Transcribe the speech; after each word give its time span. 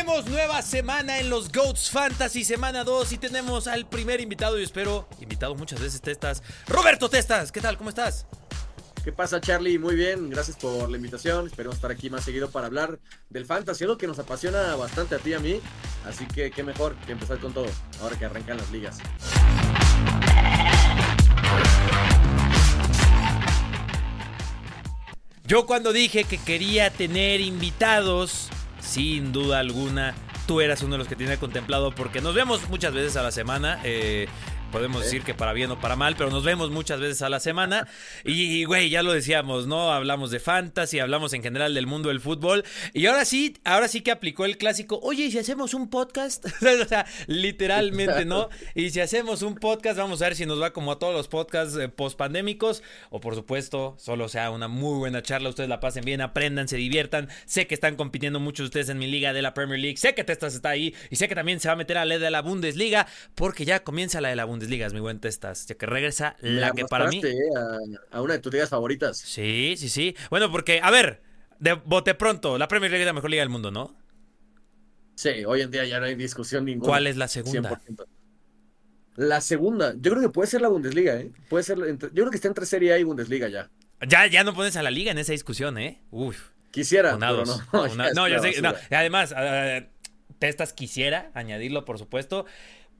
Tenemos 0.00 0.24
nueva 0.30 0.62
semana 0.62 1.18
en 1.18 1.28
los 1.28 1.52
Goats 1.52 1.90
Fantasy, 1.90 2.42
semana 2.42 2.84
2, 2.84 3.12
y 3.12 3.18
tenemos 3.18 3.66
al 3.66 3.86
primer 3.86 4.18
invitado, 4.22 4.58
y 4.58 4.62
espero, 4.62 5.06
invitado 5.20 5.54
muchas 5.54 5.78
veces, 5.78 6.00
Testas, 6.00 6.42
Roberto 6.66 7.10
Testas. 7.10 7.52
¿Qué 7.52 7.60
tal? 7.60 7.76
¿Cómo 7.76 7.90
estás? 7.90 8.24
¿Qué 9.04 9.12
pasa, 9.12 9.42
Charlie? 9.42 9.78
Muy 9.78 9.96
bien, 9.96 10.30
gracias 10.30 10.56
por 10.56 10.88
la 10.88 10.96
invitación. 10.96 11.46
Esperemos 11.46 11.76
estar 11.76 11.90
aquí 11.90 12.08
más 12.08 12.24
seguido 12.24 12.50
para 12.50 12.68
hablar 12.68 12.98
del 13.28 13.44
fantasy, 13.44 13.84
algo 13.84 13.98
que 13.98 14.06
nos 14.06 14.18
apasiona 14.18 14.74
bastante 14.74 15.16
a 15.16 15.18
ti 15.18 15.30
y 15.30 15.34
a 15.34 15.38
mí. 15.38 15.60
Así 16.06 16.24
que 16.24 16.50
qué 16.50 16.62
mejor 16.62 16.96
que 17.04 17.12
empezar 17.12 17.38
con 17.38 17.52
todo, 17.52 17.66
ahora 18.00 18.18
que 18.18 18.24
arrancan 18.24 18.56
las 18.56 18.70
ligas. 18.70 18.96
Yo 25.44 25.66
cuando 25.66 25.92
dije 25.92 26.24
que 26.24 26.38
quería 26.38 26.88
tener 26.88 27.42
invitados, 27.42 28.48
sin 28.80 29.32
duda 29.32 29.58
alguna, 29.58 30.14
tú 30.46 30.60
eras 30.60 30.82
uno 30.82 30.92
de 30.92 30.98
los 30.98 31.08
que 31.08 31.16
tenía 31.16 31.36
contemplado 31.38 31.92
porque 31.92 32.20
nos 32.20 32.34
vemos 32.34 32.68
muchas 32.68 32.92
veces 32.92 33.16
a 33.16 33.22
la 33.22 33.30
semana. 33.30 33.80
Eh, 33.84 34.28
podemos 34.70 35.02
decir 35.02 35.22
que 35.22 35.34
para 35.34 35.52
bien 35.52 35.70
o 35.70 35.80
para 35.80 35.96
mal, 35.96 36.16
pero 36.16 36.30
nos 36.30 36.44
vemos 36.44 36.70
muchas 36.70 37.00
veces 37.00 37.22
a 37.22 37.28
la 37.28 37.40
semana. 37.40 37.88
Y, 38.24 38.64
güey, 38.64 38.88
ya 38.88 39.02
lo 39.02 39.12
decíamos, 39.12 39.66
¿no? 39.66 39.92
Hablamos 39.92 40.30
de 40.30 40.40
fantasy, 40.40 40.98
hablamos 40.98 41.32
en 41.32 41.42
general 41.42 41.74
del 41.74 41.86
mundo 41.86 42.08
del 42.08 42.20
fútbol. 42.20 42.64
Y 42.94 43.06
ahora 43.06 43.24
sí, 43.24 43.56
ahora 43.64 43.88
sí 43.88 44.00
que 44.00 44.10
aplicó 44.10 44.44
el 44.44 44.56
clásico, 44.56 45.00
oye, 45.02 45.24
¿y 45.24 45.30
si 45.32 45.38
hacemos 45.38 45.74
un 45.74 45.90
podcast? 45.90 46.46
o 46.82 46.88
sea, 46.88 47.06
literalmente, 47.26 48.24
¿no? 48.24 48.48
Y 48.74 48.90
si 48.90 49.00
hacemos 49.00 49.42
un 49.42 49.56
podcast, 49.56 49.98
vamos 49.98 50.22
a 50.22 50.26
ver 50.26 50.36
si 50.36 50.46
nos 50.46 50.60
va 50.60 50.72
como 50.72 50.92
a 50.92 50.98
todos 50.98 51.14
los 51.14 51.28
podcasts 51.28 51.76
eh, 51.76 51.88
post-pandémicos. 51.88 52.82
O 53.10 53.20
por 53.20 53.34
supuesto, 53.34 53.96
solo 53.98 54.28
sea 54.28 54.50
una 54.50 54.68
muy 54.68 54.98
buena 54.98 55.22
charla. 55.22 55.48
Ustedes 55.48 55.68
la 55.68 55.80
pasen 55.80 56.04
bien, 56.04 56.20
aprendan, 56.20 56.68
se 56.68 56.76
diviertan. 56.76 57.28
Sé 57.46 57.66
que 57.66 57.74
están 57.74 57.96
compitiendo 57.96 58.40
muchos 58.40 58.64
de 58.64 58.66
ustedes 58.66 58.88
en 58.88 58.98
mi 58.98 59.08
liga 59.08 59.32
de 59.32 59.42
la 59.42 59.54
Premier 59.54 59.80
League. 59.80 59.96
Sé 59.96 60.14
que 60.14 60.24
Testas 60.24 60.54
está 60.54 60.70
ahí. 60.70 60.94
Y 61.10 61.16
sé 61.16 61.28
que 61.28 61.34
también 61.34 61.60
se 61.60 61.68
va 61.68 61.72
a 61.72 61.76
meter 61.76 61.98
a 61.98 62.04
la 62.04 62.18
de 62.18 62.30
la 62.30 62.42
Bundesliga. 62.42 63.06
Porque 63.34 63.64
ya 63.64 63.82
comienza 63.82 64.20
la 64.20 64.28
de 64.28 64.36
la 64.36 64.44
Bundesliga 64.44 64.59
Bundesliga, 64.60 64.90
mi 64.90 65.00
buen 65.00 65.20
Testas, 65.20 65.66
ya 65.66 65.74
que 65.74 65.86
regresa 65.86 66.36
la 66.40 66.72
que 66.72 66.84
para 66.84 67.08
mí... 67.08 67.22
Eh, 67.24 67.34
a, 68.10 68.20
una 68.20 68.34
de 68.34 68.40
tus 68.40 68.52
ligas 68.52 68.68
favoritas. 68.68 69.16
Sí, 69.16 69.74
sí, 69.78 69.88
sí. 69.88 70.14
Bueno, 70.28 70.52
porque, 70.52 70.80
a 70.82 70.90
ver, 70.90 71.22
de 71.58 71.72
bote 71.72 72.14
pronto, 72.14 72.58
la 72.58 72.68
Premier 72.68 72.90
League 72.90 73.02
es 73.02 73.06
la 73.06 73.14
mejor 73.14 73.30
liga 73.30 73.42
del 73.42 73.48
mundo, 73.48 73.70
¿no? 73.70 73.96
Sí, 75.14 75.46
hoy 75.46 75.62
en 75.62 75.70
día 75.70 75.86
ya 75.86 75.98
no 75.98 76.04
hay 76.04 76.14
discusión 76.14 76.66
ninguna. 76.66 76.86
¿Cuál 76.86 77.06
es 77.06 77.16
la 77.16 77.28
segunda? 77.28 77.80
La 79.16 79.40
segunda, 79.40 79.94
yo 79.94 80.10
creo 80.10 80.20
que 80.20 80.28
puede 80.28 80.48
ser 80.48 80.60
la 80.60 80.68
Bundesliga, 80.68 81.16
¿eh? 81.16 81.30
Puede 81.48 81.64
ser, 81.64 81.78
yo 81.78 81.96
creo 81.96 82.30
que 82.30 82.36
está 82.36 82.48
entre 82.48 82.66
Serie 82.66 82.92
A 82.92 82.98
y 82.98 83.04
Bundesliga 83.04 83.48
ya. 83.48 83.70
Ya, 84.06 84.26
ya 84.26 84.44
no 84.44 84.54
pones 84.54 84.76
a 84.76 84.82
la 84.82 84.90
liga 84.90 85.10
en 85.10 85.18
esa 85.18 85.32
discusión, 85.32 85.78
¿eh? 85.78 86.02
Uf. 86.10 86.50
Quisiera, 86.70 87.18
pero 87.18 87.44
no. 87.46 88.12
no, 88.14 88.28
yo 88.28 88.40
sé, 88.40 88.60
no. 88.60 88.74
Además, 88.90 89.32
uh, 89.32 89.86
Testas 90.38 90.72
quisiera 90.72 91.30
añadirlo, 91.34 91.84
por 91.84 91.98
supuesto. 91.98 92.46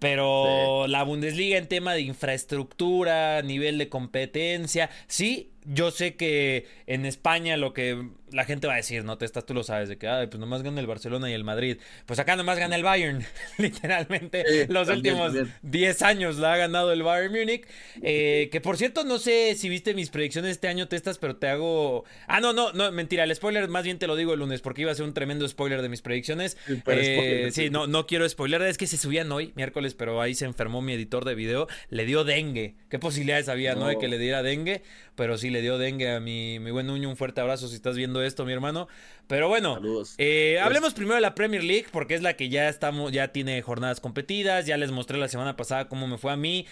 Pero 0.00 0.86
la 0.88 1.04
Bundesliga 1.04 1.58
en 1.58 1.68
tema 1.68 1.92
de 1.92 2.00
infraestructura, 2.00 3.42
nivel 3.42 3.76
de 3.76 3.90
competencia, 3.90 4.88
sí, 5.06 5.52
yo 5.64 5.90
sé 5.90 6.16
que 6.16 6.66
en 6.86 7.04
España 7.06 7.56
lo 7.56 7.72
que 7.72 8.08
la 8.32 8.44
gente 8.44 8.66
va 8.66 8.74
a 8.74 8.76
decir, 8.76 9.04
no 9.04 9.18
te 9.18 9.24
estás, 9.24 9.44
tú 9.44 9.54
lo 9.54 9.62
sabes, 9.62 9.88
de 9.88 9.98
que, 9.98 10.08
ay, 10.08 10.26
pues 10.28 10.40
nomás 10.40 10.62
gana 10.62 10.80
el 10.80 10.86
Barcelona 10.86 11.30
y 11.30 11.34
el 11.34 11.44
Madrid. 11.44 11.78
Pues 12.06 12.18
acá 12.18 12.36
nomás 12.36 12.58
gana 12.58 12.76
el 12.76 12.82
Bayern, 12.82 13.24
literalmente. 13.58 14.66
los 14.68 14.88
últimos 14.88 15.34
10 15.62 16.02
años 16.02 16.38
la 16.38 16.54
ha 16.54 16.56
ganado 16.56 16.92
el 16.92 17.02
Bayern 17.02 17.32
Múnich. 17.32 17.66
Eh, 18.02 18.48
que 18.52 18.60
por 18.60 18.76
cierto, 18.76 19.04
no 19.04 19.18
sé 19.18 19.54
si 19.56 19.68
viste 19.68 19.94
mis 19.94 20.10
predicciones 20.10 20.52
este 20.52 20.68
año, 20.68 20.88
Testas, 20.88 21.18
pero 21.18 21.36
te 21.36 21.48
hago. 21.48 22.04
Ah, 22.26 22.40
no, 22.40 22.52
no, 22.52 22.72
no, 22.72 22.90
mentira, 22.92 23.24
el 23.24 23.34
spoiler 23.34 23.68
más 23.68 23.84
bien 23.84 23.98
te 23.98 24.06
lo 24.06 24.16
digo 24.16 24.32
el 24.32 24.40
lunes, 24.40 24.60
porque 24.60 24.82
iba 24.82 24.92
a 24.92 24.94
ser 24.94 25.04
un 25.04 25.14
tremendo 25.14 25.46
spoiler 25.48 25.82
de 25.82 25.88
mis 25.88 26.02
predicciones. 26.02 26.56
Sí, 26.66 26.82
eh, 26.86 27.68
no, 27.70 27.86
no 27.86 28.06
quiero 28.06 28.28
spoiler, 28.28 28.62
es 28.62 28.78
que 28.78 28.86
se 28.86 28.96
subían 28.96 29.30
hoy, 29.32 29.52
miércoles, 29.56 29.94
pero 29.94 30.20
ahí 30.20 30.34
se 30.34 30.44
enfermó 30.44 30.82
mi 30.82 30.92
editor 30.92 31.24
de 31.24 31.34
video, 31.34 31.68
le 31.88 32.06
dio 32.06 32.24
dengue. 32.24 32.74
¿Qué 32.88 32.98
posibilidades 32.98 33.48
había, 33.48 33.74
no, 33.74 33.86
de 33.86 33.98
que 33.98 34.08
le 34.08 34.18
diera 34.18 34.42
dengue? 34.42 34.82
Pero 35.16 35.36
sí 35.36 35.49
le 35.50 35.62
dio 35.62 35.78
dengue 35.78 36.10
a 36.10 36.20
mi, 36.20 36.58
mi 36.58 36.70
buen 36.70 36.86
Nuño, 36.86 37.08
un 37.08 37.16
fuerte 37.16 37.40
abrazo 37.40 37.68
si 37.68 37.74
estás 37.74 37.96
viendo 37.96 38.22
esto, 38.22 38.44
mi 38.44 38.52
hermano. 38.52 38.88
Pero 39.26 39.48
bueno, 39.48 39.80
eh, 40.18 40.58
hablemos 40.60 40.94
primero 40.94 41.16
de 41.16 41.20
la 41.20 41.34
Premier 41.34 41.62
League, 41.62 41.86
porque 41.92 42.14
es 42.14 42.22
la 42.22 42.34
que 42.34 42.48
ya 42.48 42.68
estamos, 42.68 43.12
ya 43.12 43.28
tiene 43.28 43.60
jornadas 43.62 44.00
competidas. 44.00 44.66
Ya 44.66 44.76
les 44.76 44.90
mostré 44.90 45.18
la 45.18 45.28
semana 45.28 45.56
pasada 45.56 45.88
cómo 45.88 46.06
me 46.06 46.18
fue 46.18 46.32
a 46.32 46.36
mí. 46.36 46.66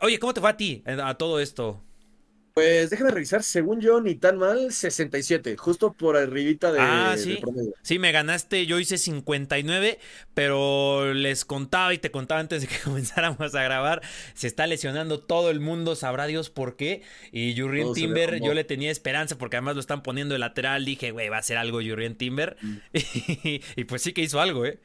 Oye, 0.00 0.18
¿cómo 0.18 0.34
te 0.34 0.40
fue 0.40 0.50
a 0.50 0.56
ti 0.56 0.82
a 0.86 1.14
todo 1.14 1.40
esto? 1.40 1.82
Pues 2.54 2.88
déjame 2.90 3.10
revisar, 3.10 3.42
según 3.42 3.80
yo, 3.80 4.00
ni 4.00 4.14
tan 4.14 4.38
mal, 4.38 4.72
67, 4.72 5.56
justo 5.56 5.92
por 5.92 6.16
arribita 6.16 6.70
de, 6.70 6.78
ah, 6.80 7.16
¿sí? 7.18 7.40
Sí, 7.82 7.98
me 7.98 8.12
ganaste, 8.12 8.64
yo 8.66 8.78
hice 8.78 8.96
59, 8.96 9.98
pero 10.34 11.12
les 11.14 11.44
contaba 11.44 11.92
y 11.92 11.98
te 11.98 12.12
contaba 12.12 12.40
antes 12.40 12.62
de 12.62 12.68
que 12.68 12.78
comenzáramos 12.84 13.56
a 13.56 13.62
grabar, 13.64 14.02
se 14.34 14.46
está 14.46 14.68
lesionando 14.68 15.18
todo 15.18 15.50
el 15.50 15.58
mundo, 15.58 15.96
sabrá 15.96 16.26
Dios 16.26 16.48
por 16.48 16.76
qué, 16.76 17.02
y 17.32 17.60
Jurrien 17.60 17.92
Timber, 17.92 18.40
yo 18.40 18.54
le 18.54 18.62
tenía 18.62 18.92
esperanza 18.92 19.36
porque 19.36 19.56
además 19.56 19.74
lo 19.74 19.80
están 19.80 20.04
poniendo 20.04 20.34
de 20.34 20.38
lateral, 20.38 20.84
dije, 20.84 21.10
güey, 21.10 21.28
va 21.28 21.38
a 21.38 21.42
ser 21.42 21.56
algo 21.56 21.80
Jurrien 21.82 22.14
Timber, 22.14 22.56
mm. 22.62 22.76
y 23.74 23.84
pues 23.84 24.02
sí 24.02 24.12
que 24.12 24.22
hizo 24.22 24.40
algo, 24.40 24.64
¿eh? 24.64 24.78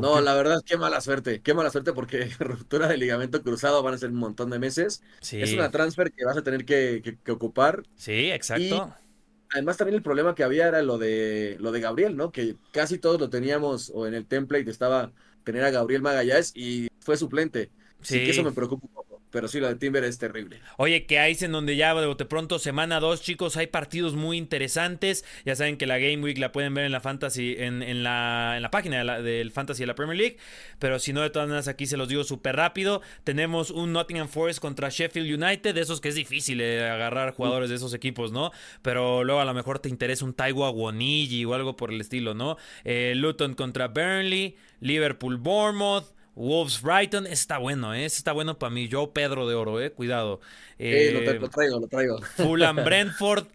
No, 0.00 0.20
la 0.20 0.34
verdad, 0.34 0.62
qué 0.64 0.76
mala 0.76 1.00
suerte. 1.00 1.42
Qué 1.42 1.54
mala 1.54 1.70
suerte 1.70 1.92
porque 1.92 2.24
ruptura 2.38 2.88
de 2.88 2.96
ligamento 2.96 3.42
cruzado 3.42 3.82
van 3.82 3.94
a 3.94 3.98
ser 3.98 4.10
un 4.10 4.16
montón 4.16 4.50
de 4.50 4.58
meses. 4.58 5.02
Es 5.30 5.52
una 5.52 5.70
transfer 5.70 6.12
que 6.12 6.24
vas 6.24 6.36
a 6.36 6.42
tener 6.42 6.64
que, 6.64 7.18
ocupar. 7.28 7.82
Sí, 7.96 8.30
exacto. 8.30 8.94
además 9.50 9.76
también 9.76 9.96
el 9.96 10.02
problema 10.02 10.34
que 10.34 10.44
había 10.44 10.68
era 10.68 10.82
lo 10.82 10.98
de 10.98 11.56
lo 11.60 11.72
de 11.72 11.80
Gabriel, 11.80 12.16
¿no? 12.16 12.32
Que 12.32 12.56
casi 12.72 12.98
todos 12.98 13.20
lo 13.20 13.30
teníamos 13.30 13.90
o 13.94 14.06
en 14.06 14.14
el 14.14 14.26
template 14.26 14.70
estaba 14.70 15.12
tener 15.44 15.62
a 15.64 15.70
Gabriel 15.70 16.02
Magallanes 16.02 16.52
y 16.54 16.88
fue 17.00 17.16
suplente. 17.16 17.70
Sí. 18.02 18.18
que 18.18 18.30
eso 18.30 18.42
me 18.44 18.52
preocupa 18.52 18.86
un 18.86 18.94
poco 18.94 19.15
pero 19.30 19.48
sí, 19.48 19.60
lo 19.60 19.68
de 19.68 19.74
Timber 19.74 20.04
es 20.04 20.18
terrible. 20.18 20.60
Oye, 20.78 21.06
que 21.06 21.18
hay 21.18 21.36
en 21.40 21.52
donde 21.52 21.76
ya 21.76 21.94
de 21.94 22.24
pronto 22.24 22.58
semana 22.58 23.00
2, 23.00 23.20
chicos, 23.20 23.56
hay 23.56 23.66
partidos 23.66 24.14
muy 24.14 24.38
interesantes. 24.38 25.24
Ya 25.44 25.56
saben 25.56 25.76
que 25.76 25.86
la 25.86 25.98
Game 25.98 26.18
Week 26.18 26.38
la 26.38 26.52
pueden 26.52 26.74
ver 26.74 26.84
en 26.84 26.92
la 26.92 27.00
Fantasy, 27.00 27.56
en, 27.58 28.02
la, 28.02 28.54
en 28.56 28.62
la 28.62 28.70
página 28.70 29.20
del 29.20 29.50
Fantasy 29.50 29.82
de 29.82 29.86
la 29.86 29.94
Premier 29.94 30.16
League. 30.16 30.36
Pero 30.78 30.98
si 30.98 31.12
no, 31.12 31.22
de 31.22 31.30
todas 31.30 31.48
maneras, 31.48 31.68
aquí 31.68 31.86
se 31.86 31.96
los 31.96 32.08
digo 32.08 32.24
súper 32.24 32.56
rápido. 32.56 33.02
Tenemos 33.24 33.70
un 33.70 33.92
Nottingham 33.92 34.28
Forest 34.28 34.60
contra 34.60 34.88
Sheffield 34.88 35.42
United, 35.42 35.74
de 35.74 35.80
esos 35.80 36.00
que 36.00 36.08
es 36.08 36.14
difícil 36.14 36.60
eh, 36.60 36.88
agarrar 36.88 37.34
jugadores 37.34 37.68
de 37.68 37.76
esos 37.76 37.92
equipos, 37.94 38.32
¿no? 38.32 38.52
Pero 38.82 39.24
luego 39.24 39.40
a 39.40 39.44
lo 39.44 39.54
mejor 39.54 39.78
te 39.80 39.88
interesa 39.88 40.24
un 40.24 40.34
Taiwo 40.34 40.64
Aguonigi 40.64 41.44
o 41.44 41.54
algo 41.54 41.76
por 41.76 41.92
el 41.92 42.00
estilo, 42.00 42.34
¿no? 42.34 42.56
Eh, 42.84 43.14
Luton 43.16 43.54
contra 43.54 43.88
Burnley, 43.88 44.56
Liverpool 44.80 45.36
Bournemouth. 45.36 46.15
Wolves 46.36 46.82
Brighton, 46.82 47.26
está 47.26 47.56
bueno, 47.58 47.94
¿eh? 47.94 48.04
está 48.04 48.32
bueno 48.32 48.58
para 48.58 48.70
mí. 48.70 48.88
Yo, 48.88 49.12
Pedro 49.12 49.48
de 49.48 49.54
Oro, 49.54 49.80
¿eh? 49.80 49.90
Cuidado. 49.90 50.40
Eh, 50.78 51.10
lo, 51.40 51.48
traigo, 51.48 51.80
lo 51.80 51.88
traigo. 51.88 52.18
Fulham 52.36 52.76
Brentford. 52.76 53.46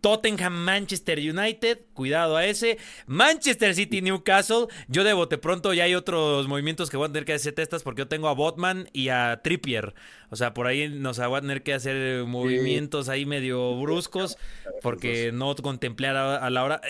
Tottenham 0.00 0.52
Manchester 0.52 1.18
United, 1.18 1.80
cuidado 1.92 2.36
a 2.36 2.46
ese. 2.46 2.78
Manchester 3.06 3.74
City 3.74 4.00
Newcastle. 4.00 4.68
Yo 4.86 5.02
de 5.02 5.12
bote 5.12 5.38
pronto 5.38 5.74
ya 5.74 5.82
hay 5.82 5.96
otros 5.96 6.46
movimientos 6.46 6.88
que 6.88 6.96
voy 6.96 7.06
a 7.06 7.08
tener 7.08 7.24
que 7.24 7.32
hacer 7.32 7.52
testas 7.52 7.82
porque 7.82 8.02
yo 8.02 8.06
tengo 8.06 8.28
a 8.28 8.32
Botman 8.32 8.88
y 8.92 9.08
a 9.08 9.40
Trippier. 9.42 9.94
O 10.30 10.36
sea, 10.36 10.54
por 10.54 10.68
ahí 10.68 10.88
nos 10.88 11.20
va 11.20 11.36
a 11.36 11.40
tener 11.40 11.64
que 11.64 11.74
hacer 11.74 12.24
movimientos 12.26 13.08
ahí 13.08 13.26
medio 13.26 13.76
bruscos 13.80 14.38
porque 14.82 15.32
no 15.32 15.56
contemplé 15.56 16.06
a 16.06 16.48
la 16.48 16.64
hora 16.64 16.80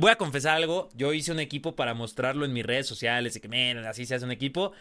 voy 0.00 0.10
a 0.10 0.16
confesar 0.16 0.56
algo. 0.56 0.88
Yo 0.94 1.12
hice 1.12 1.32
un 1.32 1.40
equipo 1.40 1.76
para 1.76 1.94
mostrarlo 1.94 2.44
en 2.44 2.52
mis 2.52 2.64
redes 2.64 2.86
sociales 2.86 3.36
y 3.36 3.40
que, 3.40 3.48
miren, 3.48 3.84
así 3.84 4.06
se 4.06 4.14
hace 4.14 4.24
un 4.24 4.32
equipo. 4.32 4.72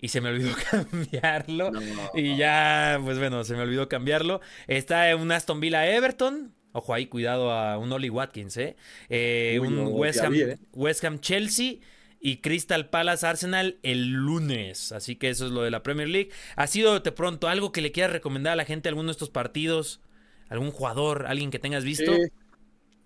Y 0.00 0.08
se 0.08 0.20
me 0.20 0.30
olvidó 0.30 0.54
cambiarlo. 0.70 1.72
y 2.14 2.36
ya, 2.36 3.00
pues 3.02 3.18
bueno, 3.18 3.44
se 3.44 3.54
me 3.54 3.62
olvidó 3.62 3.88
cambiarlo. 3.88 4.40
Está 4.66 5.14
un 5.16 5.30
Aston 5.32 5.60
Villa 5.60 5.86
Everton. 5.86 6.52
Ojo 6.72 6.92
ahí, 6.92 7.06
cuidado 7.06 7.52
a 7.52 7.78
un 7.78 7.92
Oli 7.92 8.10
Watkins, 8.10 8.56
¿eh? 8.56 8.76
eh 9.08 9.60
un 9.62 9.86
West, 9.92 10.20
Ham, 10.20 10.34
¿eh? 10.34 10.58
West 10.72 11.04
Ham 11.04 11.20
Chelsea 11.20 11.76
y 12.20 12.38
Crystal 12.38 12.88
Palace 12.88 13.24
Arsenal 13.24 13.78
el 13.82 14.08
lunes. 14.08 14.90
Así 14.90 15.14
que 15.14 15.28
eso 15.28 15.46
es 15.46 15.52
lo 15.52 15.62
de 15.62 15.70
la 15.70 15.82
Premier 15.82 16.08
League. 16.08 16.30
¿Ha 16.56 16.66
sido 16.66 16.98
de 16.98 17.12
pronto 17.12 17.48
algo 17.48 17.70
que 17.70 17.80
le 17.80 17.92
quieras 17.92 18.12
recomendar 18.12 18.54
a 18.54 18.56
la 18.56 18.64
gente 18.64 18.88
alguno 18.88 19.06
de 19.06 19.12
estos 19.12 19.30
partidos? 19.30 20.00
¿Algún 20.48 20.72
jugador, 20.72 21.26
alguien 21.26 21.50
que 21.50 21.58
tengas 21.58 21.84
visto? 21.84 22.12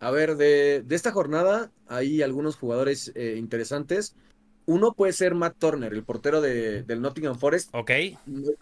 A 0.00 0.11
ver, 0.11 0.37
de, 0.37 0.85
esta 0.91 1.12
jornada 1.12 1.71
hay 1.89 2.23
algunos 2.23 2.56
jugadores 2.56 3.12
eh, 3.15 3.37
interesantes. 3.39 4.15
Uno 4.67 4.93
puede 4.93 5.12
ser 5.12 5.35
Matt 5.35 5.56
Turner, 5.59 5.93
el 5.95 6.05
portero 6.05 6.41
de, 6.41 6.83
del 6.83 7.00
Nottingham 7.00 7.39
Forest. 7.39 7.71
Ok. 7.73 7.91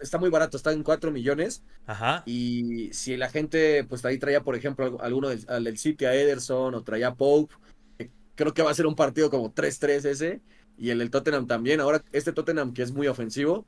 Está 0.00 0.18
muy 0.18 0.30
barato, 0.30 0.56
está 0.56 0.72
en 0.72 0.84
4 0.84 1.10
millones. 1.10 1.64
Ajá. 1.86 2.22
Y 2.26 2.92
si 2.92 3.16
la 3.16 3.28
gente, 3.28 3.84
pues 3.84 4.04
ahí 4.04 4.18
traía, 4.18 4.42
por 4.42 4.54
ejemplo, 4.54 4.98
alguno 5.00 5.30
del, 5.30 5.44
del 5.44 5.78
City 5.78 6.04
a 6.04 6.14
Ederson 6.14 6.74
o 6.74 6.82
traía 6.82 7.14
Pope, 7.14 7.54
eh, 7.98 8.10
creo 8.36 8.54
que 8.54 8.62
va 8.62 8.70
a 8.70 8.74
ser 8.74 8.86
un 8.86 8.94
partido 8.94 9.30
como 9.30 9.52
3-3 9.52 10.04
ese. 10.04 10.40
Y 10.78 10.90
el 10.90 10.98
del 10.98 11.10
Tottenham 11.10 11.46
también. 11.46 11.80
Ahora, 11.80 12.04
este 12.12 12.32
Tottenham 12.32 12.72
que 12.72 12.82
es 12.82 12.92
muy 12.92 13.08
ofensivo, 13.08 13.66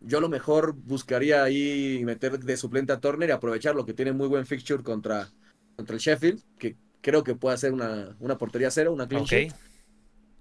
yo 0.00 0.18
a 0.18 0.20
lo 0.20 0.28
mejor 0.28 0.74
buscaría 0.74 1.42
ahí 1.42 2.02
meter 2.04 2.38
de 2.38 2.56
suplente 2.56 2.92
a 2.92 3.00
Turner 3.00 3.28
y 3.28 3.32
aprovechar 3.32 3.74
lo 3.74 3.84
que 3.84 3.94
tiene 3.94 4.12
muy 4.12 4.28
buen 4.28 4.46
fixture 4.46 4.82
contra, 4.82 5.30
contra 5.76 5.94
el 5.94 6.00
Sheffield, 6.00 6.42
que 6.58 6.76
creo 7.04 7.22
que 7.22 7.34
puede 7.34 7.54
hacer 7.54 7.72
una, 7.72 8.16
una 8.18 8.38
portería 8.38 8.70
cero, 8.70 8.92
una 8.92 9.06
clean 9.06 9.26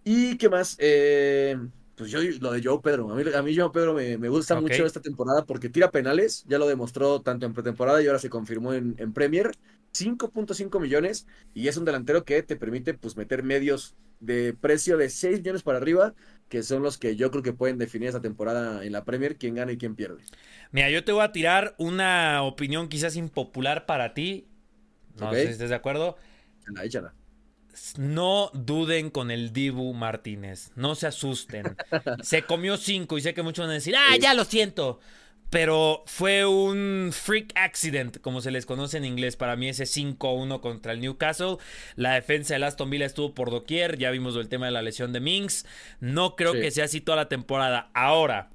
¿Y 0.06 0.38
qué 0.38 0.50
más? 0.50 0.76
Eh, 0.80 1.58
pues 1.96 2.10
yo 2.10 2.20
lo 2.42 2.52
de 2.52 2.62
Joe 2.64 2.80
Pedro. 2.82 3.12
A 3.12 3.16
mí, 3.16 3.24
a 3.34 3.42
mí 3.42 3.56
Joe 3.56 3.70
Pedro 3.72 3.94
me, 3.94 4.18
me 4.18 4.30
gusta 4.30 4.60
mucho 4.60 4.86
esta 4.86 5.02
temporada 5.02 5.46
porque 5.46 5.70
tira 5.70 5.92
penales. 5.92 6.44
Ya 6.48 6.58
lo 6.58 6.68
demostró 6.68 7.22
tanto 7.22 7.46
en 7.46 7.54
pretemporada 7.54 8.02
y 8.02 8.08
ahora 8.08 8.20
se 8.20 8.30
confirmó 8.30 8.74
en, 8.74 8.96
en 8.98 9.14
Premier. 9.14 9.52
5.5 9.94 10.80
millones 10.80 11.28
y 11.54 11.68
es 11.68 11.78
un 11.78 11.86
delantero 11.86 12.26
que 12.26 12.42
te 12.42 12.56
permite 12.56 12.96
pues 12.96 13.16
meter 13.16 13.44
medios 13.44 13.96
de 14.20 14.54
precio 14.54 14.98
de 14.98 15.10
6 15.10 15.40
millones 15.40 15.64
para 15.64 15.78
arriba, 15.78 16.16
que 16.50 16.64
son 16.64 16.82
los 16.82 16.98
que 16.98 17.16
yo 17.16 17.30
creo 17.30 17.44
que 17.44 17.54
pueden 17.54 17.78
definir 17.78 18.08
esta 18.08 18.22
temporada 18.22 18.84
en 18.84 18.92
la 18.92 19.04
Premier, 19.04 19.38
quién 19.38 19.54
gana 19.56 19.72
y 19.72 19.78
quién 19.78 19.96
pierde. 19.96 20.24
Mira, 20.72 20.90
yo 20.90 21.04
te 21.04 21.12
voy 21.12 21.24
a 21.24 21.32
tirar 21.32 21.76
una 21.78 22.42
opinión 22.44 22.90
quizás 22.90 23.16
impopular 23.16 23.86
para 23.86 24.14
ti. 24.14 24.48
No 25.20 25.32
sé 25.32 25.46
si 25.46 25.52
estés 25.52 25.70
de 25.70 25.76
acuerdo. 25.76 26.18
Échala, 26.64 26.84
échala. 26.86 27.14
No 27.98 28.52
duden 28.54 29.10
con 29.10 29.32
el 29.32 29.52
Dibu 29.52 29.94
Martínez. 29.94 30.72
No 30.76 30.94
se 30.96 31.08
asusten. 31.08 31.76
Se 32.22 32.44
comió 32.44 32.78
cinco 32.78 33.18
y 33.18 33.22
sé 33.22 33.34
que 33.34 33.42
muchos 33.42 33.64
van 33.64 33.72
a 33.72 33.74
decir, 33.74 33.96
ah, 33.98 34.16
ya 34.20 34.34
lo 34.34 34.46
siento. 34.46 35.00
Pero 35.50 36.04
fue 36.08 36.46
un 36.48 37.12
freak 37.14 37.52
accident, 37.56 38.20
como 38.22 38.42
se 38.42 38.50
les 38.50 38.66
conoce 38.66 38.98
en 38.98 39.06
inglés. 39.06 39.36
Para 39.36 39.56
mí 39.56 39.70
ese 39.70 39.84
5-1 39.84 40.62
contra 40.62 40.94
el 40.94 41.00
Newcastle. 41.00 41.58
La 41.96 42.14
defensa 42.16 42.56
del 42.56 42.64
Aston 42.64 42.90
Villa 42.90 43.06
estuvo 43.06 43.36
por 43.36 43.52
doquier. 43.52 43.98
Ya 44.00 44.10
vimos 44.10 44.36
el 44.36 44.50
tema 44.50 44.66
de 44.68 44.72
la 44.72 44.82
lesión 44.82 45.14
de 45.14 45.20
Minks. 45.20 45.66
No 46.00 46.36
creo 46.36 46.54
Sí. 46.54 46.60
que 46.62 46.72
sea 46.72 46.86
así 46.86 47.02
toda 47.02 47.18
la 47.18 47.30
temporada. 47.30 47.92
Ahora, 47.94 48.50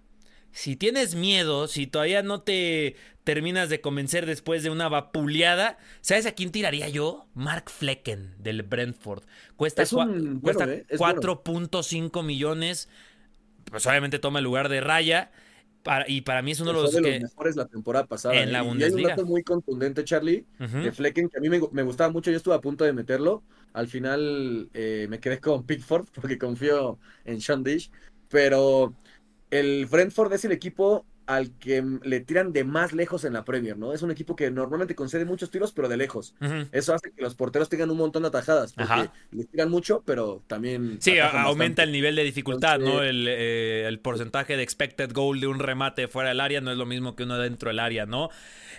si 0.52 0.76
tienes 0.76 1.14
miedo, 1.14 1.68
si 1.68 1.86
todavía 1.86 2.22
no 2.22 2.42
te 2.42 2.96
terminas 3.24 3.68
de 3.68 3.80
convencer 3.80 4.26
después 4.26 4.62
de 4.62 4.70
una 4.70 4.88
vapuleada, 4.88 5.78
¿sabes 6.00 6.26
a 6.26 6.32
quién 6.32 6.50
tiraría 6.50 6.88
yo? 6.88 7.26
Mark 7.34 7.70
Flecken 7.70 8.34
del 8.38 8.62
Brentford. 8.62 9.24
Cuesta, 9.56 9.84
un- 9.92 10.40
cuesta 10.40 10.64
bueno, 10.66 10.72
eh, 10.80 10.86
es 10.88 10.98
bueno. 10.98 11.14
4.5 11.20 12.22
millones. 12.22 12.88
Pues 13.70 13.86
obviamente 13.86 14.18
toma 14.18 14.38
el 14.38 14.44
lugar 14.44 14.68
de 14.68 14.80
Raya. 14.80 15.30
para- 15.84 16.04
y 16.08 16.20
para 16.22 16.42
mí 16.42 16.50
es 16.50 16.60
uno 16.60 16.72
de 16.72 16.74
los 16.82 16.92
de 16.92 17.00
los 17.00 17.10
que. 17.12 17.20
mejores 17.20 17.56
la 17.56 17.66
temporada 17.66 18.06
pasada. 18.06 18.34
En 18.34 18.50
¿eh? 18.50 18.52
la 18.52 18.58
Y 18.58 18.60
hay 18.62 18.62
un 18.62 18.68
Bundesliga. 18.68 19.08
dato 19.10 19.24
muy 19.24 19.42
contundente, 19.42 20.04
Charlie, 20.04 20.44
de 20.58 20.92
Flecken, 20.92 21.28
que 21.30 21.38
a 21.38 21.40
mí 21.40 21.48
me, 21.48 21.60
me 21.72 21.82
gustaba 21.82 22.10
mucho. 22.12 22.30
Yo 22.30 22.36
estuve 22.36 22.54
a 22.54 22.60
punto 22.60 22.84
de 22.84 22.92
meterlo. 22.92 23.42
Al 23.72 23.88
final 23.88 24.68
eh, 24.74 25.06
me 25.08 25.20
quedé 25.20 25.40
con 25.40 25.64
Pickford 25.64 26.06
porque 26.14 26.36
confío 26.38 26.98
en 27.24 27.40
Sean 27.40 27.62
Dish. 27.64 27.90
Pero 28.28 28.94
el 29.50 29.86
Brentford 29.86 30.32
es 30.32 30.44
el 30.44 30.52
equipo 30.52 31.06
al 31.26 31.50
que 31.58 31.84
le 32.04 32.20
tiran 32.20 32.54
de 32.54 32.64
más 32.64 32.94
lejos 32.94 33.22
en 33.24 33.34
la 33.34 33.44
Premier, 33.44 33.76
¿no? 33.76 33.92
Es 33.92 34.00
un 34.00 34.10
equipo 34.10 34.34
que 34.34 34.50
normalmente 34.50 34.94
concede 34.94 35.26
muchos 35.26 35.50
tiros, 35.50 35.72
pero 35.72 35.86
de 35.86 35.98
lejos. 35.98 36.34
Eso 36.72 36.94
hace 36.94 37.12
que 37.12 37.20
los 37.20 37.34
porteros 37.34 37.68
tengan 37.68 37.90
un 37.90 37.98
montón 37.98 38.22
de 38.22 38.28
atajadas, 38.28 38.72
porque 38.72 38.90
Ajá. 38.90 39.12
les 39.30 39.46
tiran 39.50 39.68
mucho, 39.70 40.02
pero 40.06 40.42
también 40.46 40.96
Sí, 41.02 41.18
aumenta 41.18 41.42
bastante. 41.52 41.82
el 41.82 41.92
nivel 41.92 42.16
de 42.16 42.24
dificultad, 42.24 42.78
¿no? 42.80 43.02
El, 43.02 43.26
eh, 43.28 43.84
el 43.86 44.00
porcentaje 44.00 44.56
de 44.56 44.62
expected 44.62 45.12
goal 45.12 45.38
de 45.38 45.48
un 45.48 45.58
remate 45.58 46.08
fuera 46.08 46.30
del 46.30 46.40
área 46.40 46.62
no 46.62 46.72
es 46.72 46.78
lo 46.78 46.86
mismo 46.86 47.14
que 47.14 47.24
uno 47.24 47.36
dentro 47.38 47.68
del 47.68 47.80
área, 47.80 48.06
¿no? 48.06 48.30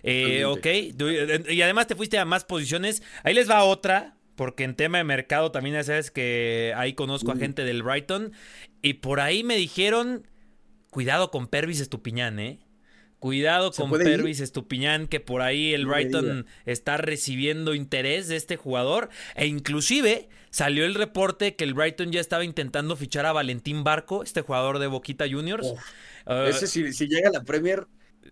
Eh, 0.01 0.45
ok, 0.45 0.65
Totalmente. 0.97 1.53
y 1.53 1.61
además 1.61 1.85
te 1.85 1.95
fuiste 1.95 2.17
a 2.17 2.25
más 2.25 2.45
posiciones. 2.45 3.03
Ahí 3.23 3.35
les 3.35 3.47
va 3.47 3.63
otra, 3.63 4.15
porque 4.35 4.63
en 4.63 4.73
tema 4.75 4.97
de 4.97 5.03
mercado 5.03 5.51
también 5.51 5.75
ya 5.75 5.83
sabes 5.83 6.09
que 6.09 6.73
ahí 6.75 6.93
conozco 6.93 7.31
a 7.31 7.35
gente 7.35 7.63
del 7.63 7.83
Brighton. 7.83 8.31
Y 8.81 8.93
por 8.95 9.19
ahí 9.19 9.43
me 9.43 9.55
dijeron, 9.55 10.25
cuidado 10.89 11.31
con 11.31 11.47
Pervis 11.47 11.79
Estupiñán, 11.79 12.39
¿eh? 12.39 12.59
Cuidado 13.19 13.73
¿Se 13.73 13.81
con 13.81 13.93
ir? 13.99 14.05
Pervis 14.05 14.39
Estupiñán, 14.39 15.07
que 15.07 15.19
por 15.19 15.41
ahí 15.41 15.73
el 15.73 15.85
Brighton 15.85 16.45
está 16.65 16.95
recibiendo 16.97 17.75
interés 17.75 18.29
de 18.29 18.37
este 18.37 18.55
jugador. 18.55 19.09
E 19.35 19.45
inclusive 19.45 20.29
salió 20.49 20.85
el 20.85 20.95
reporte 20.95 21.55
que 21.55 21.65
el 21.65 21.73
Brighton 21.73 22.11
ya 22.11 22.21
estaba 22.21 22.45
intentando 22.45 22.95
fichar 22.95 23.25
a 23.25 23.33
Valentín 23.33 23.83
Barco, 23.83 24.23
este 24.23 24.41
jugador 24.41 24.79
de 24.79 24.87
Boquita 24.87 25.25
Juniors. 25.29 25.75
Uh, 26.25 26.47
Ese 26.47 26.67
si, 26.67 26.93
si 26.93 27.07
llega 27.07 27.29
a 27.29 27.33
la 27.33 27.43
Premier, 27.43 27.87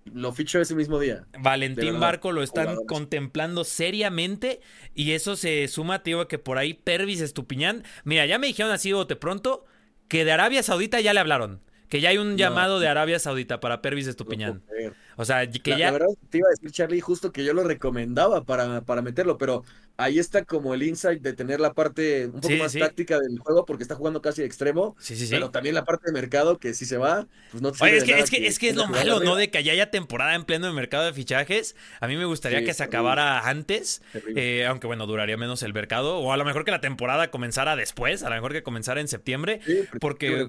lo 0.06 0.32
ficho 0.32 0.62
ese 0.62 0.74
mismo 0.74 1.00
día. 1.00 1.26
Valentín 1.38 2.00
Barco 2.00 2.32
lo 2.32 2.42
están 2.42 2.66
jugadores. 2.68 2.88
contemplando 2.88 3.66
seriamente 3.66 4.62
y 4.94 5.12
eso 5.12 5.36
se 5.36 5.68
suma, 5.68 6.02
te 6.02 6.12
digo, 6.12 6.28
que 6.30 6.40
por 6.40 6.58
ahí 6.58 6.74
Pervis 6.74 7.20
Estupiñán. 7.20 7.84
Mira, 8.06 8.26
ya 8.26 8.40
me 8.40 8.48
dijeron 8.48 8.72
así 8.72 8.92
de 8.92 9.16
pronto 9.18 9.66
que 10.08 10.24
de 10.24 10.32
Arabia 10.32 10.64
Saudita 10.64 11.02
ya 11.02 11.14
le 11.14 11.20
hablaron. 11.20 11.62
Que 11.90 12.02
ya 12.02 12.10
hay 12.10 12.18
un 12.18 12.32
No. 12.32 12.36
llamado 12.38 12.80
de 12.80 12.88
Arabia 12.88 13.18
Saudita 13.20 13.60
para 13.60 13.82
Pervis 13.82 14.06
No 14.06 14.12
Estupiñán. 14.12 14.62
creer. 14.68 14.94
O 15.16 15.26
sea, 15.26 15.50
que 15.50 15.72
La, 15.72 15.78
ya. 15.78 15.86
la 15.88 15.92
verdad, 15.94 16.08
te 16.30 16.40
iba 16.40 16.48
a 16.48 16.52
decir, 16.52 16.72
Charlie, 16.72 17.00
justo 17.02 17.32
que 17.32 17.44
yo 17.44 17.54
lo 17.54 17.64
recomendaba 17.64 18.44
para, 18.44 18.82
para 18.82 19.02
meterlo, 19.02 19.38
pero 19.38 19.64
ahí 19.98 20.20
está 20.20 20.46
como 20.46 20.74
el 20.74 20.84
insight 20.84 21.22
de 21.22 21.34
tener 21.34 21.60
la 21.60 21.74
parte 21.74 22.28
un 22.28 22.34
poco 22.34 22.48
Sí, 22.48 22.56
más 22.56 22.72
sí. 22.72 22.80
táctica 22.80 23.20
del 23.20 23.40
juego, 23.40 23.66
porque 23.66 23.84
está 23.84 23.96
jugando 23.96 24.22
casi 24.22 24.42
de 24.42 24.48
extremo, 24.48 24.96
Sí, 25.00 25.16
sí, 25.16 25.26
sí. 25.28 25.34
pero 25.34 25.50
también 25.52 25.76
la 25.76 25.86
parte 25.86 26.08
de 26.08 26.14
mercado, 26.14 26.60
que 26.60 26.74
si 26.74 26.86
se 26.86 26.98
va, 26.98 27.28
pues 27.52 27.62
no 27.62 27.72
te 27.72 27.84
Oye, 27.84 27.98
es 27.98 28.04
que, 28.04 28.20
es 28.20 28.30
que, 28.30 28.48
es 28.48 28.60
que 28.60 28.70
es 28.70 28.76
lo 28.76 28.88
malo, 28.88 29.20
¿no? 29.20 29.36
De 29.36 29.50
que 29.50 29.64
ya 29.64 29.72
haya 29.74 29.90
temporada 29.92 30.36
en 30.36 30.44
pleno 30.46 30.68
de 30.68 30.74
mercado 30.74 31.06
de 31.06 31.14
fichajes. 31.14 31.76
A 32.00 32.08
mí 32.08 32.16
me 32.16 32.26
gustaría 32.26 32.60
que 32.60 32.74
se 32.74 32.78
terrible. 32.80 32.98
acabara 32.98 33.48
antes. 33.50 34.02
Eh, 34.36 34.66
aunque 34.68 34.88
bueno, 34.88 35.08
duraría 35.08 35.38
menos 35.38 35.64
el 35.64 35.74
mercado. 35.74 36.20
O 36.20 36.32
a 36.32 36.38
lo 36.38 36.46
mejor 36.46 36.64
que 36.66 36.72
la 36.72 36.82
temporada 36.82 37.32
comenzara 37.32 37.76
después. 37.76 38.24
A 38.24 38.30
lo 38.30 38.36
mejor 38.36 38.54
que 38.54 38.64
comenzara 38.64 39.02
en 39.02 39.08
septiembre. 39.08 39.62
Porque-. 40.00 40.48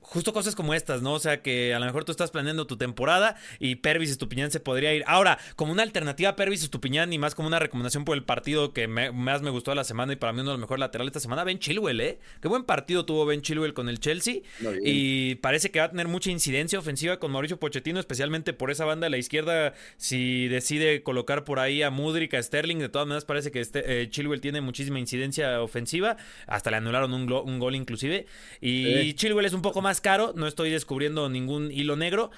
Justo 0.00 0.32
cosas 0.32 0.54
como 0.54 0.74
estas, 0.74 1.02
¿no? 1.02 1.12
O 1.12 1.18
sea, 1.20 1.42
que 1.42 1.74
a 1.74 1.78
lo 1.78 1.86
mejor 1.86 2.04
tú 2.04 2.12
estás 2.12 2.30
planeando 2.30 2.66
tu 2.66 2.76
temporada 2.76 3.36
y 3.58 3.76
Pervis 3.76 4.10
Estupiñán 4.10 4.50
se 4.50 4.60
podría 4.60 4.94
ir. 4.94 5.04
Ahora, 5.06 5.38
como 5.56 5.72
una 5.72 5.82
alternativa 5.82 6.30
a 6.30 6.36
Pervis 6.36 6.62
Estupiñán 6.62 7.12
y 7.12 7.18
más 7.18 7.34
como 7.34 7.48
una 7.48 7.58
recomendación 7.58 8.04
por 8.04 8.16
el 8.16 8.24
partido 8.24 8.72
que 8.72 8.77
me- 8.86 9.10
más 9.10 9.42
me 9.42 9.50
gustó 9.50 9.70
de 9.72 9.76
la 9.76 9.84
semana 9.84 10.12
y 10.12 10.16
para 10.16 10.32
mí 10.32 10.40
uno 10.42 10.50
de 10.50 10.54
los 10.54 10.60
mejores 10.60 10.78
laterales 10.80 11.08
esta 11.10 11.20
semana, 11.20 11.42
Ben 11.42 11.58
Chilwell, 11.58 12.00
¿eh? 12.00 12.18
Qué 12.40 12.48
buen 12.48 12.64
partido 12.64 13.04
tuvo 13.06 13.26
Ben 13.26 13.42
Chilwell 13.42 13.74
con 13.74 13.88
el 13.88 13.98
Chelsea. 13.98 14.42
Y 14.84 15.36
parece 15.36 15.70
que 15.70 15.78
va 15.80 15.86
a 15.86 15.90
tener 15.90 16.06
mucha 16.06 16.30
incidencia 16.30 16.78
ofensiva 16.78 17.18
con 17.18 17.32
Mauricio 17.32 17.58
Pochettino, 17.58 17.98
especialmente 17.98 18.52
por 18.52 18.70
esa 18.70 18.84
banda 18.84 19.06
de 19.06 19.10
la 19.10 19.16
izquierda. 19.18 19.74
Si 19.96 20.46
decide 20.48 21.02
colocar 21.02 21.44
por 21.44 21.58
ahí 21.58 21.82
a 21.82 21.90
Mudrik, 21.90 22.34
a 22.34 22.42
Sterling, 22.42 22.76
de 22.78 22.88
todas 22.88 23.08
maneras 23.08 23.24
parece 23.24 23.50
que 23.50 23.60
este, 23.60 24.02
eh, 24.02 24.10
Chilwell 24.10 24.40
tiene 24.40 24.60
muchísima 24.60 24.98
incidencia 25.00 25.60
ofensiva. 25.62 26.16
Hasta 26.46 26.70
le 26.70 26.76
anularon 26.76 27.14
un, 27.14 27.58
gol 27.58 27.74
inclusive. 27.74 28.26
Y 28.60 28.84
Sí. 28.84 29.14
Chilwell 29.14 29.46
es 29.46 29.54
un 29.54 29.62
poco 29.62 29.80
más 29.80 30.00
caro, 30.02 30.32
no 30.36 30.46
estoy 30.46 30.70
descubriendo 30.70 31.28
ningún 31.28 31.70
hilo 31.72 31.96
negro. 31.96 32.30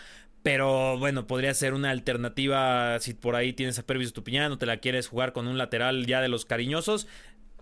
Pero 0.43 0.99
bueno, 0.99 1.27
podría 1.27 1.53
ser 1.53 1.75
una 1.75 1.91
alternativa 1.91 2.99
si 3.01 3.15
por 3.15 3.37
ahí 3.37 3.53
tienes 3.53 3.79
a 3.79 3.83
Pervis 3.83 4.09
Estupiñán 4.09 4.53
o 4.53 4.59
te 4.59 4.67
la 4.67 4.79
quieres 4.79 5.09
jugar 5.09 5.33
con 5.33 5.47
un 5.47 5.59
lateral 5.59 6.07
ya 6.07 6.21
de 6.21 6.29
los 6.29 6.45
cariñosos. 6.45 7.07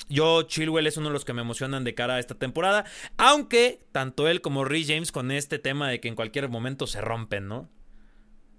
Yo, 0.09 0.43
Chilwell 0.43 0.87
es 0.87 0.97
uno 0.97 1.09
de 1.09 1.13
los 1.13 1.25
que 1.25 1.33
me 1.33 1.43
emocionan 1.43 1.83
de 1.83 1.95
cara 1.95 2.15
a 2.15 2.19
esta 2.21 2.37
temporada. 2.37 2.85
Aunque 3.17 3.81
tanto 3.91 4.29
él 4.29 4.41
como 4.41 4.65
Rhys 4.65 4.89
James 4.89 5.13
con 5.13 5.33
este 5.33 5.59
tema 5.59 5.89
de 5.89 6.01
que 6.01 6.09
en 6.09 6.15
cualquier 6.15 6.49
momento 6.49 6.87
se 6.87 7.01
rompen, 7.01 7.49
¿no? 7.49 7.69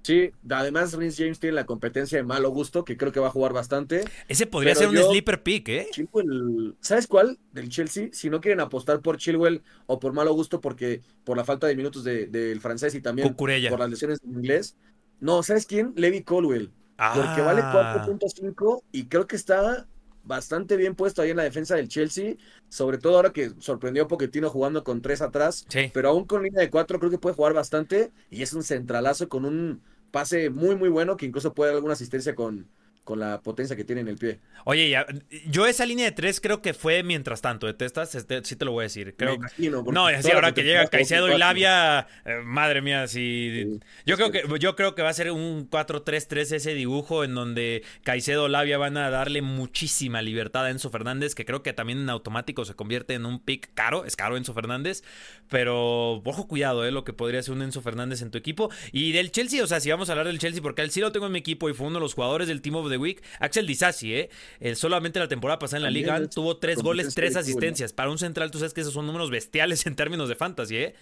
Sí, 0.02 0.32
además 0.50 0.96
Vince 0.98 1.24
James 1.24 1.40
tiene 1.40 1.56
la 1.56 1.66
competencia 1.66 2.18
de 2.18 2.24
malo 2.24 2.50
gusto, 2.52 2.86
que 2.86 2.96
creo 2.98 3.12
que 3.12 3.20
va 3.20 3.28
a 3.28 3.32
jugar 3.32 3.52
bastante. 3.54 4.06
Ese 4.28 4.48
podría 4.48 4.74
ser 4.74 4.88
un 4.88 4.96
yo- 4.96 5.10
sleeper 5.10 5.44
pick, 5.44 5.68
¿eh? 5.70 5.88
Chilwell, 5.92 6.76
¿sabes 6.80 7.06
cuál? 7.06 7.38
Del 7.52 7.70
Chelsea. 7.70 8.10
Si 8.14 8.30
no 8.30 8.40
quieren 8.42 8.62
apostar 8.62 9.02
por 9.02 9.18
Chilwell 9.18 9.62
o 9.88 10.00
por 10.00 10.14
malo 10.14 10.34
gusto, 10.34 10.62
porque 10.62 11.02
por 11.26 11.36
la 11.38 11.44
falta 11.44 11.68
de 11.68 11.76
minutos 11.76 12.04
de- 12.04 12.28
del 12.28 12.62
francés 12.62 12.96
y 12.96 13.02
también 13.02 13.28
Cucurella. 13.28 13.70
por 13.70 13.80
las 13.80 13.90
lesiones 13.90 14.20
en 14.24 14.32
inglés. 14.36 14.78
No, 15.20 15.44
¿sabes 15.44 15.66
quién? 15.66 15.94
Levi 15.98 16.24
Colwell. 16.24 16.72
Porque 17.16 17.42
vale 17.42 17.62
Ah. 17.64 17.94
4.5 18.06 18.84
y 18.92 19.06
creo 19.06 19.28
que 19.28 19.36
está 19.36 19.86
bastante 20.24 20.78
bien 20.78 20.96
puesto 20.96 21.22
ahí 21.22 21.32
en 21.32 21.38
la 21.38 21.44
defensa 21.44 21.76
del 21.76 21.88
Chelsea. 21.88 22.36
Sobre 22.70 22.98
todo 22.98 23.16
ahora 23.16 23.32
que 23.32 23.52
sorprendió 23.60 24.04
a 24.04 24.08
Pochettino 24.08 24.50
jugando 24.50 24.84
con 24.84 25.02
tres 25.02 25.22
atrás. 25.22 25.66
Sí. 25.70 25.92
Pero 25.94 26.10
aún 26.10 26.26
con 26.26 26.44
línea 26.44 26.62
de 26.62 26.70
cuatro 26.70 27.00
creo 27.00 27.12
que 27.12 27.18
puede 27.18 27.36
jugar 27.36 27.54
bastante. 27.54 28.12
Y 28.30 28.42
es 28.42 28.54
un 28.54 28.64
centralazo 28.64 29.30
con 29.30 29.46
un 29.46 29.82
pase 30.12 30.50
muy, 30.50 30.76
muy 30.76 30.90
bueno 30.90 31.18
que 31.18 31.26
incluso 31.26 31.54
puede 31.54 31.70
dar 31.70 31.76
alguna 31.76 31.94
asistencia 31.94 32.36
con, 32.36 32.68
con 33.04 33.20
la 33.20 33.42
potencia 33.42 33.76
que 33.76 33.84
tiene 33.84 34.02
en 34.02 34.08
el 34.08 34.18
pie. 34.18 34.40
Oye, 34.66 34.90
ya, 34.90 35.06
yo 35.48 35.66
esa 35.66 35.86
línea 35.86 36.06
de 36.06 36.12
tres 36.12 36.40
creo 36.40 36.62
que 36.62 36.74
fue 36.74 37.02
mientras 37.02 37.42
tanto. 37.42 37.68
¿eh? 37.68 37.74
Te 37.74 37.86
estás- 37.86 38.14
este, 38.16 38.44
sí 38.44 38.56
te 38.56 38.66
lo 38.66 38.72
voy 38.72 38.84
a 38.84 38.86
decir. 38.86 39.16
Creo 39.18 39.34
imagino, 39.36 39.84
No, 39.92 40.08
así 40.08 40.22
toda 40.22 40.34
la 40.34 40.40
ahora 40.40 40.54
que 40.54 40.64
llega 40.64 40.86
Caicedo 40.88 41.28
y 41.34 41.38
Labia, 41.38 42.08
eh, 42.26 42.42
madre 42.44 42.82
mía, 42.82 43.08
sí. 43.08 43.64
Sí, 43.64 43.80
yo 44.06 44.14
es 44.16 44.20
creo 44.20 44.32
que 44.32 44.60
yo 44.60 44.76
creo 44.76 44.96
que 44.96 45.02
va 45.02 45.10
a 45.10 45.14
ser 45.14 45.32
un 45.32 45.70
4-3-3 45.70 46.52
ese 46.52 46.74
dibujo 46.74 47.24
en 47.24 47.34
donde 47.36 47.84
Caicedo 48.04 48.48
Labia 48.48 48.78
van 48.78 48.98
a 48.98 49.10
darle 49.10 49.42
muchísima 49.42 50.22
libertad 50.22 50.66
a 50.66 50.70
Enzo 50.70 50.90
Fernández, 50.90 51.36
que 51.36 51.46
creo 51.46 51.64
que 51.64 51.74
también 51.74 52.00
en 52.00 52.10
automático 52.10 52.66
se 52.66 52.76
convierte 52.76 53.14
en 53.14 53.26
un 53.26 53.40
pick 53.40 53.72
caro, 53.74 54.06
es 54.06 54.16
caro 54.16 54.38
Enzo 54.38 54.54
Fernández, 54.54 55.04
pero 55.50 56.16
ojo 56.24 56.48
cuidado, 56.48 56.86
eh, 56.86 56.92
lo 56.92 57.04
que 57.04 57.14
podría 57.14 57.42
ser 57.42 57.54
un 57.56 57.62
Enzo 57.62 57.82
Fernández 57.82 58.22
en 58.22 58.32
tu 58.32 58.38
equipo 58.38 58.70
y 58.92 59.12
del 59.12 59.32
Chelsea, 59.32 59.64
o 59.64 59.68
sea, 59.68 59.80
si 59.80 59.90
vamos 59.90 60.10
a 60.10 60.14
hablar 60.14 60.28
del 60.28 60.40
Chelsea 60.40 60.62
porque 60.62 60.82
él 60.82 60.92
sí 60.92 61.00
lo 61.02 61.12
tengo 61.12 61.26
en 61.26 61.32
mi 61.32 61.40
equipo 61.40 61.70
y 61.70 61.74
fue 61.74 61.88
uno 61.88 61.96
de 62.00 62.02
los 62.02 62.14
jugadores 62.14 62.48
del 62.48 62.62
Team 62.62 62.76
of 62.90 62.94
the 62.94 62.98
Week, 62.98 63.24
Axel 63.40 63.66
Disasi, 63.68 64.14
eh, 64.14 64.30
Él 64.60 64.76
solamente 64.76 65.20
la 65.20 65.28
temporada 65.28 65.60
pasada 65.60 65.78
en 65.78 65.84
la 65.84 65.88
También 65.88 66.06
liga 66.06 66.18
es 66.18 66.30
tuvo 66.30 66.58
tres 66.58 66.82
goles, 66.82 67.14
tres 67.16 67.36
asistencias. 67.36 67.94
Para 67.94 68.10
un 68.12 68.18
central, 68.18 68.52
tú 68.52 68.60
sabes 68.60 68.74
que 68.74 68.82
esos 68.82 68.94
son 68.94 69.06
números 69.06 69.30
bestiales 69.32 69.86
en 69.88 69.96
términos 69.96 70.30
de 70.30 70.36
fantasy, 70.36 70.76
¿eh? 70.78 70.96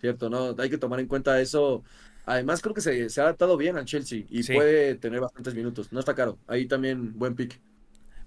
Cierto, 0.00 0.28
no, 0.28 0.54
hay 0.58 0.70
que 0.70 0.78
tomar 0.78 1.00
en 1.00 1.06
cuenta 1.06 1.40
eso. 1.40 1.82
Además, 2.26 2.60
creo 2.62 2.74
que 2.74 2.80
se, 2.80 3.08
se 3.10 3.20
ha 3.20 3.24
adaptado 3.24 3.56
bien 3.56 3.76
al 3.76 3.84
Chelsea 3.84 4.24
y 4.28 4.42
Sí. 4.42 4.54
puede 4.54 4.94
tener 4.96 5.20
bastantes 5.20 5.54
minutos. 5.54 5.92
No 5.92 6.00
está 6.00 6.14
caro. 6.14 6.38
Ahí 6.46 6.66
también 6.66 7.18
buen 7.18 7.34
pick. 7.34 7.60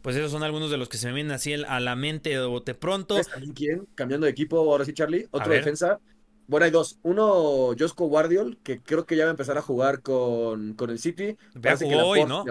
pues 0.02 0.16
esos 0.16 0.32
son 0.32 0.44
algunos 0.44 0.72
de 0.72 0.78
los 0.78 0.88
que 0.90 0.98
se 0.98 1.08
me 1.08 1.14
vienen 1.14 1.34
así 1.34 1.54
a 1.54 1.80
la 1.80 1.96
mente 1.96 2.30
de 2.30 2.46
bote 2.46 2.74
pronto. 2.76 3.20
quién? 3.56 3.88
Cambiando 3.96 4.26
de 4.26 4.32
equipo, 4.32 4.58
ahora 4.58 4.86
sí, 4.86 4.94
Charlie. 4.94 5.28
Otro 5.32 5.52
defensa. 5.52 6.00
Bueno, 6.48 6.66
hay 6.66 6.72
dos. 6.72 7.00
Uno, 7.04 7.76
Josco 7.78 8.08
Guardiol, 8.08 8.58
que 8.64 8.82
creo 8.82 9.06
que 9.06 9.18
ya 9.18 9.26
va 9.26 9.30
a 9.30 9.32
empezar 9.32 9.58
a 9.58 9.62
jugar 9.62 10.02
con, 10.02 10.74
con 10.74 10.90
el 10.90 11.00
City. 11.00 11.38
Ya 11.56 11.76
jugó 11.78 12.08
hoy, 12.08 12.26
¿no? 12.26 12.46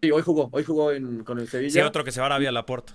Sí, 0.00 0.10
hoy 0.10 0.22
jugó. 0.22 0.48
Hoy 0.52 0.64
jugó 0.64 0.90
con 1.24 1.38
el 1.38 1.48
Sevilla. 1.48 1.72
Sí, 1.72 1.80
otro 1.80 2.04
que 2.04 2.12
se 2.12 2.20
va 2.20 2.26
a 2.26 2.30
Arabia, 2.30 2.52
Laporte. 2.52 2.92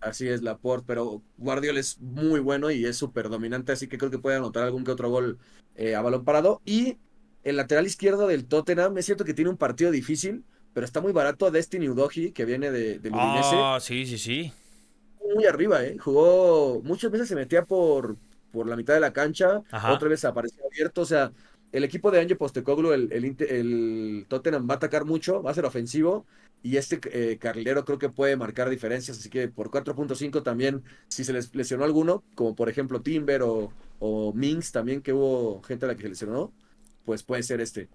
Así 0.00 0.28
es, 0.28 0.42
Laporte, 0.42 0.84
pero 0.86 1.22
Guardiol 1.36 1.76
es 1.76 1.98
muy 2.00 2.38
bueno 2.38 2.70
y 2.70 2.84
es 2.84 2.96
súper 2.96 3.28
dominante, 3.28 3.72
así 3.72 3.88
que 3.88 3.98
creo 3.98 4.12
que 4.12 4.18
puede 4.18 4.36
anotar 4.36 4.62
algún 4.62 4.84
que 4.84 4.92
otro 4.92 5.10
gol 5.10 5.38
eh, 5.74 5.96
a 5.96 6.02
balón 6.02 6.24
parado. 6.24 6.62
Y 6.64 6.98
el 7.42 7.56
lateral 7.56 7.86
izquierdo 7.86 8.28
del 8.28 8.46
Tottenham, 8.46 8.96
es 8.98 9.06
cierto 9.06 9.24
que 9.24 9.34
tiene 9.34 9.50
un 9.50 9.56
partido 9.56 9.90
difícil, 9.90 10.44
pero 10.72 10.84
está 10.84 11.00
muy 11.00 11.12
barato 11.12 11.50
Destiny 11.50 11.88
Udoji, 11.88 12.30
que 12.30 12.44
viene 12.44 12.70
de, 12.70 13.00
del. 13.00 13.12
Ah, 13.16 13.78
sí, 13.80 14.06
sí, 14.06 14.18
sí. 14.18 14.52
Muy 15.34 15.46
arriba, 15.46 15.84
¿eh? 15.84 15.98
Jugó, 15.98 16.80
muchas 16.84 17.10
veces 17.10 17.26
se 17.28 17.34
metía 17.34 17.64
por, 17.64 18.16
por 18.52 18.68
la 18.68 18.76
mitad 18.76 18.94
de 18.94 19.00
la 19.00 19.12
cancha, 19.12 19.62
otra 19.90 20.08
vez 20.08 20.24
apareció 20.24 20.64
abierto, 20.66 21.02
o 21.02 21.06
sea, 21.06 21.32
el 21.72 21.84
equipo 21.84 22.10
de 22.10 22.20
Ange 22.20 22.36
Postecoglou, 22.36 22.92
el, 22.92 23.12
el, 23.12 24.26
Tottenham 24.28 24.68
va 24.68 24.74
a 24.74 24.76
atacar 24.76 25.04
mucho, 25.04 25.42
va 25.42 25.50
a 25.50 25.54
ser 25.54 25.64
ofensivo, 25.64 26.26
y 26.62 26.76
este 26.76 26.98
eh, 27.12 27.38
carrilero 27.38 27.84
creo 27.84 27.98
que 27.98 28.08
puede 28.08 28.36
marcar 28.36 28.70
diferencias, 28.70 29.18
así 29.18 29.28
que 29.28 29.48
por 29.48 29.70
4.5 29.70 30.42
también, 30.42 30.82
si 31.08 31.24
se 31.24 31.32
les 31.32 31.54
lesionó 31.54 31.84
alguno, 31.84 32.24
como 32.34 32.56
por 32.56 32.68
ejemplo 32.68 33.02
Timber 33.02 33.42
o, 33.42 33.72
o 33.98 34.32
Minx 34.32 34.72
también, 34.72 35.02
que 35.02 35.12
hubo 35.12 35.62
gente 35.62 35.84
a 35.84 35.88
la 35.88 35.94
que 35.94 36.02
se 36.02 36.08
lesionó, 36.08 36.52
pues 37.04 37.22
puede 37.22 37.42
ser 37.42 37.60
este. 37.60 37.88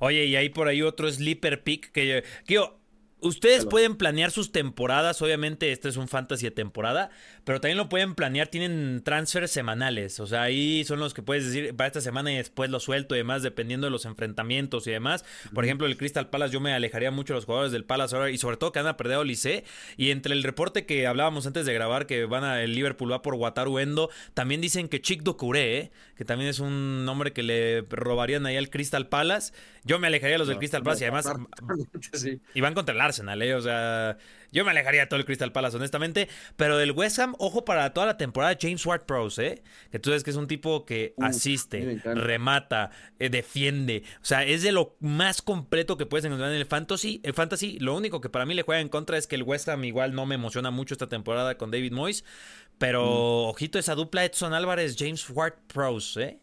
Oye, 0.00 0.24
y 0.26 0.36
hay 0.36 0.48
por 0.48 0.68
ahí 0.68 0.82
otro 0.82 1.10
sleeper 1.10 1.62
pick 1.62 1.92
que, 1.92 2.24
que 2.46 2.54
yo, 2.54 2.78
Ustedes 3.24 3.64
pueden 3.64 3.96
planear 3.96 4.30
sus 4.30 4.52
temporadas, 4.52 5.22
obviamente 5.22 5.72
este 5.72 5.88
es 5.88 5.96
un 5.96 6.08
fantasy 6.08 6.44
de 6.44 6.50
temporada, 6.50 7.10
pero 7.44 7.58
también 7.60 7.78
lo 7.78 7.88
pueden 7.88 8.14
planear, 8.14 8.48
tienen 8.48 9.02
transfers 9.02 9.50
semanales, 9.50 10.20
o 10.20 10.26
sea, 10.26 10.42
ahí 10.42 10.84
son 10.84 11.00
los 11.00 11.14
que 11.14 11.22
puedes 11.22 11.46
decir, 11.46 11.74
para 11.74 11.86
esta 11.86 12.02
semana 12.02 12.30
y 12.32 12.36
después 12.36 12.68
lo 12.68 12.80
suelto 12.80 13.14
y 13.14 13.18
demás, 13.18 13.42
dependiendo 13.42 13.86
de 13.86 13.90
los 13.90 14.04
enfrentamientos 14.04 14.86
y 14.86 14.90
demás. 14.90 15.24
Por 15.54 15.64
ejemplo, 15.64 15.86
el 15.86 15.96
Crystal 15.96 16.28
Palace, 16.28 16.52
yo 16.52 16.60
me 16.60 16.74
alejaría 16.74 17.10
mucho 17.10 17.32
de 17.32 17.38
los 17.38 17.46
jugadores 17.46 17.72
del 17.72 17.84
Palace 17.84 18.14
ahora 18.14 18.30
y 18.30 18.36
sobre 18.36 18.58
todo 18.58 18.72
que 18.72 18.80
han 18.80 18.96
perdido 18.96 19.22
a 19.22 19.24
Lice. 19.24 19.64
Y 19.96 20.10
entre 20.10 20.34
el 20.34 20.42
reporte 20.42 20.84
que 20.84 21.06
hablábamos 21.06 21.46
antes 21.46 21.64
de 21.64 21.72
grabar, 21.72 22.06
que 22.06 22.26
van 22.26 22.44
a, 22.44 22.62
el 22.62 22.74
Liverpool 22.74 23.10
va 23.10 23.22
por 23.22 23.34
Wataru 23.34 23.78
Endo, 23.78 24.10
también 24.34 24.60
dicen 24.60 24.88
que 24.88 25.00
Chic 25.00 25.22
Docuré, 25.22 25.78
¿eh? 25.78 25.90
que 26.16 26.24
también 26.24 26.50
es 26.50 26.58
un 26.58 27.04
nombre 27.04 27.32
que 27.32 27.42
le 27.42 27.82
robarían 27.88 28.46
ahí 28.46 28.56
al 28.56 28.70
Crystal 28.70 29.08
Palace. 29.08 29.52
Yo 29.84 29.98
me 29.98 30.06
alejaría 30.06 30.34
de 30.34 30.38
los 30.38 30.48
del 30.48 30.58
Crystal 30.58 30.82
Palace 30.82 31.04
y 31.04 31.08
además. 31.08 31.26
Y 32.54 32.60
van 32.60 32.74
contra 32.74 32.94
el 32.94 33.00
Arsenal, 33.00 33.40
¿eh? 33.42 33.54
O 33.54 33.60
sea, 33.60 34.16
yo 34.50 34.64
me 34.64 34.70
alejaría 34.70 35.02
de 35.02 35.06
todo 35.06 35.20
el 35.20 35.26
Crystal 35.26 35.52
Palace, 35.52 35.76
honestamente. 35.76 36.28
Pero 36.56 36.78
del 36.78 36.92
West 36.92 37.18
Ham, 37.18 37.34
ojo 37.38 37.64
para 37.64 37.92
toda 37.92 38.06
la 38.06 38.16
temporada, 38.16 38.56
James 38.58 38.84
Ward 38.86 39.02
Prowse, 39.02 39.46
¿eh? 39.46 39.62
Que 39.90 39.98
tú 39.98 40.10
sabes 40.10 40.24
que 40.24 40.30
es 40.30 40.36
un 40.36 40.46
tipo 40.46 40.86
que 40.86 41.14
asiste, 41.20 42.00
remata, 42.04 42.90
eh, 43.18 43.28
defiende. 43.28 44.04
O 44.22 44.24
sea, 44.24 44.44
es 44.44 44.62
de 44.62 44.72
lo 44.72 44.96
más 45.00 45.42
completo 45.42 45.96
que 45.96 46.06
puedes 46.06 46.24
encontrar 46.24 46.50
en 46.50 46.56
el 46.56 46.66
Fantasy. 46.66 47.20
El 47.22 47.34
Fantasy, 47.34 47.78
lo 47.78 47.94
único 47.94 48.20
que 48.20 48.30
para 48.30 48.46
mí 48.46 48.54
le 48.54 48.62
juega 48.62 48.80
en 48.80 48.88
contra 48.88 49.18
es 49.18 49.26
que 49.26 49.36
el 49.36 49.42
West 49.42 49.68
Ham 49.68 49.84
igual 49.84 50.14
no 50.14 50.24
me 50.24 50.34
emociona 50.34 50.70
mucho 50.70 50.94
esta 50.94 51.08
temporada 51.08 51.58
con 51.58 51.70
David 51.70 51.92
Moyes. 51.92 52.24
Pero 52.78 53.04
mm. 53.04 53.48
ojito 53.50 53.78
esa 53.78 53.94
dupla 53.94 54.24
Edson 54.24 54.54
Álvarez, 54.54 54.96
James 54.98 55.28
Ward 55.30 55.54
Prowse, 55.66 56.22
¿eh? 56.22 56.38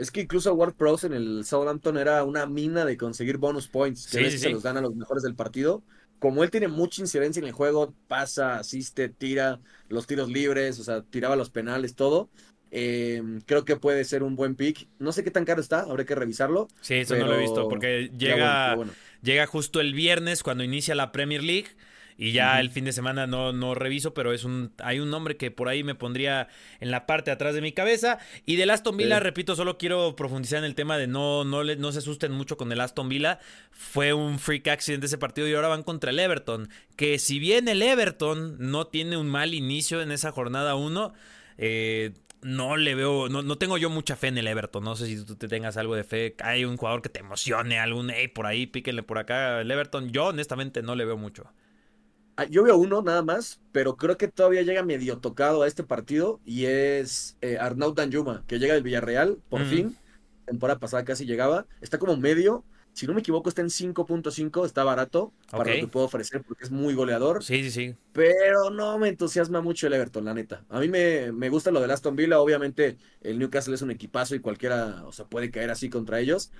Es 0.00 0.10
que 0.10 0.22
incluso 0.22 0.54
Ward 0.54 0.74
Prowse 0.74 1.06
en 1.06 1.12
el 1.12 1.44
Southampton 1.44 1.98
era 1.98 2.24
una 2.24 2.46
mina 2.46 2.86
de 2.86 2.96
conseguir 2.96 3.36
bonus 3.36 3.68
points, 3.68 4.06
que 4.06 4.30
se 4.30 4.48
los 4.48 4.62
gana 4.62 4.80
los 4.80 4.94
mejores 4.94 5.22
del 5.22 5.34
partido. 5.34 5.82
Como 6.18 6.42
él 6.42 6.50
tiene 6.50 6.68
mucha 6.68 7.02
incidencia 7.02 7.40
en 7.40 7.46
el 7.46 7.52
juego, 7.52 7.94
pasa, 8.08 8.58
asiste, 8.58 9.10
tira 9.10 9.60
los 9.90 10.06
tiros 10.06 10.30
libres, 10.30 10.78
o 10.78 10.84
sea, 10.84 11.02
tiraba 11.02 11.36
los 11.36 11.50
penales, 11.50 11.96
todo. 11.96 12.30
Em, 12.70 13.42
creo 13.42 13.66
que 13.66 13.76
puede 13.76 14.04
ser 14.04 14.22
un 14.22 14.36
buen 14.36 14.54
pick. 14.54 14.88
No 14.98 15.12
sé 15.12 15.22
qué 15.22 15.30
tan 15.30 15.44
caro 15.44 15.60
está, 15.60 15.80
habrá 15.80 16.06
que 16.06 16.14
revisarlo. 16.14 16.68
Sí, 16.80 16.94
eso 16.94 17.16
no 17.16 17.26
lo 17.26 17.34
he 17.34 17.40
visto, 17.40 17.68
porque 17.68 18.10
llega, 18.16 18.78
llega 19.22 19.46
justo 19.46 19.82
el 19.82 19.92
viernes 19.92 20.42
cuando 20.42 20.64
inicia 20.64 20.94
la 20.94 21.12
Premier 21.12 21.42
League. 21.42 21.68
Y 22.22 22.32
ya 22.32 22.60
el 22.60 22.68
fin 22.68 22.84
de 22.84 22.92
semana 22.92 23.26
no, 23.26 23.54
no 23.54 23.74
reviso, 23.74 24.12
pero 24.12 24.34
es 24.34 24.44
un, 24.44 24.74
hay 24.84 25.00
un 25.00 25.08
nombre 25.08 25.38
que 25.38 25.50
por 25.50 25.70
ahí 25.70 25.82
me 25.82 25.94
pondría 25.94 26.48
en 26.78 26.90
la 26.90 27.06
parte 27.06 27.30
de 27.30 27.32
atrás 27.32 27.54
de 27.54 27.62
mi 27.62 27.72
cabeza. 27.72 28.18
Y 28.44 28.56
del 28.56 28.68
Aston 28.68 28.98
Villa, 28.98 29.20
repito, 29.20 29.56
solo 29.56 29.78
quiero 29.78 30.14
profundizar 30.16 30.58
en 30.58 30.66
el 30.66 30.74
tema 30.74 30.98
de 30.98 31.06
no, 31.06 31.44
no, 31.44 31.62
le, 31.62 31.76
no 31.76 31.92
se 31.92 32.00
asusten 32.00 32.32
mucho 32.32 32.58
con 32.58 32.70
el 32.72 32.80
Aston 32.82 33.08
Villa. 33.08 33.38
Fue 33.70 34.12
un 34.12 34.38
freak 34.38 34.68
accident 34.68 35.02
ese 35.02 35.16
partido 35.16 35.48
y 35.48 35.54
ahora 35.54 35.68
van 35.68 35.82
contra 35.82 36.10
el 36.10 36.18
Everton. 36.18 36.68
Que 36.94 37.18
si 37.18 37.38
bien 37.38 37.68
el 37.68 37.80
Everton 37.80 38.56
no 38.58 38.86
tiene 38.88 39.16
un 39.16 39.26
mal 39.26 39.54
inicio 39.54 40.02
en 40.02 40.12
esa 40.12 40.30
jornada 40.30 40.74
1, 40.74 41.14
eh, 41.56 42.12
no 42.42 42.76
le 42.76 42.94
veo, 42.94 43.30
no, 43.30 43.40
no, 43.40 43.56
tengo 43.56 43.78
yo 43.78 43.88
mucha 43.88 44.14
fe 44.14 44.26
en 44.26 44.36
el 44.36 44.46
Everton. 44.46 44.84
No 44.84 44.94
sé 44.94 45.06
si 45.06 45.24
tú 45.24 45.36
te 45.36 45.48
tengas 45.48 45.78
algo 45.78 45.94
de 45.94 46.04
fe. 46.04 46.36
Hay 46.44 46.66
un 46.66 46.76
jugador 46.76 47.00
que 47.00 47.08
te 47.08 47.20
emocione, 47.20 47.78
algún, 47.78 48.10
hey, 48.10 48.28
por 48.28 48.44
ahí, 48.44 48.66
píquenle 48.66 49.02
por 49.02 49.16
acá. 49.16 49.62
El 49.62 49.70
Everton, 49.70 50.10
yo 50.10 50.26
honestamente 50.26 50.82
no 50.82 50.94
le 50.94 51.06
veo 51.06 51.16
mucho. 51.16 51.50
Ah, 52.40 52.46
yo 52.48 52.62
veo 52.62 52.78
uno 52.78 53.02
nada 53.02 53.22
más, 53.22 53.60
pero 53.70 53.98
creo 53.98 54.16
que 54.16 54.26
todavía 54.26 54.62
llega 54.62 54.82
medio 54.82 55.18
tocado 55.18 55.60
a 55.60 55.66
este 55.66 55.84
partido 55.84 56.40
y 56.46 56.64
es 56.64 57.36
eh, 57.42 57.58
Arnaud 57.60 57.92
Danjuma, 57.92 58.44
que 58.46 58.58
llega 58.58 58.72
del 58.72 58.82
Villarreal, 58.82 59.36
por 59.50 59.62
fin. 59.66 59.94
Temporada 60.46 60.78
pasada 60.78 61.04
casi 61.04 61.26
llegaba. 61.26 61.66
Está 61.82 61.98
como 61.98 62.16
medio. 62.16 62.64
Si 62.94 63.06
no 63.06 63.12
me 63.12 63.20
equivoco, 63.20 63.50
está 63.50 63.60
en 63.60 63.68
5.5, 63.68 64.64
está 64.64 64.84
barato 64.84 65.34
para 65.50 65.74
lo 65.74 65.80
que 65.82 65.88
puedo 65.88 66.06
ofrecer 66.06 66.42
porque 66.42 66.64
es 66.64 66.70
muy 66.70 66.94
goleador. 66.94 67.44
Sí, 67.44 67.62
sí, 67.62 67.70
sí. 67.70 67.94
Pero 68.14 68.70
no 68.70 68.96
me 68.96 69.10
entusiasma 69.10 69.60
mucho 69.60 69.86
el 69.86 69.92
Everton, 69.92 70.24
la 70.24 70.32
neta. 70.32 70.64
A 70.70 70.80
mí 70.80 70.88
me, 70.88 71.32
me 71.32 71.50
gusta 71.50 71.70
lo 71.70 71.82
del 71.82 71.90
Aston 71.90 72.16
Villa. 72.16 72.40
Obviamente, 72.40 72.96
el 73.20 73.38
Newcastle 73.38 73.74
es 73.74 73.82
un 73.82 73.90
equipazo 73.90 74.34
y 74.34 74.40
cualquiera, 74.40 75.04
o 75.04 75.12
sea, 75.12 75.26
puede 75.26 75.50
caer 75.50 75.70
así 75.70 75.90
contra 75.90 76.20
ellos. 76.20 76.52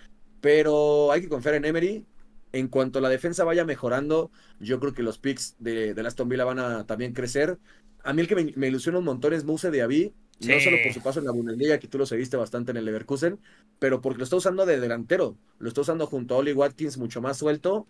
Pero 0.43 1.11
hay 1.11 1.23
que 1.23 1.31
confiar 1.31 1.55
en 1.55 1.65
Emery 1.65 2.05
en 2.53 2.69
cuanto 2.69 3.01
la 3.01 3.09
defensa 3.09 3.45
vaya 3.45 3.65
mejorando, 3.65 4.31
yo 4.59 4.81
creo 4.81 4.93
que 4.93 5.03
los 5.03 5.19
picks 5.19 5.57
de, 5.59 5.95
de 5.95 6.07
Aston 6.07 6.29
Villa 6.29 6.45
van 6.45 6.59
a 6.59 6.87
también 6.87 7.13
crecer. 7.13 7.59
A 8.03 8.13
mí 8.13 8.23
el 8.23 8.29
que 8.29 8.53
me, 8.57 8.67
ilusiona 8.67 8.99
un 8.99 9.05
montón 9.05 9.33
es 9.33 9.45
Muse 9.45 9.71
de 9.71 9.83
Avi, 9.83 10.15
no 10.41 10.59
solo 10.61 10.79
por 10.83 10.93
su 10.93 11.03
paso 11.03 11.19
en 11.19 11.27
la 11.27 11.33
Bundesliga, 11.33 11.79
que 11.79 11.89
tú 11.89 11.99
lo 11.99 12.07
seguiste 12.07 12.37
bastante 12.37 12.71
en 12.71 12.79
el 12.79 12.87
Leverkusen, 12.87 13.39
pero 13.79 14.01
porque 14.01 14.19
lo 14.19 14.25
está 14.25 14.37
usando 14.37 14.65
de 14.65 14.81
delantero, 14.81 15.37
lo 15.59 15.69
está 15.69 15.83
usando 15.83 16.07
junto 16.07 16.35
a 16.35 16.39
Oli 16.39 16.53
Watkins 16.53 16.97
mucho 16.97 17.21
más 17.21 17.37
suelto 17.37 17.87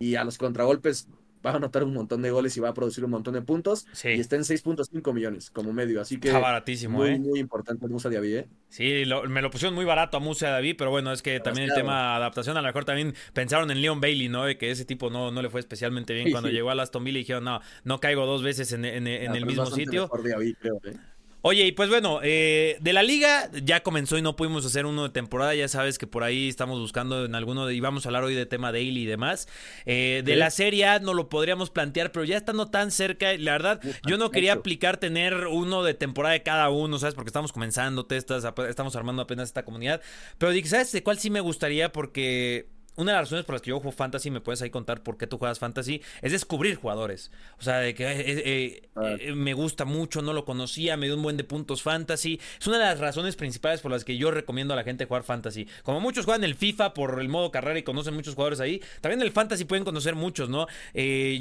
y 0.00 0.16
a 0.16 0.24
los 0.24 0.36
contragolpes 0.36 1.08
va 1.44 1.50
a 1.50 1.56
anotar 1.56 1.84
un 1.84 1.94
montón 1.94 2.22
de 2.22 2.30
goles 2.30 2.56
y 2.56 2.60
va 2.60 2.70
a 2.70 2.74
producir 2.74 3.04
un 3.04 3.10
montón 3.10 3.34
de 3.34 3.42
puntos. 3.42 3.86
Y 4.04 4.20
está 4.20 4.36
en 4.36 4.42
6.5 4.42 5.12
millones 5.12 5.50
como 5.50 5.72
medio. 5.72 6.00
Así 6.00 6.18
que. 6.18 6.28
Está 6.28 6.40
baratísimo, 6.40 6.98
muy, 6.98 7.10
¿eh? 7.10 7.18
Muy 7.18 7.40
importante 7.40 7.86
Musa 7.88 8.08
Diaby, 8.08 8.34
¿eh? 8.34 8.48
Sí, 8.68 9.04
me 9.28 9.42
lo 9.42 9.50
pusieron 9.50 9.74
muy 9.74 9.84
barato 9.84 10.16
a 10.16 10.20
Musa 10.20 10.48
Diaby, 10.48 10.74
pero 10.74 10.90
bueno, 10.90 11.12
es 11.12 11.22
que 11.22 11.40
también 11.40 11.68
el 11.68 11.74
tema 11.74 11.92
de 11.92 12.16
adaptación, 12.16 12.56
a 12.56 12.62
lo 12.62 12.66
mejor 12.66 12.84
también 12.84 13.14
pensaron 13.32 13.70
en 13.70 13.82
Leon 13.82 14.00
Bailey, 14.00 14.28
¿no? 14.28 14.44
De 14.44 14.56
que 14.56 14.70
ese 14.70 14.84
tipo 14.84 15.10
no, 15.10 15.30
no 15.30 15.42
le 15.42 15.50
fue 15.50 15.60
especialmente 15.60 16.14
bien 16.14 16.30
cuando 16.30 16.48
llegó 16.48 16.70
a 16.70 16.82
Aston 16.82 17.04
Villa 17.04 17.18
y 17.18 17.22
dijeron, 17.22 17.44
no, 17.44 17.60
no 17.84 18.00
caigo 18.00 18.26
dos 18.26 18.42
veces 18.42 18.72
en, 18.72 18.84
el 18.84 19.46
mismo 19.46 19.66
sitio. 19.66 20.08
creo, 20.08 20.40
¿eh? 20.84 20.96
Oye, 21.44 21.66
y 21.66 21.72
pues 21.72 21.88
bueno, 21.88 22.20
eh, 22.22 22.76
de 22.80 22.92
la 22.92 23.02
liga 23.02 23.50
ya 23.64 23.82
comenzó 23.82 24.16
y 24.16 24.22
no 24.22 24.36
pudimos 24.36 24.64
hacer 24.64 24.86
uno 24.86 25.02
de 25.02 25.10
temporada. 25.10 25.54
Ya 25.56 25.66
sabes 25.66 25.98
que 25.98 26.06
por 26.06 26.22
ahí 26.22 26.48
estamos 26.48 26.78
buscando 26.78 27.24
en 27.24 27.34
alguno 27.34 27.66
de, 27.66 27.74
y 27.74 27.80
vamos 27.80 28.06
a 28.06 28.10
hablar 28.10 28.22
hoy 28.22 28.36
de 28.36 28.46
tema 28.46 28.70
daily 28.70 29.02
y 29.02 29.06
demás. 29.06 29.48
Eh, 29.84 30.22
de 30.24 30.36
la 30.36 30.50
serie 30.50 30.86
A 30.86 31.00
no 31.00 31.14
lo 31.14 31.28
podríamos 31.28 31.70
plantear, 31.70 32.12
pero 32.12 32.24
ya 32.24 32.36
estando 32.36 32.70
tan 32.70 32.92
cerca, 32.92 33.36
la 33.36 33.52
verdad, 33.52 33.80
yo 34.06 34.18
no 34.18 34.30
quería 34.30 34.52
aplicar 34.52 34.98
tener 34.98 35.48
uno 35.48 35.82
de 35.82 35.94
temporada 35.94 36.34
de 36.34 36.44
cada 36.44 36.70
uno, 36.70 37.00
¿sabes? 37.00 37.16
Porque 37.16 37.30
estamos 37.30 37.52
comenzando, 37.52 38.06
testas, 38.06 38.44
estamos 38.68 38.94
armando 38.94 39.22
apenas 39.22 39.48
esta 39.48 39.64
comunidad. 39.64 40.00
Pero 40.38 40.52
dije, 40.52 40.68
¿sabes 40.68 40.92
de 40.92 41.02
cuál 41.02 41.18
sí 41.18 41.28
me 41.28 41.40
gustaría? 41.40 41.90
Porque 41.90 42.68
una 42.96 43.12
de 43.12 43.18
las 43.18 43.26
razones 43.26 43.44
por 43.44 43.54
las 43.54 43.62
que 43.62 43.70
yo 43.70 43.80
juego 43.80 43.92
fantasy, 43.92 44.30
me 44.30 44.40
puedes 44.40 44.60
ahí 44.62 44.70
contar 44.70 45.02
por 45.02 45.16
qué 45.16 45.26
tú 45.26 45.38
juegas 45.38 45.58
fantasy, 45.58 46.02
es 46.20 46.32
descubrir 46.32 46.76
jugadores. 46.76 47.30
O 47.58 47.62
sea, 47.62 47.78
de 47.78 47.94
que 47.94 48.04
eh, 48.04 48.22
eh, 48.44 48.82
eh, 49.20 49.32
me 49.34 49.54
gusta 49.54 49.84
mucho, 49.84 50.22
no 50.22 50.32
lo 50.32 50.44
conocía, 50.44 50.96
me 50.96 51.06
dio 51.06 51.16
un 51.16 51.22
buen 51.22 51.36
de 51.36 51.44
puntos 51.44 51.82
fantasy. 51.82 52.38
Es 52.60 52.66
una 52.66 52.78
de 52.78 52.84
las 52.84 53.00
razones 53.00 53.36
principales 53.36 53.80
por 53.80 53.90
las 53.90 54.04
que 54.04 54.16
yo 54.16 54.30
recomiendo 54.30 54.74
a 54.74 54.76
la 54.76 54.84
gente 54.84 55.06
jugar 55.06 55.22
fantasy. 55.22 55.66
Como 55.82 56.00
muchos 56.00 56.24
juegan 56.24 56.44
el 56.44 56.54
FIFA 56.54 56.94
por 56.94 57.20
el 57.20 57.28
modo 57.28 57.50
carrera 57.50 57.78
y 57.78 57.82
conocen 57.82 58.14
muchos 58.14 58.34
jugadores 58.34 58.60
ahí, 58.60 58.82
también 59.00 59.22
el 59.22 59.32
fantasy 59.32 59.64
pueden 59.64 59.84
conocer 59.84 60.14
muchos, 60.14 60.48
¿no? 60.48 60.66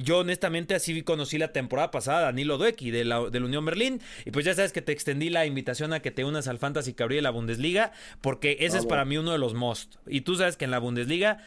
yo 0.03 0.19
honestamente 0.19 0.75
así 0.75 1.01
conocí 1.03 1.37
la 1.37 1.51
temporada 1.51 1.91
pasada 1.91 2.19
a 2.19 2.21
Danilo 2.23 2.57
Duecky 2.57 2.91
de 2.91 3.05
la, 3.05 3.29
de 3.29 3.39
la 3.39 3.45
Unión 3.45 3.65
Berlín 3.65 4.01
y 4.25 4.31
pues 4.31 4.45
ya 4.45 4.53
sabes 4.53 4.71
que 4.71 4.81
te 4.81 4.91
extendí 4.91 5.29
la 5.29 5.45
invitación 5.45 5.93
a 5.93 5.99
que 5.99 6.11
te 6.11 6.25
unas 6.25 6.47
al 6.47 6.59
fantasy 6.59 6.93
que 6.93 7.03
abrí 7.03 7.21
la 7.21 7.29
Bundesliga 7.29 7.91
porque 8.21 8.57
ese 8.61 8.77
es 8.77 8.85
para 8.85 9.05
mí 9.05 9.17
uno 9.17 9.31
de 9.31 9.37
los 9.37 9.53
most. 9.53 9.95
Y 10.07 10.21
tú 10.21 10.35
sabes 10.35 10.57
que 10.57 10.65
en 10.65 10.71
la 10.71 10.79
Bundesliga 10.79 11.41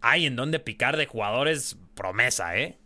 hay 0.00 0.26
en 0.26 0.36
donde 0.36 0.58
picar 0.58 0.96
de 0.96 1.06
jugadores 1.06 1.78
promesa, 1.94 2.56
¿eh? 2.58 2.78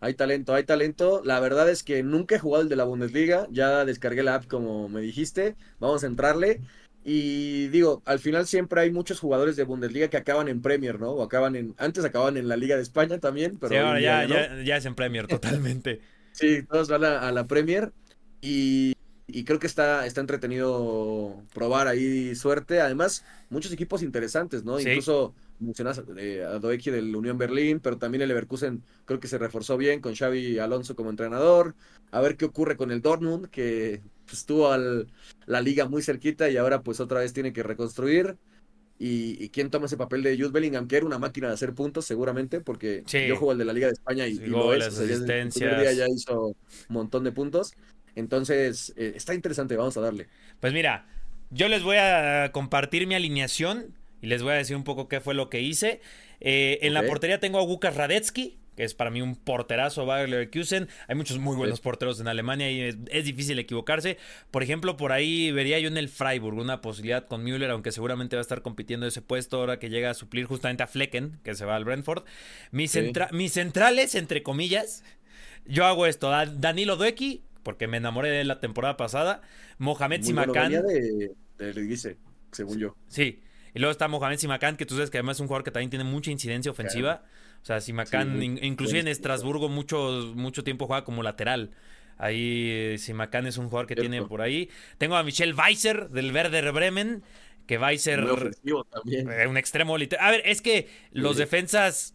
Hay 0.00 0.14
talento, 0.14 0.54
hay 0.54 0.64
talento. 0.64 1.22
La 1.24 1.40
verdad 1.40 1.70
es 1.70 1.82
que 1.82 2.02
nunca 2.02 2.36
he 2.36 2.38
jugado 2.38 2.62
el 2.62 2.68
de 2.68 2.76
la 2.76 2.84
Bundesliga. 2.84 3.46
Ya 3.50 3.86
descargué 3.86 4.22
la 4.22 4.34
app 4.34 4.46
como 4.46 4.88
me 4.88 5.00
dijiste. 5.00 5.56
Vamos 5.78 6.04
a 6.04 6.06
entrarle. 6.06 6.60
Y 7.06 7.68
digo, 7.68 8.02
al 8.06 8.18
final 8.18 8.46
siempre 8.46 8.80
hay 8.80 8.90
muchos 8.90 9.20
jugadores 9.20 9.56
de 9.56 9.64
Bundesliga 9.64 10.08
que 10.08 10.16
acaban 10.16 10.48
en 10.48 10.62
Premier, 10.62 10.98
¿no? 10.98 11.10
O 11.10 11.22
acaban 11.22 11.54
en. 11.54 11.74
Antes 11.76 12.02
acaban 12.02 12.38
en 12.38 12.48
la 12.48 12.56
Liga 12.56 12.76
de 12.76 12.82
España 12.82 13.18
también, 13.18 13.58
pero. 13.58 13.70
Sí, 13.70 13.76
ahora 13.76 14.00
ya, 14.00 14.24
ya, 14.24 14.62
ya, 14.62 14.76
es 14.78 14.86
en 14.86 14.94
Premier 14.94 15.26
totalmente. 15.26 16.00
sí, 16.32 16.62
todos 16.62 16.88
van 16.88 17.04
a, 17.04 17.30
la 17.30 17.46
Premier. 17.46 17.92
Y, 18.40 18.93
y, 19.34 19.44
creo 19.44 19.58
que 19.58 19.66
está, 19.66 20.06
está 20.06 20.20
entretenido 20.20 21.42
probar 21.52 21.88
ahí 21.88 22.34
suerte. 22.34 22.80
Además, 22.80 23.24
muchos 23.50 23.72
equipos 23.72 24.02
interesantes, 24.02 24.64
¿no? 24.64 24.78
Incluso 24.78 25.34
mencionas 25.60 26.02
eh, 26.16 26.44
a 26.44 26.58
Doeki 26.58 26.90
del 26.90 27.14
Unión 27.14 27.38
Berlín, 27.38 27.80
pero 27.80 27.98
también 27.98 28.22
el 28.22 28.28
Leverkusen 28.28 28.82
creo 29.04 29.20
que 29.20 29.28
se 29.28 29.38
reforzó 29.38 29.76
bien 29.76 30.00
con 30.00 30.14
Xavi 30.14 30.58
Alonso 30.58 30.96
como 30.96 31.10
entrenador. 31.10 31.74
A 32.10 32.20
ver 32.20 32.36
qué 32.36 32.44
ocurre 32.44 32.76
con 32.76 32.90
el 32.90 33.02
Dortmund, 33.02 33.48
que 33.48 34.02
pues, 34.24 34.38
estuvo 34.38 34.70
al, 34.70 35.08
la 35.46 35.60
liga 35.60 35.88
muy 35.88 36.02
cerquita 36.02 36.48
y 36.48 36.56
ahora 36.56 36.82
pues 36.82 37.00
otra 37.00 37.20
vez 37.20 37.32
tiene 37.32 37.52
que 37.52 37.62
reconstruir. 37.62 38.36
Y, 38.96 39.48
quién 39.48 39.70
toma 39.70 39.86
ese 39.86 39.96
papel 39.96 40.22
de 40.22 40.36
Jude 40.36 40.52
Bellingham, 40.52 40.86
que 40.86 40.96
era 40.96 41.04
una 41.04 41.18
máquina 41.18 41.48
de 41.48 41.54
hacer 41.54 41.74
puntos 41.74 42.04
seguramente, 42.04 42.60
porque 42.60 43.02
yo 43.06 43.36
juego 43.36 43.52
el 43.52 43.58
de 43.58 43.64
la 43.64 43.72
Liga 43.72 43.88
de 43.88 43.94
España 43.94 44.26
y, 44.26 44.34
lo 44.38 44.72
es. 44.72 44.98
el 44.98 45.26
día 45.26 45.92
ya 45.92 46.06
hizo 46.08 46.46
un 46.46 46.54
montón 46.88 47.24
de 47.24 47.32
puntos. 47.32 47.74
Entonces, 48.16 48.92
eh, 48.96 49.12
está 49.16 49.34
interesante, 49.34 49.76
vamos 49.76 49.96
a 49.96 50.00
darle. 50.00 50.28
Pues 50.60 50.72
mira, 50.72 51.06
yo 51.50 51.68
les 51.68 51.82
voy 51.82 51.96
a 51.96 52.50
compartir 52.52 53.06
mi 53.06 53.14
alineación 53.14 53.94
y 54.20 54.26
les 54.26 54.42
voy 54.42 54.52
a 54.52 54.56
decir 54.56 54.76
un 54.76 54.84
poco 54.84 55.08
qué 55.08 55.20
fue 55.20 55.34
lo 55.34 55.50
que 55.50 55.60
hice. 55.60 56.00
Eh, 56.40 56.78
en 56.82 56.94
la 56.94 57.04
portería 57.04 57.40
tengo 57.40 57.58
a 57.58 57.62
Łukasz 57.62 57.94
Radetzky, 57.94 58.58
que 58.76 58.84
es 58.84 58.94
para 58.94 59.10
mí 59.10 59.22
un 59.22 59.36
porterazo 59.36 60.06
Bayer 60.06 60.28
Leverkusen. 60.28 60.88
Hay 61.08 61.14
muchos 61.14 61.38
muy 61.38 61.56
buenos 61.56 61.80
porteros 61.80 62.20
en 62.20 62.28
Alemania 62.28 62.70
y 62.70 62.80
es, 62.80 63.24
difícil 63.24 63.58
equivocarse. 63.58 64.18
Por 64.50 64.62
ejemplo, 64.62 64.96
por 64.96 65.12
ahí 65.12 65.52
vería 65.52 65.78
yo 65.78 65.88
en 65.88 65.96
el 65.96 66.08
Freiburg 66.08 66.58
una 66.58 66.80
posibilidad 66.80 67.26
con 67.26 67.44
Müller, 67.44 67.70
aunque 67.70 67.92
seguramente 67.92 68.36
va 68.36 68.40
a 68.40 68.42
estar 68.42 68.62
compitiendo 68.62 69.06
ese 69.06 69.22
puesto 69.22 69.58
ahora 69.58 69.78
que 69.78 69.90
llega 69.90 70.10
a 70.10 70.14
suplir 70.14 70.46
justamente 70.46 70.82
a 70.82 70.86
Flecken, 70.86 71.38
que 71.44 71.54
se 71.54 71.64
va 71.64 71.76
al 71.76 71.84
Brentford. 71.84 72.24
Mis, 72.72 72.98
mis 73.32 73.52
centrales, 73.52 74.14
entre 74.14 74.42
comillas, 74.42 75.04
yo 75.66 75.84
hago 75.84 76.06
esto. 76.06 76.30
Danilo 76.30 76.96
Duecky, 76.96 77.42
porque 77.64 77.88
me 77.88 77.96
enamoré 77.96 78.30
de 78.30 78.42
él 78.42 78.48
la 78.48 78.60
temporada 78.60 78.96
pasada. 78.96 79.42
Mohamed 79.78 80.22
Simakan. 80.22 80.70
de, 80.70 81.32
de, 81.58 82.16
según 82.52 82.78
yo. 82.78 82.94
Sí. 83.08 83.42
Y 83.74 83.80
luego 83.80 83.90
está 83.90 84.06
Mohamed 84.06 84.38
Simakan, 84.38 84.76
que 84.76 84.86
tú 84.86 84.94
sabes 84.94 85.10
que 85.10 85.18
además 85.18 85.38
es 85.38 85.40
un 85.40 85.48
jugador 85.48 85.64
que 85.64 85.72
también 85.72 85.90
tiene 85.90 86.04
mucha 86.04 86.30
incidencia 86.30 86.70
ofensiva. 86.70 87.24
O 87.60 87.64
sea, 87.64 87.80
Simakan, 87.80 88.40
inclusive 88.40 89.00
en 89.00 89.08
Estrasburgo, 89.08 89.68
mucho, 89.68 90.32
mucho 90.36 90.62
tiempo 90.62 90.86
juega 90.86 91.02
como 91.02 91.24
lateral. 91.24 91.72
Ahí 92.16 92.68
eh, 92.70 92.96
Simakan 92.98 93.46
es 93.46 93.58
un 93.58 93.68
jugador 93.68 93.88
que 93.88 93.96
tiene 93.96 94.22
por 94.22 94.42
ahí. 94.42 94.70
Tengo 94.98 95.16
a 95.16 95.24
Michel 95.24 95.54
Weiser 95.54 96.10
del 96.10 96.32
Werder 96.32 96.70
Bremen, 96.70 97.24
que 97.66 97.78
Weiser... 97.78 98.24
Eh, 99.04 99.46
un 99.48 99.56
extremo 99.56 99.98
literal. 99.98 100.28
A 100.28 100.30
ver, 100.30 100.42
es 100.44 100.62
que 100.62 100.88
los 101.10 101.36
defensas 101.36 102.14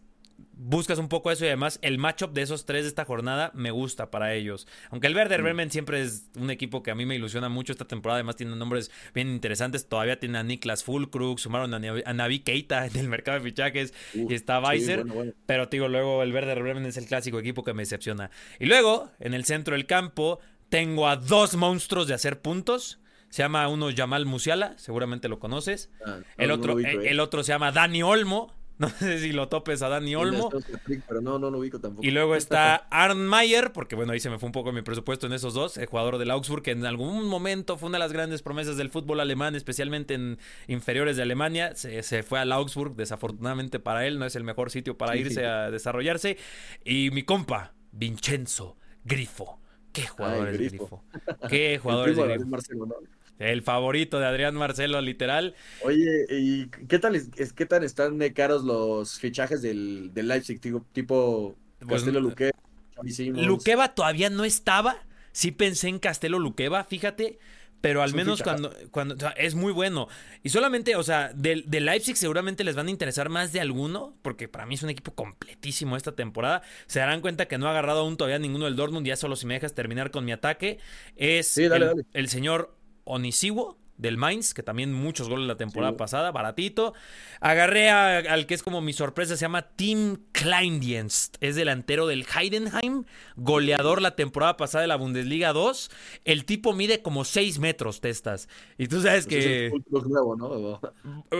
buscas 0.62 0.98
un 0.98 1.08
poco 1.08 1.30
eso 1.30 1.44
y 1.44 1.48
además 1.48 1.78
el 1.80 1.96
matchup 1.96 2.32
de 2.32 2.42
esos 2.42 2.66
tres 2.66 2.82
de 2.82 2.88
esta 2.88 3.06
jornada 3.06 3.50
me 3.54 3.70
gusta 3.70 4.10
para 4.10 4.34
ellos. 4.34 4.66
Aunque 4.90 5.06
el 5.06 5.16
Werder 5.16 5.42
Bremen 5.42 5.70
siempre 5.70 6.02
es 6.02 6.28
un 6.36 6.50
equipo 6.50 6.82
que 6.82 6.90
a 6.90 6.94
mí 6.94 7.06
me 7.06 7.14
ilusiona 7.14 7.48
mucho 7.48 7.72
esta 7.72 7.86
temporada, 7.86 8.18
además 8.18 8.36
tiene 8.36 8.54
nombres 8.54 8.90
bien 9.14 9.28
interesantes, 9.28 9.88
todavía 9.88 10.20
tiene 10.20 10.38
a 10.38 10.42
Niklas 10.42 10.84
Fulkrug, 10.84 11.38
sumaron 11.38 11.72
a, 11.72 12.12
Navi 12.12 12.40
Keita 12.40 12.86
en 12.86 12.96
el 12.96 13.08
mercado 13.08 13.38
de 13.38 13.44
fichajes 13.44 13.94
y 14.12 14.34
está 14.34 14.60
Weiser, 14.60 15.06
pero 15.46 15.66
digo, 15.66 15.88
luego 15.88 16.22
el 16.22 16.32
Werder 16.32 16.62
Bremen 16.62 16.84
es 16.84 16.98
el 16.98 17.06
clásico 17.06 17.38
equipo 17.38 17.64
que 17.64 17.72
me 17.72 17.82
decepciona. 17.82 18.30
Y 18.58 18.66
luego, 18.66 19.10
en 19.18 19.32
el 19.32 19.46
centro 19.46 19.74
del 19.74 19.86
campo, 19.86 20.40
tengo 20.68 21.08
a 21.08 21.16
dos 21.16 21.56
monstruos 21.56 22.06
de 22.06 22.14
hacer 22.14 22.40
puntos. 22.40 23.00
Se 23.30 23.42
llama 23.42 23.68
uno 23.68 23.88
Jamal 23.94 24.26
Musiala, 24.26 24.74
seguramente 24.76 25.28
lo 25.28 25.38
conoces. 25.38 25.90
Ah, 26.04 26.18
el, 26.36 26.50
otro, 26.50 26.78
el 26.78 27.20
otro 27.20 27.44
se 27.44 27.52
llama 27.52 27.70
Dani 27.70 28.02
Olmo, 28.02 28.52
no 28.80 28.88
sé 28.98 29.20
si 29.20 29.32
lo 29.32 29.48
topes 29.48 29.82
a 29.82 29.90
Dani 29.90 30.16
Olmo. 30.16 30.50
Pero 31.06 31.20
no, 31.20 31.38
no 31.38 31.50
lo 31.50 31.58
ubico 31.58 31.78
tampoco. 31.78 32.06
Y 32.06 32.10
luego 32.10 32.34
está 32.36 32.76
Arn 32.90 33.26
Mayer, 33.26 33.72
porque 33.72 33.94
bueno, 33.94 34.12
ahí 34.12 34.20
se 34.20 34.30
me 34.30 34.38
fue 34.38 34.46
un 34.46 34.52
poco 34.52 34.72
mi 34.72 34.80
presupuesto 34.80 35.26
en 35.26 35.34
esos 35.34 35.52
dos. 35.52 35.76
El 35.76 35.84
jugador 35.84 36.16
del 36.16 36.30
Augsburg, 36.30 36.62
que 36.62 36.70
en 36.70 36.86
algún 36.86 37.26
momento 37.26 37.76
fue 37.76 37.90
una 37.90 37.98
de 37.98 38.04
las 38.04 38.12
grandes 38.12 38.40
promesas 38.40 38.78
del 38.78 38.88
fútbol 38.88 39.20
alemán, 39.20 39.54
especialmente 39.54 40.14
en 40.14 40.38
inferiores 40.66 41.18
de 41.18 41.22
Alemania. 41.22 41.74
Se, 41.74 42.22
fue 42.22 42.40
al 42.40 42.52
Augsburg, 42.52 42.96
desafortunadamente 42.96 43.80
para 43.80 44.06
él, 44.06 44.18
no 44.18 44.24
es 44.24 44.34
el 44.34 44.44
mejor 44.44 44.70
sitio 44.70 44.96
para 44.96 45.14
irse 45.14 45.44
a 45.44 45.70
desarrollarse. 45.70 46.38
Y 46.82 47.10
mi 47.10 47.22
compa, 47.22 47.74
Vincenzo 47.92 48.78
Grifo. 49.04 49.60
Qué 49.92 50.06
jugador 50.06 50.48
es 50.48 50.58
Grifo. 50.58 51.04
Qué 51.50 51.78
jugador 51.82 52.08
es 52.08 52.16
Grifo. 52.16 53.00
El 53.40 53.62
favorito 53.62 54.20
de 54.20 54.26
Adrián 54.26 54.54
Marcelo, 54.54 55.00
literal. 55.00 55.54
Oye, 55.82 56.26
¿y 56.28 56.66
qué 56.88 56.98
tal, 56.98 57.16
es, 57.16 57.52
qué 57.54 57.64
tan 57.64 57.82
están 57.82 58.18
de 58.18 58.34
caros 58.34 58.64
los 58.64 59.18
fichajes 59.18 59.62
del, 59.62 60.12
del 60.12 60.28
Leipzig? 60.28 60.60
Tipo, 60.60 60.84
tipo 60.92 61.56
pues, 61.78 62.02
Castelo 62.02 62.20
Luqueva, 62.20 62.52
Luqueva 63.34 63.94
todavía 63.94 64.28
no 64.28 64.44
estaba. 64.44 64.98
Sí 65.32 65.52
pensé 65.52 65.88
en 65.88 65.98
Castelo 65.98 66.38
Luqueva, 66.38 66.84
fíjate. 66.84 67.38
Pero 67.80 68.02
al 68.02 68.12
menos 68.12 68.42
cuando, 68.42 68.74
cuando 68.90 69.16
es 69.38 69.54
muy 69.54 69.72
bueno. 69.72 70.08
Y 70.42 70.50
solamente, 70.50 70.96
o 70.96 71.02
sea, 71.02 71.32
del, 71.34 71.64
Leipzig 71.70 72.16
seguramente 72.16 72.62
les 72.62 72.76
van 72.76 72.88
a 72.88 72.90
interesar 72.90 73.30
más 73.30 73.54
de 73.54 73.60
alguno, 73.60 74.14
porque 74.20 74.48
para 74.48 74.66
mí 74.66 74.74
es 74.74 74.82
un 74.82 74.90
equipo 74.90 75.14
completísimo 75.14 75.96
esta 75.96 76.14
temporada. 76.14 76.60
Se 76.88 76.98
darán 76.98 77.22
cuenta 77.22 77.48
que 77.48 77.56
no 77.56 77.68
ha 77.68 77.70
agarrado 77.70 78.00
aún 78.00 78.18
todavía 78.18 78.38
ninguno 78.38 78.66
del 78.66 78.76
Dortmund, 78.76 79.06
ya 79.06 79.16
solo 79.16 79.34
si 79.34 79.46
me 79.46 79.54
dejas 79.54 79.74
terminar 79.74 80.10
con 80.10 80.26
mi 80.26 80.32
ataque. 80.32 80.78
Es 81.16 81.56
el 81.56 82.28
señor 82.28 82.76
Onisiwo 83.06 83.76
del 84.00 84.16
Mainz, 84.16 84.54
que 84.54 84.62
también 84.62 84.92
muchos 84.92 85.28
goles 85.28 85.46
la 85.46 85.56
temporada 85.56 85.96
pasada, 85.96 86.32
baratito. 86.32 86.94
Agarré 87.40 87.90
al 87.90 88.46
que 88.46 88.54
es 88.54 88.62
como 88.62 88.80
mi 88.80 88.92
sorpresa, 88.92 89.36
se 89.36 89.42
llama 89.42 89.62
Tim 89.62 90.16
Kleindienst. 90.32 91.36
Es 91.40 91.56
delantero 91.56 92.06
del 92.06 92.26
Heidenheim, 92.26 93.04
goleador 93.36 94.02
la 94.02 94.16
temporada 94.16 94.56
pasada 94.56 94.82
de 94.82 94.88
la 94.88 94.96
Bundesliga 94.96 95.52
2. 95.52 95.90
El 96.24 96.44
tipo 96.44 96.72
mide 96.72 97.02
como 97.02 97.24
6 97.24 97.58
metros, 97.58 98.00
testas. 98.00 98.48
Y 98.78 98.88
tú 98.88 99.02
sabes 99.02 99.26
pues 99.26 99.44
que. 99.44 99.72
nuevo, 100.08 100.36
¿no? 100.36 100.80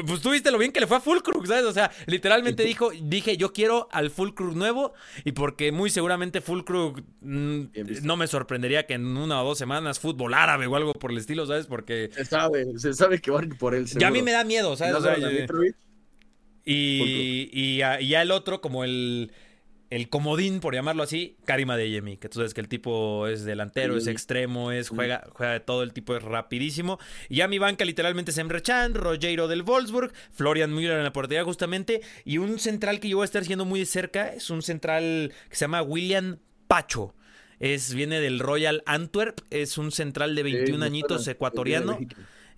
Pues 0.06 0.20
tú 0.20 0.30
viste 0.30 0.50
lo 0.50 0.58
bien 0.58 0.72
que 0.72 0.80
le 0.80 0.86
fue 0.86 0.98
a 0.98 1.00
Fulkrug, 1.00 1.46
¿sabes? 1.46 1.64
O 1.64 1.72
sea, 1.72 1.90
literalmente 2.06 2.62
dijo, 2.64 2.90
dije, 3.02 3.36
yo 3.36 3.52
quiero 3.52 3.88
al 3.92 4.10
Fulkrug 4.10 4.54
nuevo. 4.54 4.92
Y 5.24 5.32
porque 5.32 5.72
muy 5.72 5.90
seguramente 5.90 6.40
Fulkrug 6.40 7.02
mm, 7.20 7.62
no 8.02 8.16
me 8.16 8.26
sorprendería 8.26 8.86
que 8.86 8.94
en 8.94 9.16
una 9.16 9.42
o 9.42 9.46
dos 9.46 9.58
semanas 9.58 9.98
fútbol 9.98 10.34
árabe 10.34 10.66
o 10.66 10.76
algo 10.76 10.92
por 10.92 11.10
el 11.10 11.18
estilo, 11.18 11.46
¿sabes? 11.46 11.66
Porque 11.66 12.10
se 12.76 12.94
sabe 12.94 13.20
que 13.20 13.30
van 13.30 13.50
por 13.50 13.74
él. 13.74 13.86
Ya 13.86 14.08
a 14.08 14.10
mí 14.10 14.22
me 14.22 14.32
da 14.32 14.44
miedo, 14.44 14.76
¿sabes? 14.76 14.94
y, 16.64 17.78
ya, 17.78 18.22
el 18.22 18.30
otro, 18.30 18.60
como 18.60 18.84
el, 18.84 19.32
el 19.90 20.08
comodín, 20.08 20.60
por 20.60 20.74
llamarlo 20.74 21.02
así, 21.02 21.36
Karima 21.44 21.76
Yemi 21.76 22.16
que 22.16 22.28
tú 22.28 22.38
sabes 22.38 22.54
que 22.54 22.60
el 22.60 22.68
tipo 22.68 23.26
es 23.26 23.44
delantero, 23.44 23.96
es 23.96 24.06
extremo, 24.06 24.70
es 24.70 24.88
juega, 24.88 25.26
juega 25.32 25.52
de 25.52 25.60
todo, 25.60 25.82
el 25.82 25.92
tipo 25.92 26.14
es 26.14 26.22
rapidísimo. 26.22 26.98
Y 27.28 27.36
ya 27.36 27.48
mi 27.48 27.58
banca 27.58 27.84
literalmente 27.84 28.30
es 28.30 28.38
Emre 28.38 28.62
Chan, 28.62 28.94
Rogero 28.94 29.48
del 29.48 29.62
Wolfsburg, 29.62 30.12
Florian 30.30 30.72
Müller 30.72 30.98
en 30.98 31.04
la 31.04 31.12
portería 31.12 31.44
justamente, 31.44 32.02
y 32.24 32.38
un 32.38 32.58
central 32.60 33.00
que 33.00 33.08
yo 33.08 33.16
voy 33.16 33.24
a 33.24 33.26
estar 33.26 33.44
siendo 33.44 33.64
muy 33.64 33.80
de 33.80 33.86
cerca, 33.86 34.28
es 34.32 34.48
un 34.50 34.62
central 34.62 35.32
que 35.48 35.56
se 35.56 35.64
llama 35.64 35.82
William 35.82 36.38
Pacho. 36.68 37.14
Es, 37.58 37.92
viene 37.92 38.20
del 38.20 38.38
Royal 38.38 38.82
Antwerp, 38.86 39.40
es 39.50 39.76
un 39.76 39.92
central 39.92 40.34
de 40.34 40.44
21 40.44 40.82
añitos 40.82 41.28
ecuatoriano. 41.28 41.98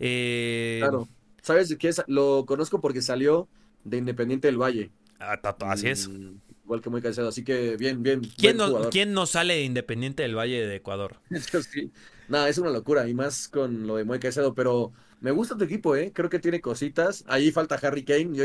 Eh, 0.04 0.78
claro. 0.80 1.08
¿Sabes 1.42 1.74
qué 1.78 1.88
es? 1.88 2.02
Lo 2.08 2.44
conozco 2.44 2.80
porque 2.80 3.02
salió 3.02 3.48
de 3.84 3.98
Independiente 3.98 4.48
del 4.48 4.60
Valle. 4.60 4.90
Ah, 5.20 5.40
así 5.66 5.88
es. 5.88 6.08
Mm, 6.08 6.34
igual 6.64 6.80
que 6.80 6.90
muy 6.90 7.00
cansado, 7.00 7.28
así 7.28 7.44
que 7.44 7.76
bien, 7.76 8.02
bien. 8.02 8.20
¿Quién 8.36 8.56
no, 8.56 8.90
¿Quién 8.90 9.12
no 9.12 9.26
sale 9.26 9.54
de 9.54 9.62
Independiente 9.62 10.24
del 10.24 10.36
Valle 10.36 10.66
de 10.66 10.76
Ecuador? 10.76 11.16
sí. 11.72 11.92
Nada, 12.28 12.48
es 12.48 12.58
una 12.58 12.70
locura, 12.70 13.08
y 13.08 13.14
más 13.14 13.48
con 13.48 13.86
lo 13.86 13.96
de 13.96 14.04
muy 14.04 14.18
Caicedo, 14.18 14.54
pero 14.54 14.92
me 15.20 15.30
gusta 15.30 15.56
tu 15.56 15.64
equipo, 15.64 15.94
¿eh? 15.94 16.10
Creo 16.12 16.28
que 16.28 16.40
tiene 16.40 16.60
cositas. 16.60 17.24
Ahí 17.28 17.52
falta 17.52 17.76
Harry 17.76 18.04
Kane, 18.04 18.30
yo 18.32 18.44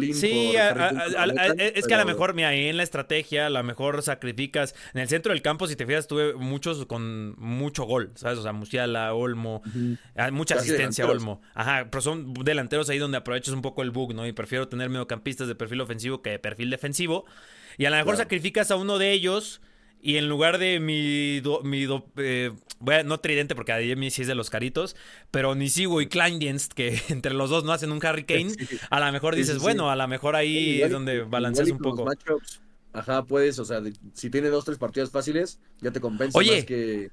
iría 0.00 0.14
sí, 0.14 0.54
es 1.74 1.86
que 1.86 1.94
a 1.94 1.98
lo 1.98 2.04
mejor, 2.04 2.34
mira, 2.34 2.54
en 2.54 2.76
la 2.76 2.82
estrategia, 2.82 3.46
a 3.46 3.50
lo 3.50 3.62
mejor 3.62 4.02
sacrificas. 4.02 4.74
En 4.94 5.00
el 5.00 5.08
centro 5.08 5.32
del 5.32 5.42
campo, 5.42 5.66
si 5.66 5.76
te 5.76 5.86
fijas, 5.86 6.06
tuve 6.06 6.34
muchos 6.34 6.86
con 6.86 7.34
mucho 7.38 7.84
gol, 7.84 8.12
¿sabes? 8.14 8.38
O 8.38 8.42
sea, 8.42 8.52
Musiala, 8.52 9.14
Olmo, 9.14 9.62
ah, 10.16 10.30
mucha 10.30 10.56
asistencia, 10.56 11.06
Olmo. 11.06 11.40
Ajá, 11.54 11.88
pero 11.90 12.00
son 12.00 12.32
delanteros 12.34 12.88
ahí 12.88 12.98
donde 12.98 13.18
aprovechas 13.18 13.54
un 13.54 13.62
poco 13.62 13.82
el 13.82 13.90
bug, 13.90 14.14
¿no? 14.14 14.26
Y 14.26 14.32
prefiero 14.32 14.68
tener 14.68 14.88
mediocampistas 14.88 15.48
de 15.48 15.54
perfil 15.54 15.80
ofensivo 15.80 16.22
que 16.22 16.30
de 16.30 16.38
perfil 16.38 16.70
defensivo. 16.70 17.24
Y 17.78 17.86
a 17.86 17.90
lo 17.90 17.96
mejor 17.96 18.16
sacrificas 18.16 18.70
a 18.70 18.76
uno 18.76 18.98
de 18.98 19.12
ellos 19.12 19.60
y 20.02 20.16
en 20.16 20.28
lugar 20.28 20.58
de 20.58 20.80
mi, 20.80 21.40
mi 21.62 21.86
eh, 22.16 22.52
no 23.04 23.20
tridente 23.20 23.54
porque 23.54 23.72
a 23.72 23.78
sí 23.78 24.22
es 24.22 24.26
de 24.26 24.34
los 24.34 24.50
caritos, 24.50 24.96
pero 25.30 25.54
Nisigo 25.54 26.00
y 26.00 26.08
Kleindienst, 26.08 26.72
que 26.72 27.00
entre 27.08 27.32
los 27.32 27.50
dos 27.50 27.62
no 27.64 27.72
hacen 27.72 27.92
un 27.92 28.04
Harry 28.04 28.24
Kane, 28.24 28.52
a 28.90 28.98
lo 28.98 29.12
mejor 29.12 29.36
dices, 29.36 29.60
bueno, 29.60 29.90
a 29.90 29.96
lo 29.96 30.08
mejor 30.08 30.34
ahí 30.34 30.82
es 30.82 30.90
donde 30.90 31.22
balanceas 31.22 31.70
un 31.70 31.78
poco. 31.78 32.04
ajá, 32.92 33.24
puedes, 33.24 33.60
o 33.60 33.64
sea, 33.64 33.80
si 34.12 34.28
tiene 34.28 34.48
dos, 34.48 34.64
tres 34.64 34.76
partidas 34.76 35.10
fáciles, 35.10 35.60
ya 35.80 35.92
te 35.92 36.00
compensa 36.00 36.36
más 36.36 36.64
que, 36.64 37.12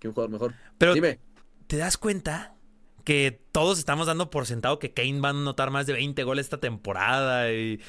que, 0.00 0.08
un 0.08 0.14
jugador 0.14 0.30
mejor. 0.30 0.54
Pero 0.76 0.94
Dime. 0.94 1.20
¿te 1.68 1.76
das 1.76 1.96
cuenta 1.96 2.56
que 3.04 3.40
todos 3.52 3.78
estamos 3.78 4.08
dando 4.08 4.30
por 4.30 4.46
sentado 4.46 4.80
que 4.80 4.92
Kane 4.92 5.20
va 5.20 5.28
a 5.28 5.32
anotar 5.32 5.70
más 5.70 5.86
de 5.86 5.92
20 5.92 6.24
goles 6.24 6.46
esta 6.46 6.58
temporada 6.58 7.52
y... 7.52 7.80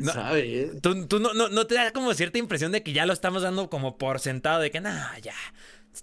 No, 0.00 0.12
sabe, 0.12 0.62
eh? 0.62 0.70
¿Tú, 0.80 1.06
tú 1.06 1.20
no, 1.20 1.34
no, 1.34 1.48
no, 1.48 1.66
te 1.66 1.74
da 1.74 1.92
como 1.92 2.12
cierta 2.14 2.38
impresión 2.38 2.72
de 2.72 2.82
que 2.82 2.92
ya 2.92 3.06
lo 3.06 3.12
estamos 3.12 3.42
dando 3.42 3.70
como 3.70 3.98
por 3.98 4.20
sentado, 4.20 4.60
de 4.60 4.70
que, 4.70 4.80
nah, 4.80 5.18
ya, 5.18 5.34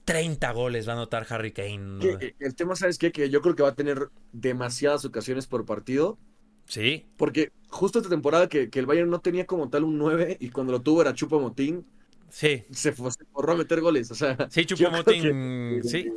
30 0.05 0.51
goles 0.51 0.87
va 0.87 0.93
a 0.93 0.95
anotar 0.95 1.25
Harry 1.29 1.51
Kane. 1.51 1.99
Que, 1.99 2.35
el 2.39 2.55
tema, 2.55 2.75
¿sabes 2.75 2.97
qué? 2.97 3.11
Que 3.11 3.29
yo 3.29 3.41
creo 3.41 3.55
que 3.55 3.63
va 3.63 3.69
a 3.69 3.75
tener 3.75 4.09
demasiadas 4.31 5.05
ocasiones 5.05 5.47
por 5.47 5.65
partido. 5.65 6.17
Sí. 6.65 7.05
Porque 7.17 7.51
justo 7.69 7.99
esta 7.99 8.09
temporada 8.09 8.49
que, 8.49 8.69
que 8.69 8.79
el 8.79 8.85
Bayern 8.85 9.09
no 9.09 9.21
tenía 9.21 9.45
como 9.45 9.69
tal 9.69 9.85
un 9.85 9.97
9 9.97 10.37
y 10.39 10.49
cuando 10.49 10.73
lo 10.73 10.81
tuvo 10.81 11.01
era 11.01 11.13
Chupo 11.13 11.39
Motín. 11.39 11.85
Sí. 12.29 12.65
Se, 12.71 12.91
forró 12.91 13.53
a 13.53 13.55
meter 13.55 13.79
goles. 13.79 14.11
O 14.11 14.15
sea, 14.15 14.35
sí, 14.49 14.65
Chupo 14.65 14.91
Motín. 14.91 15.81
sí. 15.83 16.11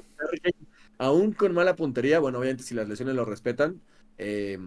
aún 0.98 1.32
con 1.32 1.54
mala 1.54 1.76
puntería, 1.76 2.18
bueno, 2.18 2.38
obviamente 2.38 2.64
si 2.64 2.74
las 2.74 2.88
lesiones 2.88 3.14
lo 3.14 3.24
respetan, 3.24 3.80
eh, 4.18 4.58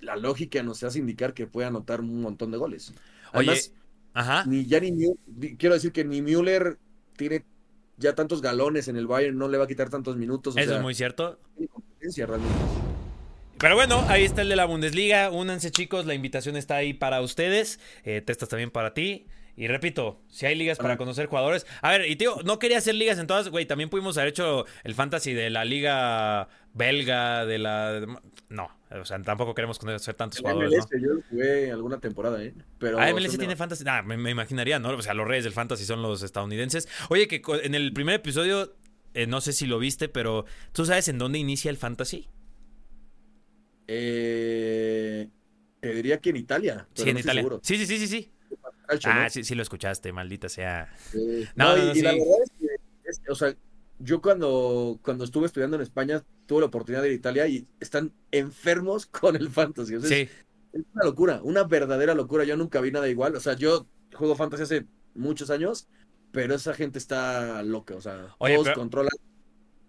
la 0.00 0.16
lógica 0.16 0.62
nos 0.62 0.82
hace 0.82 0.98
indicar 0.98 1.34
que 1.34 1.46
puede 1.46 1.66
anotar 1.66 2.00
un 2.00 2.20
montón 2.20 2.50
de 2.50 2.58
goles. 2.58 2.94
Además, 3.32 3.70
Oye, 3.70 3.80
ajá. 4.14 4.44
Ni 4.46 4.66
ya 4.66 4.80
ni 4.80 5.14
quiero 5.56 5.74
decir 5.74 5.92
que 5.92 6.04
ni 6.04 6.22
Müller 6.22 6.78
tiene 7.16 7.44
ya 7.96 8.14
tantos 8.14 8.40
galones 8.40 8.88
en 8.88 8.96
el 8.96 9.06
Bayern, 9.06 9.36
no 9.36 9.48
le 9.48 9.58
va 9.58 9.64
a 9.64 9.66
quitar 9.66 9.90
tantos 9.90 10.16
minutos. 10.16 10.56
Eso 10.56 10.76
es 10.76 10.82
muy 10.82 10.94
cierto. 10.94 11.38
competencia 11.72 12.26
realmente. 12.26 12.56
Pero 13.58 13.74
bueno, 13.74 14.04
ahí 14.08 14.24
está 14.24 14.42
el 14.42 14.48
de 14.48 14.56
la 14.56 14.66
Bundesliga. 14.66 15.30
Únanse, 15.30 15.72
chicos. 15.72 16.06
La 16.06 16.14
invitación 16.14 16.56
está 16.56 16.76
ahí 16.76 16.94
para 16.94 17.20
ustedes. 17.20 17.80
Eh, 18.04 18.20
testas 18.20 18.48
también 18.48 18.70
para 18.70 18.94
ti. 18.94 19.26
Y 19.56 19.66
repito, 19.66 20.20
si 20.28 20.46
hay 20.46 20.54
ligas 20.54 20.78
para 20.78 20.96
conocer 20.96 21.26
jugadores. 21.26 21.66
A 21.82 21.90
ver, 21.90 22.08
y 22.08 22.14
tío, 22.14 22.36
no 22.44 22.60
quería 22.60 22.78
hacer 22.78 22.94
ligas 22.94 23.18
en 23.18 23.26
todas, 23.26 23.48
güey. 23.48 23.66
También 23.66 23.90
pudimos 23.90 24.16
haber 24.16 24.28
hecho 24.28 24.64
el 24.84 24.94
fantasy 24.94 25.32
de 25.32 25.50
la 25.50 25.64
liga 25.64 26.48
belga, 26.78 27.44
de 27.44 27.58
la. 27.58 28.06
No, 28.48 28.70
o 28.90 29.04
sea, 29.04 29.20
tampoco 29.22 29.54
queremos 29.54 29.78
conocer 29.78 30.14
tantos 30.14 30.40
jugadores. 30.40 30.70
MLS, 30.70 30.88
¿no? 30.92 30.98
Yo 30.98 31.22
jugué 31.28 31.70
alguna 31.70 32.00
temporada, 32.00 32.42
¿eh? 32.42 32.54
Pero 32.78 32.98
ah, 32.98 33.12
MLS 33.12 33.36
tiene 33.36 33.56
fantasy. 33.56 33.84
Ah, 33.86 34.02
me, 34.02 34.16
me, 34.16 34.30
imaginaría, 34.30 34.78
¿no? 34.78 34.90
O 34.90 35.02
sea, 35.02 35.12
los 35.12 35.28
reyes 35.28 35.44
del 35.44 35.52
fantasy 35.52 35.84
son 35.84 36.00
los 36.00 36.22
estadounidenses. 36.22 36.88
Oye, 37.10 37.28
que 37.28 37.42
en 37.62 37.74
el 37.74 37.92
primer 37.92 38.14
episodio, 38.14 38.74
eh, 39.12 39.26
no 39.26 39.40
sé 39.40 39.52
si 39.52 39.66
lo 39.66 39.78
viste, 39.78 40.08
pero 40.08 40.46
¿tú 40.72 40.86
sabes 40.86 41.08
en 41.08 41.18
dónde 41.18 41.38
inicia 41.38 41.70
el 41.70 41.76
fantasy? 41.76 42.28
Eh. 43.86 45.28
Te 45.80 45.94
diría 45.94 46.18
que 46.18 46.30
en 46.30 46.36
Italia. 46.36 46.88
sí, 46.94 47.10
en 47.10 47.18
Italia. 47.18 47.46
Sí, 47.62 47.76
sí, 47.76 47.86
sí, 47.86 47.98
sí, 47.98 48.06
sí. 48.08 48.32
Ah, 49.04 49.28
sí, 49.28 49.44
sí 49.44 49.54
lo 49.54 49.62
escuchaste, 49.62 50.12
maldita 50.12 50.48
sea. 50.48 50.90
No, 51.54 51.76
y, 51.76 52.00
la 52.00 52.12
verdad 52.12 52.38
es 53.04 53.18
que, 53.18 53.30
o 53.30 53.34
sea, 53.34 53.54
yo 53.98 54.20
cuando, 54.20 54.98
cuando 55.02 55.24
estuve 55.24 55.46
estudiando 55.46 55.76
en 55.76 55.82
España 55.82 56.24
tuve 56.46 56.60
la 56.60 56.66
oportunidad 56.66 57.02
de 57.02 57.08
ir 57.08 57.12
a 57.12 57.16
Italia 57.16 57.48
y 57.48 57.66
están 57.80 58.12
enfermos 58.30 59.06
con 59.06 59.36
el 59.36 59.50
fantasy. 59.50 60.00
sí. 60.00 60.28
Es 60.70 60.82
una 60.92 61.04
locura, 61.04 61.40
una 61.42 61.64
verdadera 61.64 62.14
locura. 62.14 62.44
Yo 62.44 62.54
nunca 62.54 62.82
vi 62.82 62.90
nada 62.90 63.08
igual. 63.08 63.34
O 63.34 63.40
sea, 63.40 63.54
yo 63.54 63.86
juego 64.12 64.36
fantasy 64.36 64.64
hace 64.64 64.86
muchos 65.14 65.48
años, 65.48 65.88
pero 66.30 66.54
esa 66.54 66.74
gente 66.74 66.98
está 66.98 67.62
loca. 67.62 67.96
O 67.96 68.02
sea, 68.02 68.36
todos 68.38 68.70
controlan 68.72 69.10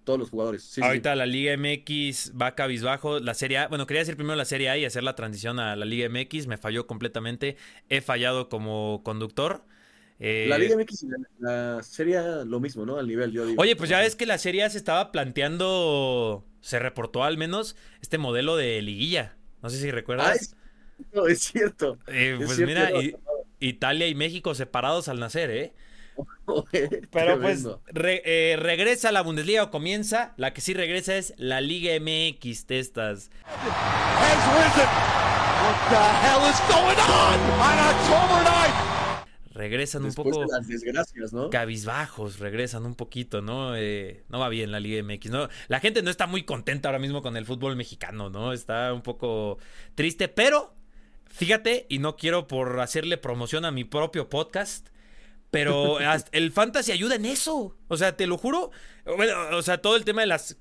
todos 0.05 0.17
los 0.19 0.29
jugadores. 0.29 0.79
Ahorita 0.81 1.15
la 1.15 1.25
Liga 1.25 1.55
MX 1.55 2.33
va 2.39 2.55
cabizbajo. 2.55 3.19
La 3.19 3.33
Serie 3.33 3.59
A, 3.59 3.67
bueno, 3.67 3.85
quería 3.85 4.01
decir 4.01 4.15
primero 4.15 4.35
la 4.35 4.45
Serie 4.45 4.69
A 4.69 4.77
y 4.77 4.85
hacer 4.85 5.03
la 5.03 5.15
transición 5.15 5.59
a 5.59 5.75
la 5.75 5.85
Liga 5.85 6.09
MX. 6.09 6.47
Me 6.47 6.57
falló 6.57 6.87
completamente. 6.87 7.57
He 7.89 8.01
fallado 8.01 8.47
como 8.49 9.01
conductor. 9.03 9.65
La 10.19 10.57
Liga 10.57 10.73
eh, 10.73 10.83
MX 10.83 11.03
y 11.03 11.07
la, 11.39 11.81
Serie 11.81 12.19
lo 12.45 12.59
mismo, 12.59 12.85
¿no? 12.85 12.97
Al 12.97 13.07
nivel, 13.07 13.31
yo 13.31 13.45
digo. 13.45 13.61
Oye, 13.61 13.75
pues 13.75 13.89
ya 13.89 13.99
ves 13.99 14.15
que 14.15 14.25
la 14.25 14.37
Serie 14.37 14.69
se 14.69 14.77
estaba 14.77 15.11
planteando, 15.11 16.45
se 16.59 16.79
reportó 16.79 17.23
al 17.23 17.37
menos 17.37 17.77
este 18.01 18.17
modelo 18.17 18.57
de 18.57 18.81
liguilla. 18.81 19.37
No 19.61 19.69
sé 19.69 19.79
si 19.79 19.91
recuerdas. 19.91 20.53
Ah, 20.53 21.03
no, 21.13 21.27
es 21.27 21.39
cierto. 21.41 21.97
Eh, 22.07 22.37
pues 22.37 22.59
mira, 22.59 22.89
Italia 23.59 24.07
y 24.07 24.15
México 24.15 24.53
separados 24.55 25.07
al 25.07 25.19
nacer, 25.19 25.51
¿eh? 25.51 25.73
Pero 27.11 27.39
pues 27.39 27.65
eh, 27.95 28.57
regresa 28.59 29.13
la 29.13 29.21
Bundesliga 29.21 29.63
o 29.63 29.71
comienza. 29.71 30.33
La 30.35 30.53
que 30.53 30.59
sí 30.59 30.73
regresa 30.73 31.15
es 31.15 31.33
la 31.37 31.61
Liga 31.61 31.93
MX 31.99 32.65
Testas. 32.65 33.31
Regresan 39.59 40.05
un 40.05 40.13
poco. 40.13 40.45
las 40.49 40.69
desgracias, 40.69 41.33
¿no? 41.33 41.49
Cabizbajos, 41.49 42.39
regresan 42.39 42.85
un 42.85 42.95
poquito, 42.95 43.41
¿no? 43.41 43.75
Eh, 43.75 44.23
no 44.29 44.39
va 44.39 44.47
bien 44.47 44.71
la 44.71 44.79
Liga 44.79 45.03
MX, 45.03 45.31
¿no? 45.31 45.49
La 45.67 45.81
gente 45.81 46.01
no 46.01 46.09
está 46.09 46.27
muy 46.27 46.43
contenta 46.43 46.87
ahora 46.87 46.97
mismo 46.97 47.21
con 47.21 47.35
el 47.35 47.45
fútbol 47.45 47.75
mexicano, 47.75 48.29
¿no? 48.29 48.53
Está 48.53 48.93
un 48.93 49.01
poco 49.01 49.57
triste, 49.95 50.29
pero 50.29 50.73
fíjate, 51.25 51.87
y 51.89 51.99
no 51.99 52.15
quiero 52.15 52.47
por 52.47 52.79
hacerle 52.79 53.17
promoción 53.17 53.65
a 53.65 53.71
mi 53.71 53.83
propio 53.83 54.29
podcast, 54.29 54.87
pero 55.51 55.97
el 56.31 56.51
fantasy 56.53 56.93
ayuda 56.93 57.15
en 57.15 57.25
eso. 57.25 57.75
O 57.89 57.97
sea, 57.97 58.15
te 58.15 58.27
lo 58.27 58.37
juro. 58.37 58.71
Bueno, 59.03 59.57
o 59.57 59.61
sea, 59.61 59.79
todo 59.79 59.97
el 59.97 60.05
tema 60.05 60.21
de 60.21 60.27
las 60.27 60.57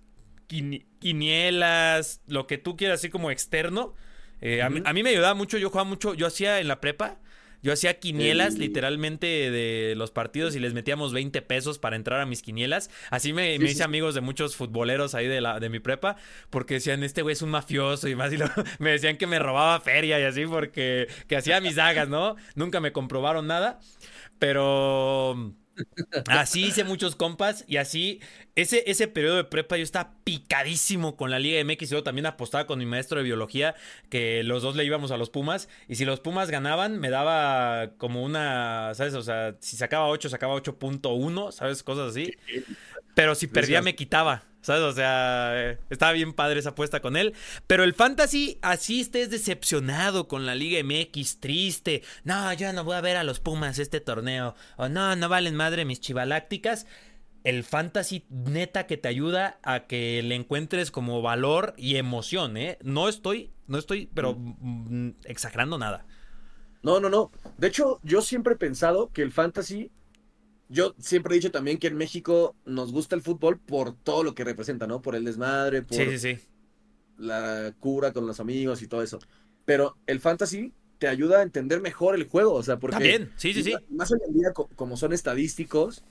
quinielas, 0.48 2.20
lo 2.26 2.48
que 2.48 2.58
tú 2.58 2.76
quieras 2.76 2.98
así 2.98 3.10
como 3.10 3.30
externo. 3.30 3.94
Eh, 4.40 4.60
a, 4.60 4.70
mí, 4.70 5.02
me 5.04 5.10
ayudaba 5.10 5.34
mucho, 5.34 5.56
yo 5.56 5.70
jugaba 5.70 5.88
mucho, 5.88 6.14
yo 6.14 6.26
hacía 6.26 6.58
en 6.58 6.66
la 6.66 6.80
prepa, 6.80 7.18
yo 7.62 7.72
hacía 7.72 7.98
quinielas 7.98 8.58
literalmente 8.58 9.26
de 9.26 9.94
los 9.96 10.10
partidos 10.10 10.54
y 10.54 10.60
les 10.60 10.74
metíamos 10.74 11.12
20 11.12 11.42
pesos 11.42 11.78
para 11.78 11.96
entrar 11.96 12.20
a 12.20 12.26
mis 12.26 12.42
quinielas. 12.42 12.90
Así 13.10 13.32
me, 13.32 13.54
hice 13.56 13.82
amigos 13.82 14.14
de 14.14 14.20
muchos 14.20 14.56
futboleros 14.56 15.14
ahí 15.14 15.26
de, 15.26 15.40
la, 15.40 15.60
de 15.60 15.68
mi 15.68 15.80
prepa 15.80 16.16
porque 16.50 16.74
decían, 16.74 17.02
este 17.02 17.22
güey 17.22 17.32
es 17.32 17.42
un 17.42 17.50
mafioso 17.50 18.08
y 18.08 18.14
más. 18.14 18.32
Y 18.32 18.38
me 18.78 18.90
decían 18.90 19.16
que 19.16 19.26
me 19.26 19.38
robaba 19.38 19.80
feria 19.80 20.20
y 20.20 20.24
así 20.24 20.46
porque 20.46 21.08
que 21.26 21.36
hacía 21.36 21.60
mis 21.60 21.74
dagas, 21.74 22.08
¿no? 22.08 22.36
Nunca 22.54 22.80
me 22.80 22.92
comprobaron 22.92 23.46
nada. 23.46 23.80
Pero 24.38 25.54
así 26.28 26.64
hice 26.66 26.84
muchos 26.84 27.16
compas 27.16 27.64
y 27.66 27.76
así 27.76 28.20
ese, 28.56 28.84
ese 28.86 29.08
periodo 29.08 29.36
de 29.36 29.44
prepa 29.44 29.76
yo 29.76 29.82
estaba 29.82 30.14
picadísimo 30.24 31.16
con 31.16 31.30
la 31.30 31.38
Liga 31.38 31.62
MX. 31.64 31.90
Yo 31.90 32.02
también 32.02 32.26
apostaba 32.26 32.66
con 32.66 32.78
mi 32.78 32.86
maestro 32.86 33.18
de 33.18 33.24
biología 33.24 33.74
que 34.08 34.42
los 34.42 34.62
dos 34.62 34.76
le 34.76 34.84
íbamos 34.84 35.10
a 35.10 35.16
los 35.16 35.30
Pumas 35.30 35.68
y 35.88 35.94
si 35.94 36.04
los 36.04 36.20
Pumas 36.20 36.50
ganaban 36.50 36.98
me 36.98 37.10
daba 37.10 37.90
como 37.98 38.22
una, 38.22 38.92
¿sabes? 38.94 39.14
O 39.14 39.22
sea, 39.22 39.56
si 39.60 39.76
sacaba 39.76 40.08
8, 40.08 40.28
sacaba 40.28 40.54
8.1, 40.56 41.52
¿sabes? 41.52 41.82
Cosas 41.82 42.10
así. 42.10 42.34
Pero 43.14 43.34
si 43.34 43.46
perdía 43.46 43.82
me 43.82 43.94
quitaba. 43.94 44.47
¿Sabes? 44.60 44.82
O 44.82 44.92
sea, 44.92 45.78
estaba 45.88 46.12
bien 46.12 46.32
padre 46.32 46.60
esa 46.60 46.70
apuesta 46.70 47.00
con 47.00 47.16
él. 47.16 47.34
Pero 47.66 47.84
el 47.84 47.94
fantasy, 47.94 48.58
así 48.62 49.00
estés 49.00 49.30
decepcionado 49.30 50.28
con 50.28 50.46
la 50.46 50.54
Liga 50.54 50.82
MX, 50.82 51.40
triste. 51.40 52.02
No, 52.24 52.52
yo 52.52 52.72
no 52.72 52.84
voy 52.84 52.96
a 52.96 53.00
ver 53.00 53.16
a 53.16 53.24
los 53.24 53.40
Pumas 53.40 53.78
este 53.78 54.00
torneo. 54.00 54.54
O 54.76 54.88
no, 54.88 55.14
no 55.16 55.28
valen 55.28 55.54
madre 55.54 55.84
mis 55.84 56.00
chivalácticas. 56.00 56.86
El 57.44 57.62
fantasy 57.62 58.26
neta 58.28 58.86
que 58.86 58.96
te 58.96 59.08
ayuda 59.08 59.58
a 59.62 59.86
que 59.86 60.22
le 60.22 60.34
encuentres 60.34 60.90
como 60.90 61.22
valor 61.22 61.74
y 61.76 61.96
emoción, 61.96 62.56
¿eh? 62.56 62.78
No 62.82 63.08
estoy, 63.08 63.52
no 63.68 63.78
estoy, 63.78 64.10
pero 64.12 64.34
mm, 64.36 65.10
exagerando 65.24 65.78
nada. 65.78 66.04
No, 66.82 67.00
no, 67.00 67.08
no. 67.08 67.30
De 67.56 67.68
hecho, 67.68 68.00
yo 68.02 68.22
siempre 68.22 68.54
he 68.54 68.56
pensado 68.56 69.10
que 69.12 69.22
el 69.22 69.32
fantasy 69.32 69.90
yo 70.68 70.94
siempre 70.98 71.34
he 71.34 71.38
dicho 71.38 71.50
también 71.50 71.78
que 71.78 71.86
en 71.86 71.96
México 71.96 72.54
nos 72.64 72.92
gusta 72.92 73.16
el 73.16 73.22
fútbol 73.22 73.58
por 73.58 73.94
todo 73.94 74.22
lo 74.22 74.34
que 74.34 74.44
representa, 74.44 74.86
¿no? 74.86 75.00
Por 75.00 75.14
el 75.14 75.24
desmadre, 75.24 75.82
por 75.82 75.98
la 77.16 77.74
cura 77.80 78.12
con 78.12 78.26
los 78.26 78.38
amigos 78.38 78.82
y 78.82 78.86
todo 78.86 79.02
eso. 79.02 79.18
Pero 79.64 79.96
el 80.06 80.20
fantasy 80.20 80.72
te 80.98 81.08
ayuda 81.08 81.38
a 81.38 81.42
entender 81.42 81.80
mejor 81.80 82.14
el 82.14 82.24
juego, 82.24 82.52
o 82.52 82.62
sea, 82.62 82.78
porque... 82.78 82.94
También, 82.94 83.32
sí, 83.36 83.54
sí, 83.54 83.62
sí. 83.62 83.74
Más 83.88 84.10
hoy 84.12 84.18
en 84.26 84.34
día, 84.34 84.52
como 84.52 84.96
son 84.96 85.12
estadísticos, 85.12 86.04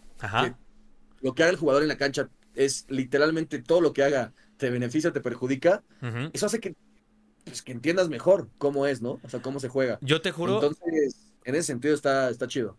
lo 1.22 1.36
que 1.36 1.43
haga 1.43 1.52
el 1.52 1.58
jugador 1.58 1.84
en 1.84 1.89
la 1.89 1.98
cancha 1.98 2.30
es 2.56 2.86
literalmente 2.89 3.60
todo 3.60 3.82
lo 3.82 3.93
que 3.93 4.04
haga 4.04 4.34
te 4.58 4.70
beneficia, 4.70 5.13
te 5.13 5.22
perjudica. 5.22 5.84
Eso 6.34 6.48
hace 6.48 6.60
que, 6.60 6.76
pues, 7.46 7.62
que 7.62 7.72
entiendas 7.72 8.10
mejor 8.10 8.50
cómo 8.58 8.88
es, 8.88 9.02
¿no? 9.02 9.20
O 9.24 9.30
sea, 9.30 9.41
cómo 9.41 9.60
se 9.60 9.70
juega. 9.70 10.00
Yo 10.02 10.22
te 10.22 10.32
juro... 10.32 10.56
Entonces, 10.56 11.34
en 11.43 11.56
ese 11.56 11.67
sentido 11.67 11.93
está, 11.93 12.30
está 12.30 12.48
chido 12.48 12.76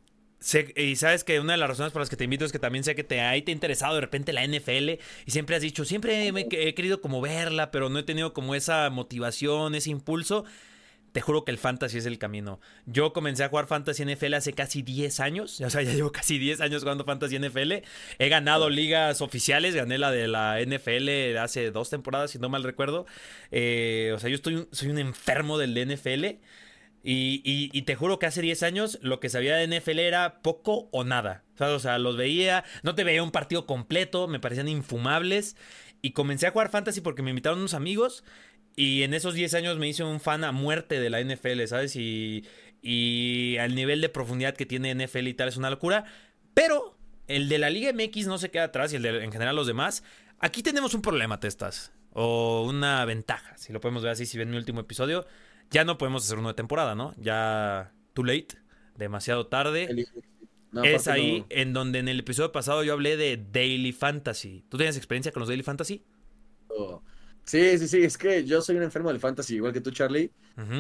y 0.77 0.97
sabes 0.97 1.25
que 1.25 1.41
una 1.41 1.55
de 1.55 1.59
las 1.59 1.69
razones 1.69 1.93
por 1.93 2.01
las 2.01 2.09
que 2.09 2.17
te 2.17 2.25
invito 2.25 2.45
es 2.45 2.53
que 2.53 2.59
también 2.59 2.85
sé 2.85 2.95
que 2.95 3.05
te 3.05 3.21
ha 3.21 3.37
interesado 3.37 3.97
de 3.97 4.01
repente 4.01 4.33
la 4.33 4.47
NFL 4.47 5.01
y 5.27 5.31
siempre 5.31 5.57
has 5.57 5.63
dicho, 5.63 5.85
siempre 5.85 6.29
he 6.29 6.75
querido 6.75 7.01
como 7.01 7.21
verla, 7.21 7.71
pero 7.71 7.89
no 7.89 7.99
he 7.99 8.05
tenido 8.05 8.33
como 8.33 8.55
esa 8.55 8.89
motivación, 8.91 9.75
ese 9.75 9.91
impulso. 9.91 10.45
Te 11.13 11.23
juro 11.23 11.45
que 11.45 11.51
el 11.51 11.59
fantasy 11.59 11.99
es 11.99 12.07
el 12.07 12.19
camino. 12.19 12.61
Yo 12.87 13.13
comencé 13.13 13.43
a 13.43 13.49
jugar 13.49 13.67
fantasy 13.67 14.05
NFL 14.05 14.35
hace 14.35 14.53
casi 14.53 14.83
10 14.83 15.21
años. 15.21 15.61
O 15.69 15.71
sea, 15.71 15.83
ya 15.83 15.93
llevo 15.93 16.13
casi 16.13 16.39
10 16.39 16.61
años 16.61 16.83
jugando 16.83 17.05
fantasy 17.05 17.39
NFL. 17.39 17.73
He 18.19 18.29
ganado 18.29 18.71
ligas 18.71 19.21
oficiales. 19.23 19.75
Gané 19.75 19.99
la 19.99 20.11
de 20.11 20.29
la 20.29 20.59
NFL 20.61 21.37
hace 21.39 21.71
dos 21.71 21.91
temporadas, 21.91 22.31
si 22.31 22.39
no 22.39 22.49
mal 22.49 22.63
recuerdo. 22.63 23.07
Eh, 23.51 24.13
o 24.15 24.19
sea, 24.19 24.29
yo 24.29 24.37
estoy, 24.37 24.69
soy 24.71 24.91
un 24.91 24.99
enfermo 24.99 25.59
del 25.59 25.75
NFL. 25.75 26.37
Y, 27.11 27.83
te 27.83 27.95
juro 27.95 28.19
que 28.19 28.27
hace 28.27 28.43
10 28.43 28.63
años 28.65 28.99
lo 29.01 29.19
que 29.19 29.31
sabía 29.31 29.57
de 29.57 29.67
NFL 29.67 29.99
era 30.01 30.43
poco 30.43 30.91
o 30.93 31.05
nada. 31.05 31.43
O 31.59 31.79
sea, 31.79 31.97
los 31.99 32.19
veía, 32.19 32.65
no 32.83 32.95
te 32.95 33.03
veía 33.03 33.23
un 33.23 33.31
partido 33.31 33.65
completo, 33.65 34.29
me 34.29 34.41
parecían 34.41 34.69
infumables. 34.69 35.57
Y 36.03 36.11
comencé 36.11 36.47
a 36.47 36.51
jugar 36.51 36.71
fantasy 36.71 37.01
porque 37.01 37.23
me 37.23 37.31
invitaron 37.31 37.61
unos 37.61 37.73
amigos. 37.73 38.25
Y 38.77 39.05
en 39.05 39.15
esos 39.15 39.33
10 39.33 39.55
años 39.55 39.79
me 39.79 39.89
hice 39.89 40.05
un 40.05 40.21
fan 40.21 40.45
a 40.45 40.53
muerte 40.53 41.01
de 41.01 41.09
la 41.09 41.23
NFL, 41.23 41.65
¿sabes? 41.65 41.97
Y, 41.97 42.45
y 42.83 43.57
al 43.57 43.75
nivel 43.75 44.03
de 44.03 44.11
profundidad 44.11 44.55
que 44.55 44.67
tiene 44.67 44.95
NFL 44.95 45.29
y 45.29 45.35
tal 45.35 45.49
es 45.49 45.57
una 45.57 45.71
locura. 45.71 46.05
Pero 46.53 46.99
el 47.27 47.49
de 47.49 47.57
la 47.57 47.71
Liga 47.71 47.91
MX 47.91 48.27
no 48.27 48.37
se 48.37 48.51
queda 48.51 48.65
atrás 48.65 48.93
y 48.93 48.97
el 48.97 49.03
de 49.03 49.25
en 49.25 49.33
general 49.33 49.57
los 49.57 49.67
demás. 49.67 50.05
Aquí 50.41 50.63
tenemos 50.63 50.93
un 50.93 51.01
problema, 51.01 51.41
Testas. 51.41 51.91
O 52.13 52.67
una 52.69 53.03
ventaja, 53.07 53.57
si 53.57 53.73
lo 53.73 53.81
podemos 53.81 54.03
ver 54.03 54.13
así, 54.13 54.27
si 54.27 54.37
ven 54.37 54.51
mi 54.51 54.59
último 54.59 54.81
episodio. 54.81 55.27
Ya 55.71 55.85
no 55.85 55.99
podemos 55.99 56.25
hacer 56.25 56.39
uno 56.39 56.49
de 56.49 56.55
temporada, 56.55 56.95
¿no? 56.95 57.15
Ya 57.19 57.93
too 58.15 58.25
late, 58.25 58.49
demasiado 58.97 59.47
tarde. 59.47 60.07
es 60.83 61.09
ahí 61.09 61.45
en 61.51 61.73
donde 61.73 61.99
en 61.99 62.09
el 62.09 62.21
episodio 62.21 62.53
pasado 62.53 62.83
yo 62.85 62.93
hablé 62.93 63.17
de 63.17 63.37
Daily 63.37 63.93
Fantasy. 63.93 64.65
¿Tú 64.69 64.77
tienes 64.77 64.97
experiencia 64.97 65.33
con 65.33 65.41
los 65.41 65.49
Daily 65.49 65.63
Fantasy? 65.63 66.05
Oh. 66.69 67.03
Sí, 67.49 67.79
sí, 67.79 67.89
sí, 67.89 68.05
es 68.05 68.19
que 68.19 68.45
yo 68.45 68.61
soy 68.61 68.77
un 68.77 68.83
enfermo 68.83 69.09
del 69.09 69.21
fantasy, 69.21 69.55
igual 69.55 69.73
que 69.73 69.81
tú, 69.81 69.91
Charlie. 69.91 70.31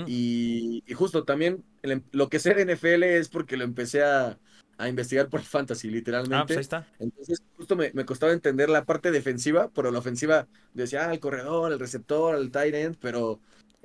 y, 0.06 0.84
justo 0.94 1.24
también 1.24 1.64
em, 1.82 2.02
lo 2.12 2.28
que 2.28 2.38
sé 2.38 2.52
de 2.52 2.66
NFL 2.66 3.04
es 3.04 3.30
porque 3.30 3.56
lo 3.56 3.64
empecé 3.64 4.02
a, 4.02 4.38
investigar 4.86 5.30
por 5.30 5.40
el 5.40 5.46
fantasy, 5.46 5.88
literalmente. 5.88 6.36
Ah, 6.36 6.44
pues 6.44 6.58
ahí 6.58 6.60
está. 6.60 6.86
Entonces, 6.98 7.42
justo 7.56 7.74
me, 7.74 7.90
costaba 8.04 8.34
entender 8.34 8.68
la 8.68 8.84
parte 8.84 9.10
defensiva, 9.10 9.70
pero 9.74 9.90
la 9.90 9.98
ofensiva 9.98 10.46
decía, 10.74 11.08
ah, 11.08 11.12
el 11.14 11.20
corredor, 11.20 11.72
el 11.72 11.78
receptor, 11.78 12.36
el 12.36 12.50
tight 12.50 12.74
end, 12.74 12.96
pero 13.00 13.40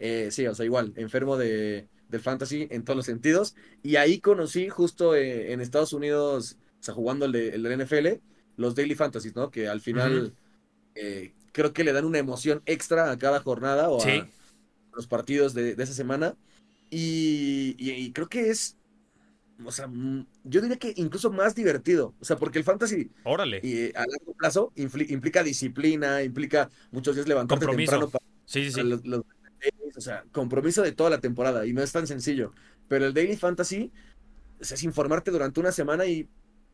eh, 0.06 0.32
sí, 0.32 0.46
o 0.46 0.54
sea, 0.54 0.66
igual, 0.66 0.92
enfermo 0.98 1.38
de, 1.38 1.88
del 2.10 2.20
fantasy 2.20 2.68
en 2.70 2.84
todos 2.84 2.98
los 2.98 3.06
sentidos. 3.06 3.56
Y 3.82 3.96
ahí 3.96 4.20
conocí 4.20 4.68
justo 4.68 5.16
eh, 5.16 5.54
en 5.54 5.62
Estados 5.62 5.94
Unidos, 5.94 6.58
o 6.82 6.84
sea, 6.84 6.94
jugando 6.94 7.26
el 7.26 7.32
de, 7.32 7.50
el 7.50 7.86
NFL, 7.86 8.22
los 8.58 8.76
daily 8.76 8.96
fantasies, 8.96 9.34
¿no? 9.34 9.50
Que 9.50 9.70
al 9.70 9.80
final 9.80 10.36
creo 11.54 11.72
que 11.72 11.86
le 11.86 11.94
dan 11.94 12.04
una 12.04 12.20
emoción 12.20 12.62
extra 12.66 13.12
a 13.12 13.18
cada 13.18 13.40
jornada 13.40 13.90
o 13.90 14.04
a 14.04 14.28
los 14.94 15.08
partidos 15.08 15.54
de, 15.54 15.72
esa 15.72 15.94
semana. 15.94 16.36
Y, 16.90 18.12
creo 18.12 18.28
que 18.28 18.50
es, 18.50 18.76
o 19.64 19.72
sea, 19.72 19.88
mm, 19.88 20.28
yo 20.44 20.62
diría 20.62 20.78
que 20.78 20.94
incluso 20.98 21.32
más 21.32 21.56
divertido. 21.56 22.14
O 22.20 22.26
sea, 22.26 22.36
porque 22.36 22.60
el 22.60 22.66
fantasy 22.66 23.10
Órale. 23.24 23.62
Y, 23.64 23.96
a 23.96 24.06
largo 24.06 24.34
plazo 24.38 24.74
implica 24.76 25.44
disciplina, 25.44 26.24
implica 26.24 26.70
muchos 26.92 27.16
días 27.16 27.28
levantarte 27.28 27.66
temprano 27.66 28.10
para, 28.10 28.26
sí, 28.46 28.70
sí, 28.70 28.82
los, 28.82 29.02
o 29.96 30.02
sea, 30.02 30.24
compromiso 30.32 30.82
de 30.82 30.92
toda 30.92 31.10
la 31.10 31.20
temporada 31.20 31.66
y 31.66 31.74
no 31.74 31.82
es 31.82 31.92
tan 31.92 32.08
sencillo. 32.08 32.54
Pero 32.88 33.06
el 33.06 33.14
Daily 33.14 33.36
Fantasy 33.36 33.92
es 34.60 34.84
informarte 34.84 35.32
durante 35.32 35.60
una 35.60 35.72
semana 35.72 36.06
y 36.06 36.28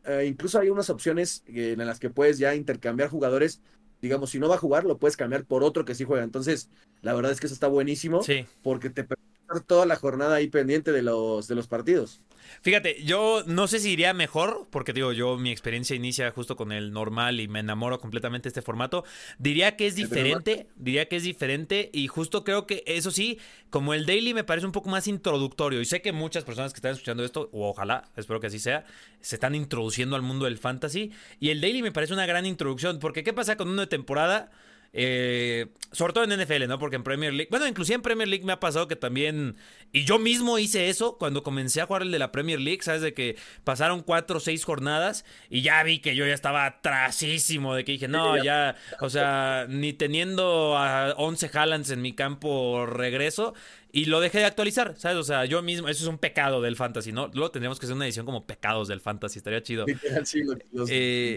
eh, 0.04 0.26
incluso 0.26 0.58
hay 0.58 0.70
unas 0.70 0.90
opciones 0.90 1.42
en 1.46 1.84
las 1.84 2.00
que 2.00 2.10
puedes 2.10 2.38
ya 2.38 2.54
intercambiar 2.54 3.08
jugadores 3.10 3.60
digamos, 4.00 4.30
si 4.30 4.38
no 4.38 4.48
va 4.48 4.54
a 4.54 4.58
jugar, 4.58 4.84
lo 4.84 4.98
puedes 4.98 5.16
cambiar 5.16 5.44
por 5.44 5.62
otro 5.62 5.84
que 5.84 5.94
sí 5.94 6.04
juega. 6.04 6.24
Entonces, 6.24 6.68
la 7.02 7.14
verdad 7.14 7.32
es 7.32 7.40
que 7.40 7.46
eso 7.46 7.54
está 7.54 7.68
buenísimo. 7.68 8.22
Sí. 8.22 8.46
Porque 8.62 8.90
te 8.90 9.04
permite 9.04 9.40
estar 9.40 9.60
toda 9.60 9.86
la 9.86 9.96
jornada 9.96 10.36
ahí 10.36 10.48
pendiente 10.48 10.92
de 10.92 11.02
los, 11.02 11.48
de 11.48 11.54
los 11.54 11.66
partidos. 11.66 12.20
Fíjate, 12.62 13.02
yo 13.04 13.42
no 13.46 13.66
sé 13.66 13.78
si 13.78 13.90
iría 13.90 14.12
mejor, 14.12 14.66
porque 14.70 14.92
digo, 14.92 15.12
yo 15.12 15.38
mi 15.38 15.50
experiencia 15.50 15.96
inicia 15.96 16.30
justo 16.30 16.56
con 16.56 16.72
el 16.72 16.92
normal 16.92 17.40
y 17.40 17.48
me 17.48 17.60
enamoro 17.60 18.00
completamente 18.00 18.44
de 18.44 18.50
este 18.50 18.62
formato. 18.62 19.04
Diría 19.38 19.76
que 19.76 19.86
es 19.86 19.94
diferente, 19.94 20.68
diría 20.76 21.08
que 21.08 21.16
es 21.16 21.22
diferente 21.22 21.90
y 21.92 22.06
justo 22.08 22.44
creo 22.44 22.66
que 22.66 22.82
eso 22.86 23.10
sí, 23.10 23.38
como 23.70 23.94
el 23.94 24.06
daily 24.06 24.34
me 24.34 24.44
parece 24.44 24.66
un 24.66 24.72
poco 24.72 24.90
más 24.90 25.06
introductorio 25.06 25.80
y 25.80 25.84
sé 25.84 26.02
que 26.02 26.12
muchas 26.12 26.44
personas 26.44 26.72
que 26.72 26.78
están 26.78 26.92
escuchando 26.92 27.24
esto, 27.24 27.48
o 27.52 27.68
ojalá, 27.68 28.10
espero 28.16 28.40
que 28.40 28.48
así 28.48 28.58
sea, 28.58 28.84
se 29.20 29.36
están 29.36 29.54
introduciendo 29.54 30.16
al 30.16 30.22
mundo 30.22 30.44
del 30.44 30.58
fantasy 30.58 31.12
y 31.38 31.50
el 31.50 31.60
daily 31.60 31.82
me 31.82 31.92
parece 31.92 32.12
una 32.12 32.26
gran 32.26 32.46
introducción, 32.46 32.98
porque 32.98 33.24
¿qué 33.24 33.32
pasa 33.32 33.56
con 33.56 33.68
uno 33.68 33.82
de 33.82 33.86
temporada? 33.86 34.50
Eh, 34.92 35.66
sobre 35.92 36.12
todo 36.12 36.24
en 36.24 36.40
NFL, 36.40 36.66
¿no? 36.66 36.78
Porque 36.78 36.96
en 36.96 37.04
Premier 37.04 37.32
League, 37.32 37.48
bueno, 37.50 37.66
inclusive 37.66 37.96
en 37.96 38.02
Premier 38.02 38.28
League 38.28 38.44
me 38.44 38.52
ha 38.52 38.60
pasado 38.60 38.88
que 38.88 38.96
también, 38.96 39.56
y 39.92 40.04
yo 40.04 40.18
mismo 40.18 40.58
hice 40.58 40.88
eso 40.88 41.16
cuando 41.18 41.42
comencé 41.42 41.80
a 41.80 41.86
jugar 41.86 42.02
el 42.02 42.10
de 42.10 42.18
la 42.18 42.32
Premier 42.32 42.60
League, 42.60 42.82
¿sabes? 42.82 43.02
De 43.02 43.14
que 43.14 43.36
pasaron 43.64 44.02
cuatro 44.02 44.38
o 44.38 44.40
seis 44.40 44.64
jornadas 44.64 45.24
y 45.48 45.62
ya 45.62 45.82
vi 45.82 46.00
que 46.00 46.14
yo 46.14 46.26
ya 46.26 46.34
estaba 46.34 46.66
atrasísimo, 46.66 47.74
de 47.74 47.84
que 47.84 47.92
dije, 47.92 48.08
no, 48.08 48.42
ya, 48.42 48.76
o 49.00 49.10
sea, 49.10 49.66
ni 49.68 49.92
teniendo 49.92 50.76
a 50.76 51.14
11 51.16 51.50
Hallands 51.52 51.90
en 51.90 52.02
mi 52.02 52.12
campo 52.12 52.86
regreso, 52.86 53.54
y 53.92 54.04
lo 54.06 54.20
dejé 54.20 54.38
de 54.38 54.44
actualizar, 54.44 54.94
¿sabes? 54.96 55.16
O 55.16 55.24
sea, 55.24 55.44
yo 55.44 55.62
mismo, 55.62 55.88
eso 55.88 56.04
es 56.04 56.08
un 56.08 56.18
pecado 56.18 56.60
del 56.60 56.76
fantasy, 56.76 57.12
¿no? 57.12 57.28
Luego 57.34 57.50
tendríamos 57.50 57.78
que 57.78 57.86
hacer 57.86 57.96
una 57.96 58.04
edición 58.04 58.26
como 58.26 58.46
pecados 58.46 58.88
del 58.88 59.00
fantasy, 59.00 59.38
estaría 59.38 59.62
chido. 59.62 59.86
Sí, 60.24 60.42
los 60.72 60.88
eh, 60.90 61.36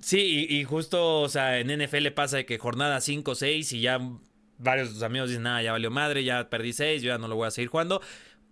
Sí, 0.00 0.46
y, 0.48 0.64
justo, 0.64 1.20
o 1.20 1.28
sea, 1.28 1.58
en 1.60 1.68
NFL 1.68 2.08
pasa 2.08 2.38
de 2.38 2.46
que 2.46 2.58
jornada 2.58 3.00
5 3.00 3.30
o 3.30 3.34
6 3.34 3.72
y 3.72 3.80
ya 3.80 4.00
varios 4.58 4.88
de 4.88 4.94
tus 4.94 5.02
amigos 5.02 5.28
dicen, 5.28 5.44
nada, 5.44 5.62
ya 5.62 5.72
valió 5.72 5.90
madre, 5.90 6.24
ya 6.24 6.48
perdí 6.50 6.72
6, 6.72 7.02
yo 7.02 7.08
ya 7.08 7.18
no 7.18 7.28
lo 7.28 7.36
voy 7.36 7.46
a 7.46 7.50
seguir 7.50 7.68
jugando. 7.68 8.00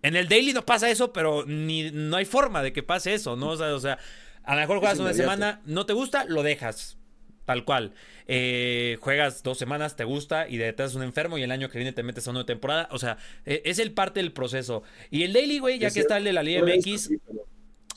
En 0.01 0.15
el 0.15 0.27
daily 0.27 0.53
no 0.53 0.65
pasa 0.65 0.89
eso, 0.89 1.11
pero 1.11 1.45
ni, 1.45 1.91
no 1.91 2.17
hay 2.17 2.25
forma 2.25 2.61
de 2.61 2.71
que 2.71 2.83
pase 2.83 3.13
eso, 3.13 3.35
¿no? 3.35 3.49
O 3.49 3.57
sea, 3.57 3.73
o 3.73 3.79
sea 3.79 3.99
a 4.45 4.55
lo 4.55 4.61
mejor 4.61 4.79
juegas 4.79 4.99
una 4.99 5.13
semana, 5.13 5.61
no 5.65 5.85
te 5.85 5.93
gusta, 5.93 6.25
lo 6.25 6.43
dejas. 6.43 6.97
Tal 7.45 7.63
cual. 7.63 7.93
Eh, 8.27 8.97
juegas 9.01 9.43
dos 9.43 9.57
semanas, 9.57 9.95
te 9.95 10.03
gusta 10.03 10.49
y 10.49 10.57
detrás 10.57 10.91
es 10.91 10.95
un 10.95 11.03
enfermo 11.03 11.37
y 11.37 11.43
el 11.43 11.51
año 11.51 11.69
que 11.69 11.77
viene 11.77 11.93
te 11.93 12.03
metes 12.03 12.27
a 12.27 12.31
una 12.31 12.45
temporada. 12.45 12.89
O 12.91 12.97
sea, 12.97 13.17
e, 13.45 13.61
es 13.65 13.79
el 13.79 13.91
parte 13.91 14.19
del 14.19 14.31
proceso. 14.31 14.83
Y 15.11 15.23
el 15.23 15.33
daily, 15.33 15.59
güey, 15.59 15.79
ya 15.79 15.91
que 15.91 15.99
está 15.99 16.17
el 16.17 16.23
de 16.23 16.33
la 16.33 16.43
Liga 16.43 16.63
MX. 16.63 17.11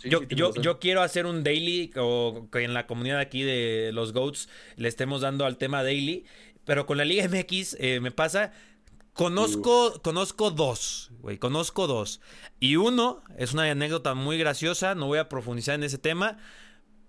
yo, 0.04 0.22
yo, 0.28 0.54
yo, 0.54 0.78
quiero 0.78 1.00
hacer 1.00 1.24
un 1.24 1.42
daily 1.42 1.90
o 1.96 2.48
que 2.52 2.62
en 2.62 2.74
la 2.74 2.86
comunidad 2.86 3.18
aquí 3.18 3.42
de 3.42 3.90
los 3.94 4.12
GOATs 4.12 4.48
le 4.76 4.88
estemos 4.88 5.22
dando 5.22 5.46
al 5.46 5.56
tema 5.56 5.82
daily. 5.82 6.24
Pero 6.64 6.84
con 6.84 6.98
la 6.98 7.06
Liga 7.06 7.26
MX 7.26 7.76
eh, 7.80 8.00
me 8.00 8.10
pasa. 8.10 8.52
Conozco, 9.14 10.00
conozco 10.00 10.52
dos, 10.52 11.10
güey, 11.22 11.38
conozco 11.38 11.88
dos. 11.88 12.20
Y 12.60 12.76
uno 12.76 13.24
es 13.36 13.52
una 13.52 13.64
anécdota 13.64 14.14
muy 14.14 14.38
graciosa, 14.38 14.94
no 14.94 15.06
voy 15.06 15.18
a 15.18 15.28
profundizar 15.28 15.74
en 15.74 15.82
ese 15.82 15.98
tema. 15.98 16.38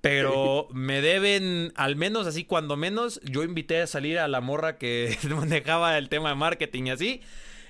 Pero 0.02 0.70
me 0.72 1.02
deben, 1.02 1.74
al 1.76 1.96
menos 1.96 2.26
así, 2.26 2.46
cuando 2.46 2.78
menos, 2.78 3.20
yo 3.24 3.44
invité 3.44 3.82
a 3.82 3.88
salir 3.88 4.18
a 4.20 4.28
la 4.28 4.40
morra 4.40 4.78
que 4.78 5.18
manejaba 5.36 5.98
el 5.98 6.10
tema 6.10 6.30
de 6.30 6.36
marketing 6.36 6.86
y 6.86 6.90
así. 6.90 7.22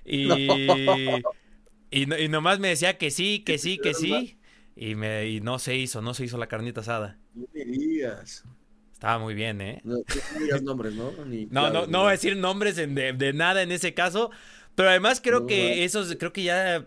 Y, 0.06 0.30
y, 1.92 2.28
nomás 2.28 2.60
me 2.60 2.70
decía 2.70 2.98
que 2.98 3.10
sí, 3.10 3.40
que 3.40 3.58
sí, 3.58 3.80
que 3.80 3.94
sí. 3.94 4.38
Y, 4.76 4.96
me, 4.96 5.28
y 5.28 5.42
no 5.42 5.60
se 5.60 5.76
hizo, 5.76 6.02
no 6.02 6.14
se 6.14 6.26
hizo 6.26 6.38
la 6.38 6.48
carnita 6.48 6.82
asada. 6.82 7.18
No 7.34 7.46
digas. 7.54 8.46
Estaba 8.94 9.18
muy 9.18 9.34
bien, 9.34 9.62
¿eh? 9.62 9.82
No, 9.84 9.98
digas 10.40 10.62
nombres, 10.62 10.94
¿no? 10.94 11.12
no, 11.50 11.70
no, 11.72 11.88
no 11.88 12.00
voy 12.02 12.10
a 12.10 12.12
decir 12.12 12.38
nombres 12.38 12.76
de, 12.76 12.88
de, 12.88 13.34
nada 13.34 13.64
en 13.64 13.72
ese 13.72 13.94
caso. 13.94 14.30
Pero 14.76 14.90
además 14.90 15.20
creo 15.20 15.48
que 15.48 15.84
esos, 15.84 16.16
creo 16.20 16.32
que 16.32 16.44
ya 16.44 16.86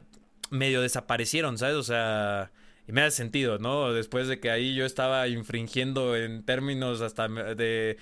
medio 0.51 0.81
desaparecieron, 0.81 1.59
¿sabes? 1.59 1.77
O 1.77 1.83
sea, 1.83 2.53
y 2.87 2.92
me 2.92 3.03
hace 3.03 3.18
sentido, 3.18 3.59
¿no? 3.59 3.92
Después 3.92 4.29
de 4.29 4.40
que 4.40 4.51
ahí 4.51 4.75
yo 4.75 4.85
estaba 4.85 5.29
infringiendo 5.29 6.16
en 6.16 6.45
términos 6.45 7.01
hasta 7.01 7.29
de, 7.29 7.97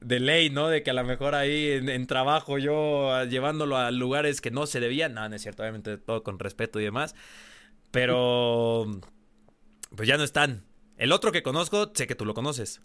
de 0.00 0.20
ley, 0.20 0.50
¿no? 0.50 0.68
De 0.68 0.82
que 0.82 0.90
a 0.90 0.94
lo 0.94 1.04
mejor 1.04 1.34
ahí 1.34 1.70
en, 1.70 2.06
trabajo 2.06 2.58
yo 2.58 3.12
ah, 3.12 3.24
llevándolo 3.24 3.76
a 3.76 3.90
lugares 3.90 4.40
que 4.40 4.50
no 4.50 4.66
se 4.66 4.80
debían. 4.80 5.14
No, 5.14 5.28
no 5.28 5.34
es 5.34 5.42
cierto, 5.42 5.62
obviamente 5.62 5.98
todo 5.98 6.22
con 6.22 6.38
respeto 6.38 6.80
y 6.80 6.84
demás. 6.84 7.14
Pero 7.90 8.86
pues 9.94 10.08
ya 10.08 10.16
no 10.16 10.24
están. 10.24 10.64
El 10.96 11.12
otro 11.12 11.32
que 11.32 11.42
conozco, 11.42 11.92
sé 11.94 12.06
que 12.06 12.14
tú 12.14 12.24
lo 12.24 12.34
conoces. 12.34 12.80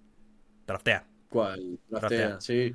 Draftea. 0.68 1.08
¿Cuál? 1.30 1.80
Draftea, 1.90 2.42
sí. 2.42 2.74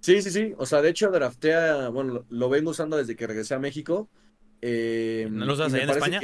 Sí, 0.00 0.22
sí, 0.22 0.30
sí. 0.30 0.54
O 0.58 0.66
sea, 0.66 0.82
de 0.82 0.90
hecho, 0.90 1.10
Draftea, 1.10 1.88
bueno, 1.88 2.24
lo 2.28 2.48
vengo 2.48 2.70
usando 2.70 2.96
desde 2.96 3.16
que 3.16 3.26
regresé 3.26 3.54
a 3.54 3.58
México. 3.58 4.08
Eh, 4.62 5.26
¿No 5.30 5.44
lo 5.44 5.54
usas 5.54 5.74
en 5.74 5.90
España? 5.90 6.20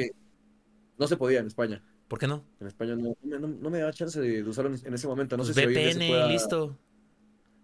No 0.98 1.08
se 1.08 1.16
podía 1.16 1.40
en 1.40 1.46
España. 1.46 1.82
¿Por 2.08 2.18
qué 2.18 2.26
no? 2.26 2.44
En 2.60 2.66
España 2.66 2.94
no, 2.94 3.14
no, 3.22 3.70
me 3.70 3.78
daba 3.78 3.92
chance 3.92 4.20
de 4.20 4.42
usarlo 4.42 4.74
en, 4.74 4.94
ese 4.94 5.06
momento. 5.06 5.36
No 5.36 5.44
sé 5.44 5.54
si 5.54 5.66
VPN, 5.66 6.28
listo. 6.28 6.78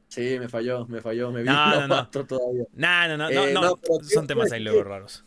Sí, 0.08 0.38
me 0.38 0.48
falló, 0.48 0.86
me 0.86 1.02
falló, 1.02 1.30
me 1.30 1.42
vi 1.42 1.48
no, 1.48 1.80
no, 1.86 1.88
no. 1.88 2.08
todavía. 2.08 2.64
No, 2.72 3.08
no, 3.08 3.16
no, 3.16 3.30
no, 3.30 3.60
no. 3.60 3.80
Son 4.02 4.26
temas 4.26 4.50
ahí 4.52 4.62
luego 4.62 4.82
raros. 4.82 5.24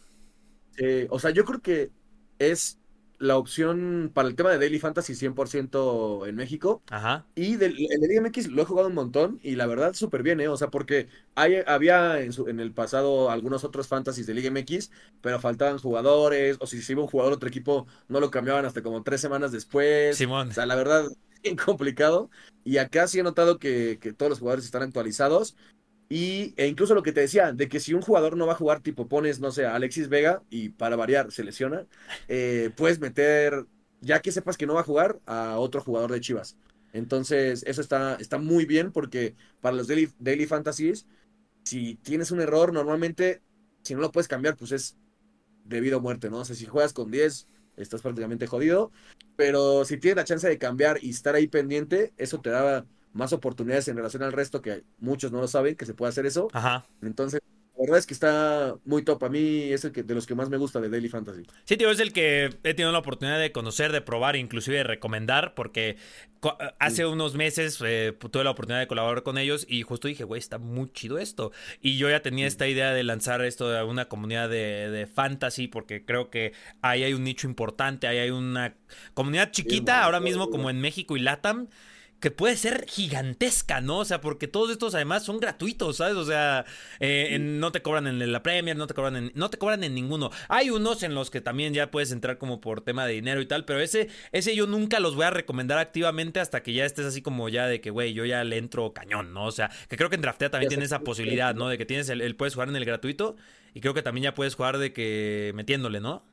Sí, 0.76 1.06
o 1.10 1.20
sea, 1.20 1.32
yo 1.32 1.46
creo 1.46 1.62
que 1.62 1.92
es 2.40 2.81
la 3.22 3.38
opción 3.38 4.10
para 4.14 4.28
el 4.28 4.36
tema 4.36 4.50
de 4.50 4.58
Daily 4.58 4.80
Fantasy 4.80 5.14
100% 5.14 6.28
en 6.28 6.36
México. 6.36 6.82
Ajá. 6.90 7.24
Y 7.36 7.56
del, 7.56 7.76
el 7.78 8.02
de 8.02 8.08
Liga 8.08 8.22
MX 8.22 8.48
lo 8.48 8.64
he 8.64 8.66
jugado 8.66 8.88
un 8.88 8.96
montón 8.96 9.40
y 9.44 9.56
la 9.56 9.68
verdad 9.68 9.94
súper 9.94 10.24
bien, 10.24 10.42
¿eh? 10.42 10.48
O 10.48 10.58
sea, 10.58 10.70
porque 10.70 11.08
hay, 11.36 11.58
había 11.68 12.20
en, 12.22 12.34
su, 12.34 12.48
en 12.48 12.60
el 12.60 12.74
pasado 12.74 13.30
algunos 13.30 13.64
otros 13.64 13.88
fantasies 13.88 14.26
de 14.26 14.34
Liga 14.34 14.50
MX, 14.50 14.90
pero 15.22 15.40
faltaban 15.40 15.78
jugadores, 15.78 16.58
o 16.60 16.66
si 16.66 16.82
se 16.82 16.94
iba 16.94 17.04
un 17.04 17.08
jugador 17.08 17.34
a 17.34 17.36
otro 17.36 17.48
equipo, 17.48 17.86
no 18.08 18.20
lo 18.20 18.32
cambiaban 18.32 18.66
hasta 18.66 18.82
como 18.82 19.04
tres 19.04 19.22
semanas 19.22 19.52
después. 19.52 20.18
Simón. 20.18 20.50
O 20.50 20.54
sea, 20.54 20.66
la 20.66 20.76
verdad, 20.76 21.06
bien 21.44 21.56
complicado. 21.56 22.32
Y 22.64 22.78
acá 22.78 23.08
sí 23.08 23.20
he 23.20 23.24
notado 23.24 23.60
que, 23.60 24.00
que 24.02 24.14
todos 24.14 24.32
los 24.32 24.40
jugadores 24.40 24.66
están 24.66 24.82
actualizados 24.82 25.56
y, 26.12 26.54
e 26.58 26.68
incluso 26.68 26.94
lo 26.94 27.04
que 27.04 27.14
te 27.14 27.22
decía, 27.22 27.54
de 27.54 27.70
que 27.70 27.80
si 27.80 27.94
un 27.94 28.02
jugador 28.02 28.36
no 28.36 28.46
va 28.46 28.52
a 28.52 28.58
jugar, 28.58 28.82
tipo 28.82 29.08
pones, 29.08 29.40
no 29.40 29.50
sé, 29.54 29.66
Alexis 29.66 30.10
Vega 30.10 30.44
y 30.50 30.68
para 30.68 30.98
variar 30.98 31.32
se 31.32 31.42
lesiona, 31.42 31.88
eh, 32.28 32.70
puedes 32.76 33.00
meter, 33.00 33.66
ya 34.02 34.22
que 34.22 34.34
sepas 34.34 34.58
que 34.58 34.68
no 34.68 34.74
va 34.74 34.82
a 34.82 34.84
jugar, 34.84 35.22
a 35.26 35.58
otro 35.58 35.80
jugador 35.80 36.12
de 36.12 36.20
Chivas. 36.20 36.58
Entonces, 36.92 37.64
eso 37.66 37.80
está, 37.80 38.16
está 38.16 38.38
muy 38.40 38.66
bien 38.66 38.92
porque 38.92 39.36
para 39.62 39.78
los 39.78 39.88
daily, 39.88 40.12
daily 40.20 40.48
fantasies, 40.48 41.08
si 41.64 41.96
tienes 41.96 42.32
un 42.32 42.42
error, 42.42 42.74
normalmente, 42.74 43.42
si 43.82 43.96
no 43.96 44.02
lo 44.02 44.12
puedes 44.12 44.28
cambiar, 44.28 44.58
pues 44.58 44.74
es 44.74 44.98
debido 45.64 46.00
a 46.00 46.02
muerte, 46.02 46.30
¿no? 46.30 46.40
O 46.40 46.46
sea, 46.46 46.58
si 46.58 46.66
juegas 46.66 46.92
con 46.92 47.10
10, 47.10 47.48
estás 47.78 48.02
prácticamente 48.02 48.48
jodido. 48.48 48.92
Pero 49.38 49.86
si 49.86 49.96
tienes 49.96 50.18
la 50.18 50.26
chance 50.26 50.50
de 50.50 50.58
cambiar 50.58 51.00
y 51.02 51.12
estar 51.12 51.36
ahí 51.36 51.48
pendiente, 51.48 52.12
eso 52.18 52.42
te 52.42 52.50
da 52.50 52.86
más 53.14 53.34
oportunidades 53.34 53.88
en 53.88 53.98
relación 53.98 54.24
al 54.24 54.32
resto, 54.32 54.62
que 54.62 54.84
muchos 55.00 55.32
no 55.32 55.42
lo 55.42 55.48
saben, 55.48 55.76
que 55.76 55.86
se 55.86 55.94
puede 55.94 56.10
hacer 56.10 56.26
eso. 56.26 56.48
Ajá. 56.54 56.86
Entonces, 57.02 57.42
la 57.82 57.86
verdad 57.86 58.00
es 58.00 58.06
que 58.06 58.14
está 58.14 58.76
muy 58.86 59.02
top. 59.02 59.24
A 59.24 59.30
mí 59.30 59.72
es 59.72 59.84
el 59.86 59.92
que, 59.92 60.04
de 60.04 60.14
los 60.14 60.28
que 60.28 60.36
más 60.36 60.50
me 60.50 60.58
gusta 60.58 60.80
de 60.80 60.88
Daily 60.88 61.10
Fantasy. 61.10 61.48
Sí, 61.66 61.78
tío, 61.78 61.90
es 61.90 62.00
el 62.00 62.14
que 62.14 62.46
he 62.64 62.74
tenido 62.76 62.92
la 62.92 63.00
oportunidad 63.00 63.40
de 63.40 63.52
conocer, 63.52 63.92
de 63.92 64.02
probar, 64.02 64.36
inclusive 64.36 64.78
de 64.78 64.84
recomendar, 64.84 65.56
porque 65.56 65.98
hace 66.78 67.08
unos 67.08 67.34
meses 67.34 67.80
eh, 67.84 68.16
tuve 68.32 68.44
la 68.44 68.52
oportunidad 68.52 68.82
de 68.82 68.88
colaborar 68.88 69.24
con 69.24 69.40
ellos 69.40 69.66
y 69.68 69.82
justo 69.82 70.08
dije, 70.08 70.24
güey, 70.26 70.38
está 70.38 70.60
muy 70.60 70.92
chido 70.92 71.18
esto. 71.18 71.54
Y 71.82 71.98
yo 71.98 72.08
ya 72.08 72.22
tenía 72.22 72.46
esta 72.46 72.68
idea 72.68 72.92
de 72.92 73.04
lanzar 73.04 73.42
esto 73.42 73.76
a 73.76 73.84
una 73.84 74.08
comunidad 74.08 74.48
de, 74.48 74.92
de, 74.92 75.08
fantasy, 75.08 75.68
porque 75.68 76.06
creo 76.06 76.30
que 76.30 76.54
ahí 76.84 77.04
hay 77.04 77.14
un 77.14 77.24
nicho 77.24 77.48
importante, 77.48 78.06
ahí 78.06 78.20
hay 78.20 78.30
una 78.30 78.76
comunidad 79.16 79.50
chiquita, 79.50 80.04
ahora 80.04 80.20
mismo 80.20 80.52
como 80.52 80.70
en 80.70 80.80
México 80.82 81.18
y 81.18 81.22
Latam 81.22 81.68
que 82.22 82.30
puede 82.30 82.56
ser 82.56 82.86
gigantesca, 82.88 83.82
¿no? 83.82 83.98
O 83.98 84.06
sea, 84.06 84.22
porque 84.22 84.48
todos 84.48 84.70
estos 84.70 84.94
además 84.94 85.26
son 85.26 85.40
gratuitos, 85.40 85.98
¿sabes? 85.98 86.16
O 86.16 86.24
sea, 86.24 86.66
eh, 87.00 87.38
no 87.40 87.72
te 87.72 87.82
cobran 87.82 88.06
en 88.06 88.32
la 88.32 88.44
Premier, 88.44 88.78
no 88.78 88.86
te 88.86 88.94
cobran 88.94 89.16
en, 89.16 89.32
no 89.34 89.50
te 89.50 89.58
cobran 89.58 89.84
en 89.84 89.96
ninguno. 89.96 90.30
Hay 90.48 90.70
unos 90.70 91.02
en 91.02 91.16
los 91.16 91.32
que 91.32 91.42
también 91.42 91.74
ya 91.74 91.90
puedes 91.90 92.12
entrar 92.12 92.38
como 92.38 92.62
por 92.62 92.82
tema 92.82 93.08
de 93.08 93.14
dinero 93.14 93.42
y 93.42 93.48
tal, 93.48 93.66
pero 93.66 93.80
ese, 93.80 94.08
ese 94.32 94.56
yo 94.56 94.68
nunca 94.68 95.00
los 95.00 95.16
voy 95.16 95.26
a 95.26 95.32
recomendar 95.32 95.80
activamente 95.80 96.40
hasta 96.40 96.62
que 96.62 96.74
ya 96.74 96.86
estés 96.86 97.08
así 97.08 97.24
como 97.24 97.50
ya 97.50 97.66
de 97.66 97.82
que, 97.82 97.90
güey, 97.90 98.14
yo 98.14 98.24
ya 98.24 98.44
le 98.44 98.58
entro 98.58 98.94
cañón, 98.94 99.34
¿no? 99.34 99.46
O 99.46 99.52
sea, 99.52 99.72
que 99.90 99.98
creo 99.98 100.10
que 100.12 100.16
en 100.16 100.22
Draftea 100.22 100.52
también 100.52 100.70
tiene 100.70 100.86
esa 100.86 101.00
posibilidad, 101.00 101.56
¿no? 101.56 101.70
De 101.70 101.80
que 101.80 101.88
tienes 101.88 102.08
el, 102.10 102.22
el, 102.22 102.36
puedes 102.36 102.54
jugar 102.54 102.70
en 102.70 102.76
el 102.76 102.86
gratuito 102.86 103.36
y 103.74 103.82
creo 103.82 103.96
que 103.96 104.04
también 104.04 104.26
ya 104.26 104.36
puedes 104.36 104.54
jugar 104.54 104.78
de 104.78 104.94
que 104.94 105.54
metiéndole, 105.56 106.00
¿no? 106.00 106.24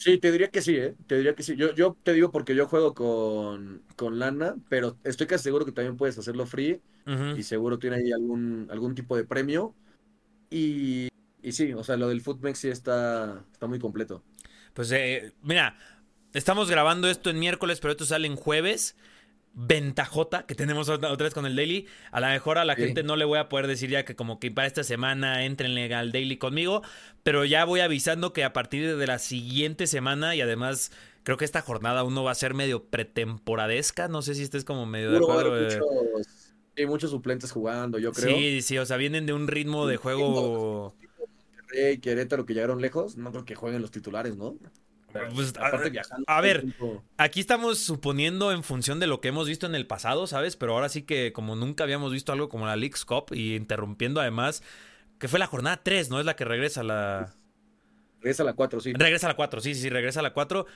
Sí, 0.00 0.16
te 0.16 0.32
diría 0.32 0.48
que 0.50 0.62
sí, 0.62 0.76
¿eh? 0.76 0.96
Te 1.06 1.16
diría 1.18 1.34
que 1.34 1.42
sí. 1.42 1.56
Yo, 1.56 1.74
yo 1.74 1.94
te 2.02 2.14
digo 2.14 2.30
porque 2.32 2.54
yo 2.54 2.66
juego 2.66 2.94
con, 2.94 3.82
con 3.96 4.18
lana, 4.18 4.56
pero 4.70 4.96
estoy 5.04 5.26
casi 5.26 5.44
seguro 5.44 5.66
que 5.66 5.72
también 5.72 5.98
puedes 5.98 6.16
hacerlo 6.16 6.46
free 6.46 6.80
y 7.36 7.42
seguro 7.42 7.78
tiene 7.78 7.96
ahí 7.96 8.10
algún, 8.12 8.66
algún 8.70 8.94
tipo 8.94 9.14
de 9.14 9.24
premio. 9.24 9.74
Y, 10.50 11.08
y 11.42 11.52
sí, 11.52 11.74
o 11.74 11.84
sea, 11.84 11.98
lo 11.98 12.08
del 12.08 12.22
Footmex 12.22 12.58
sí 12.58 12.68
está, 12.68 13.44
está 13.52 13.66
muy 13.66 13.78
completo. 13.78 14.24
Pues 14.72 14.90
eh, 14.92 15.34
mira, 15.42 15.76
estamos 16.32 16.70
grabando 16.70 17.10
esto 17.10 17.28
en 17.28 17.38
miércoles, 17.38 17.80
pero 17.80 17.92
esto 17.92 18.06
sale 18.06 18.26
en 18.26 18.36
jueves 18.36 18.96
ventajota 19.52 20.46
que 20.46 20.54
tenemos 20.54 20.88
otra 20.88 21.16
vez 21.16 21.34
con 21.34 21.46
el 21.46 21.56
daily. 21.56 21.86
A 22.12 22.20
lo 22.20 22.28
mejor 22.28 22.58
a 22.58 22.64
la 22.64 22.76
gente 22.76 23.02
no 23.02 23.16
le 23.16 23.24
voy 23.24 23.38
a 23.38 23.48
poder 23.48 23.66
decir 23.66 23.90
ya 23.90 24.04
que 24.04 24.14
como 24.14 24.38
que 24.38 24.50
para 24.50 24.66
esta 24.66 24.84
semana 24.84 25.44
entren 25.44 25.76
al 25.92 26.12
daily 26.12 26.36
conmigo, 26.38 26.82
pero 27.22 27.44
ya 27.44 27.64
voy 27.64 27.80
avisando 27.80 28.32
que 28.32 28.44
a 28.44 28.52
partir 28.52 28.96
de 28.96 29.06
la 29.06 29.18
siguiente 29.18 29.86
semana 29.86 30.34
y 30.34 30.40
además 30.40 30.92
creo 31.22 31.36
que 31.36 31.44
esta 31.44 31.62
jornada 31.62 32.04
uno 32.04 32.24
va 32.24 32.30
a 32.30 32.36
ser 32.36 32.54
medio 32.54 32.84
pretemporadesca, 32.84 34.08
no 34.08 34.22
sé 34.22 34.34
si 34.34 34.42
estés 34.42 34.64
como 34.64 34.86
medio 34.86 35.10
de 35.10 35.18
acuerdo. 35.18 35.54
Hay 36.76 36.86
muchos, 36.86 37.10
suplentes 37.10 37.50
jugando, 37.50 37.98
yo 37.98 38.12
creo. 38.12 38.34
Sí, 38.34 38.62
sí, 38.62 38.78
o 38.78 38.86
sea, 38.86 38.96
vienen 38.96 39.26
de 39.26 39.32
un 39.32 39.48
ritmo 39.48 39.86
de 39.86 39.96
juego... 39.96 40.94
Querétaro 42.00 42.46
que 42.46 42.54
llegaron 42.54 42.80
lejos, 42.80 43.16
no 43.16 43.30
creo 43.30 43.44
que 43.44 43.54
jueguen 43.54 43.82
los 43.82 43.90
titulares, 43.90 44.36
¿no? 44.36 44.56
Pues, 45.34 45.54
a, 46.26 46.40
ver, 46.40 46.64
aquí 47.16 47.40
estamos 47.40 47.78
suponiendo 47.78 48.52
en 48.52 48.62
función 48.62 49.00
de 49.00 49.06
lo 49.06 49.20
que 49.20 49.28
hemos 49.28 49.48
visto 49.48 49.66
en 49.66 49.74
el 49.74 49.86
pasado, 49.86 50.26
¿sabes? 50.26 50.56
Pero 50.56 50.74
ahora 50.74 50.88
sí 50.88 51.02
que 51.02 51.32
como 51.32 51.56
nunca 51.56 51.84
habíamos 51.84 52.12
visto 52.12 52.32
algo 52.32 52.48
como 52.48 52.66
la 52.66 52.76
League's 52.76 53.04
Cup 53.04 53.32
y 53.32 53.56
interrumpiendo 53.56 54.20
además, 54.20 54.62
que 55.18 55.28
fue 55.28 55.38
la 55.38 55.46
jornada 55.46 55.80
3, 55.82 56.10
¿no? 56.10 56.20
Es 56.20 56.26
la 56.26 56.36
que 56.36 56.44
regresa 56.44 56.80
a 56.80 56.84
la... 56.84 57.34
Regresa 58.20 58.42
a 58.42 58.46
la 58.46 58.52
4, 58.52 58.80
sí. 58.80 58.92
Regresa 58.92 59.26
a 59.26 59.30
la 59.30 59.36
4, 59.36 59.60
sí, 59.60 59.74
sí, 59.74 59.82
sí, 59.82 59.88
regresa 59.90 60.20
a 60.20 60.22
la 60.22 60.32
4. 60.32 60.66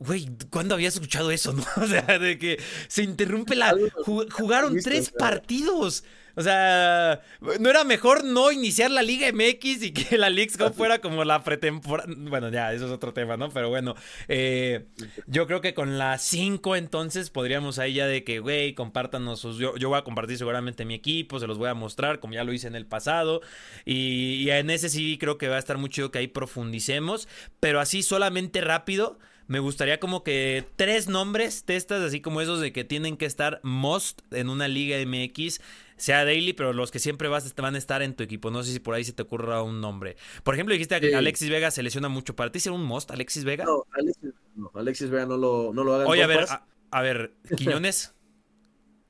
Güey, 0.00 0.30
¿cuándo 0.48 0.74
habías 0.74 0.94
escuchado 0.94 1.30
eso, 1.30 1.52
no? 1.54 1.64
O 1.76 1.86
sea, 1.86 2.18
de 2.18 2.38
que 2.38 2.58
se 2.88 3.02
interrumpe 3.02 3.54
la... 3.54 3.74
Jugaron 4.04 4.78
tres 4.82 5.10
partidos. 5.10 6.04
O 6.36 6.42
sea, 6.42 7.20
¿no 7.58 7.68
era 7.68 7.84
mejor 7.84 8.24
no 8.24 8.50
iniciar 8.50 8.90
la 8.90 9.02
Liga 9.02 9.30
MX 9.30 9.82
y 9.82 9.92
que 9.92 10.16
la 10.16 10.30
League 10.30 10.52
Cup 10.56 10.72
fuera 10.72 11.00
como 11.00 11.24
la 11.24 11.42
pretemporada? 11.42 12.10
Bueno, 12.16 12.48
ya, 12.48 12.72
eso 12.72 12.86
es 12.86 12.92
otro 12.92 13.12
tema, 13.12 13.36
¿no? 13.36 13.50
Pero 13.50 13.68
bueno, 13.68 13.94
eh, 14.28 14.86
yo 15.26 15.46
creo 15.46 15.60
que 15.60 15.74
con 15.74 15.98
la 15.98 16.16
5 16.16 16.76
entonces 16.76 17.28
podríamos 17.28 17.78
ahí 17.78 17.94
ya 17.94 18.06
de 18.06 18.24
que, 18.24 18.38
güey, 18.38 18.74
compártanos 18.74 19.40
sus... 19.40 19.58
Yo, 19.58 19.76
yo, 19.76 19.90
voy 19.90 19.98
a 19.98 20.04
compartir 20.04 20.38
seguramente 20.38 20.86
mi 20.86 20.94
equipo, 20.94 21.40
se 21.40 21.46
los 21.46 21.58
voy 21.58 21.68
a 21.68 21.74
mostrar 21.74 22.20
como 22.20 22.32
ya 22.32 22.44
lo 22.44 22.54
hice 22.54 22.68
en 22.68 22.74
el 22.74 22.86
pasado. 22.86 23.42
Y, 23.84 24.36
y 24.36 24.50
en 24.50 24.70
ese 24.70 24.88
sí 24.88 25.18
creo 25.18 25.36
que 25.36 25.48
va 25.48 25.56
a 25.56 25.58
estar 25.58 25.76
muy 25.76 25.90
chido 25.90 26.10
que 26.10 26.20
ahí 26.20 26.28
profundicemos, 26.28 27.28
pero 27.58 27.80
así 27.80 28.02
solamente 28.02 28.62
rápido 28.62 29.18
me 29.50 29.58
gustaría 29.58 29.98
como 29.98 30.22
que 30.22 30.64
tres 30.76 31.08
nombres, 31.08 31.64
testas, 31.64 32.00
así 32.02 32.20
como 32.20 32.40
esos 32.40 32.60
de 32.60 32.72
que 32.72 32.84
tienen 32.84 33.16
que 33.16 33.26
estar 33.26 33.58
most 33.64 34.20
en 34.30 34.48
una 34.48 34.68
liga 34.68 34.96
MX, 35.04 35.60
sea 35.96 36.24
daily, 36.24 36.52
pero 36.52 36.72
los 36.72 36.92
que 36.92 37.00
siempre 37.00 37.26
vas, 37.26 37.52
van 37.56 37.74
a 37.74 37.78
estar 37.78 38.00
en 38.02 38.14
tu 38.14 38.22
equipo. 38.22 38.52
No 38.52 38.62
sé 38.62 38.70
si 38.70 38.78
por 38.78 38.94
ahí 38.94 39.02
se 39.02 39.12
te 39.12 39.22
ocurra 39.22 39.60
un 39.64 39.80
nombre. 39.80 40.16
Por 40.44 40.54
ejemplo, 40.54 40.72
dijiste 40.72 41.00
que 41.00 41.16
Alexis 41.16 41.50
Vega 41.50 41.72
se 41.72 41.82
lesiona 41.82 42.08
mucho. 42.08 42.36
¿Para 42.36 42.52
ti 42.52 42.60
será 42.60 42.76
un 42.76 42.84
most, 42.84 43.10
Alexis 43.10 43.42
Vega? 43.42 43.64
No, 43.64 43.86
Alexis, 43.90 44.30
no, 44.54 44.70
Alexis 44.72 45.10
Vega 45.10 45.26
no 45.26 45.36
lo, 45.36 45.72
no 45.74 45.82
lo 45.82 45.96
hagan. 45.96 46.06
Oye, 46.06 46.22
a 46.22 46.28
ver, 46.28 46.46
a, 46.92 47.02
ver, 47.02 47.32
Quiñones. 47.56 48.14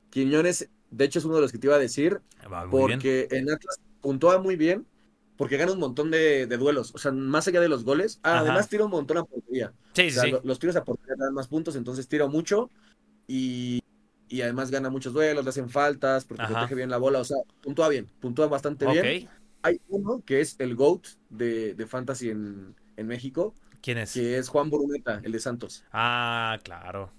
Quiñones, 0.09 0.71
de 0.91 1.05
hecho, 1.05 1.19
es 1.19 1.27
uno 1.27 1.35
de 1.35 1.43
los 1.43 1.53
que 1.53 1.59
te 1.59 1.67
iba 1.67 1.77
a 1.77 1.79
decir. 1.79 2.23
porque 2.71 3.29
en 3.31 3.51
Atlas 3.51 3.79
puntúa 4.01 4.39
muy 4.39 4.57
bien 4.57 4.87
porque 5.41 5.57
gana 5.57 5.73
un 5.73 5.79
montón 5.79 6.11
de, 6.11 6.47
duelos. 6.47 6.95
O 6.95 6.99
sea, 6.99 7.13
más 7.13 7.49
allá 7.49 7.63
de 7.63 7.69
los 7.71 7.83
goles, 7.83 8.21
ah, 8.23 8.41
además 8.41 8.69
tira 8.69 8.85
un 8.85 8.91
montón 8.91 9.17
a 9.17 9.25
portería. 9.25 9.73
Sí, 9.95 10.11
sí. 10.11 10.35
los 10.45 10.59
tiros 10.59 10.77
a 10.77 10.85
portería 10.85 11.15
dan 11.17 11.33
más 11.33 11.49
puntos, 11.49 11.77
entonces 11.77 12.07
tira 12.09 12.27
mucho 12.27 12.71
y, 13.27 13.83
además 14.31 14.71
gana 14.71 14.91
muchos 14.91 15.15
duelos, 15.15 15.43
le 15.43 15.49
hacen 15.49 15.71
faltas, 15.71 16.27
porque 16.27 16.45
protege 16.45 16.75
bien 16.75 16.91
la 16.91 16.99
bola. 16.99 17.21
O 17.21 17.25
sea, 17.25 17.39
puntúa 17.63 17.89
bien, 17.89 18.07
puntúa 18.21 18.49
bastante 18.49 18.85
bien. 18.85 19.31
Hay 19.63 19.81
uno 19.89 20.23
que 20.27 20.43
es 20.43 20.57
el 20.59 20.77
GOAT 20.77 21.07
de, 21.31 21.73
de 21.73 21.87
Fantasy 21.87 22.29
en, 22.29 22.77
México. 22.99 23.55
¿Quién 23.81 23.97
es? 23.97 24.13
Que 24.13 24.37
es 24.37 24.47
Juan 24.51 24.69
Bruneta, 24.69 25.23
el 25.25 25.33
de 25.33 25.41
Santos. 25.41 25.85
Ah, 25.91 26.59
claro. 26.63 27.15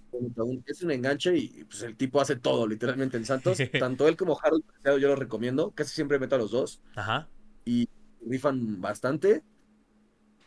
Es 0.68 0.84
un 0.84 0.92
enganche 0.92 1.36
y 1.36 1.64
pues 1.64 1.82
el 1.82 1.98
tipo 1.98 2.22
hace 2.22 2.36
todo 2.36 2.68
literalmente 2.68 3.18
en 3.18 3.26
Santos. 3.26 3.58
Tanto 3.80 4.08
él 4.08 4.16
como 4.16 4.38
Harold 4.40 4.64
yo 4.84 5.08
lo 5.08 5.16
recomiendo. 5.16 5.72
Casi 5.72 5.96
siempre 5.96 6.20
meto 6.20 6.36
a 6.36 6.38
los 6.38 6.52
dos. 6.52 6.82
Ajá. 6.96 7.28
Y 7.66 7.90
rifan 8.26 8.82
bastante. 8.82 9.44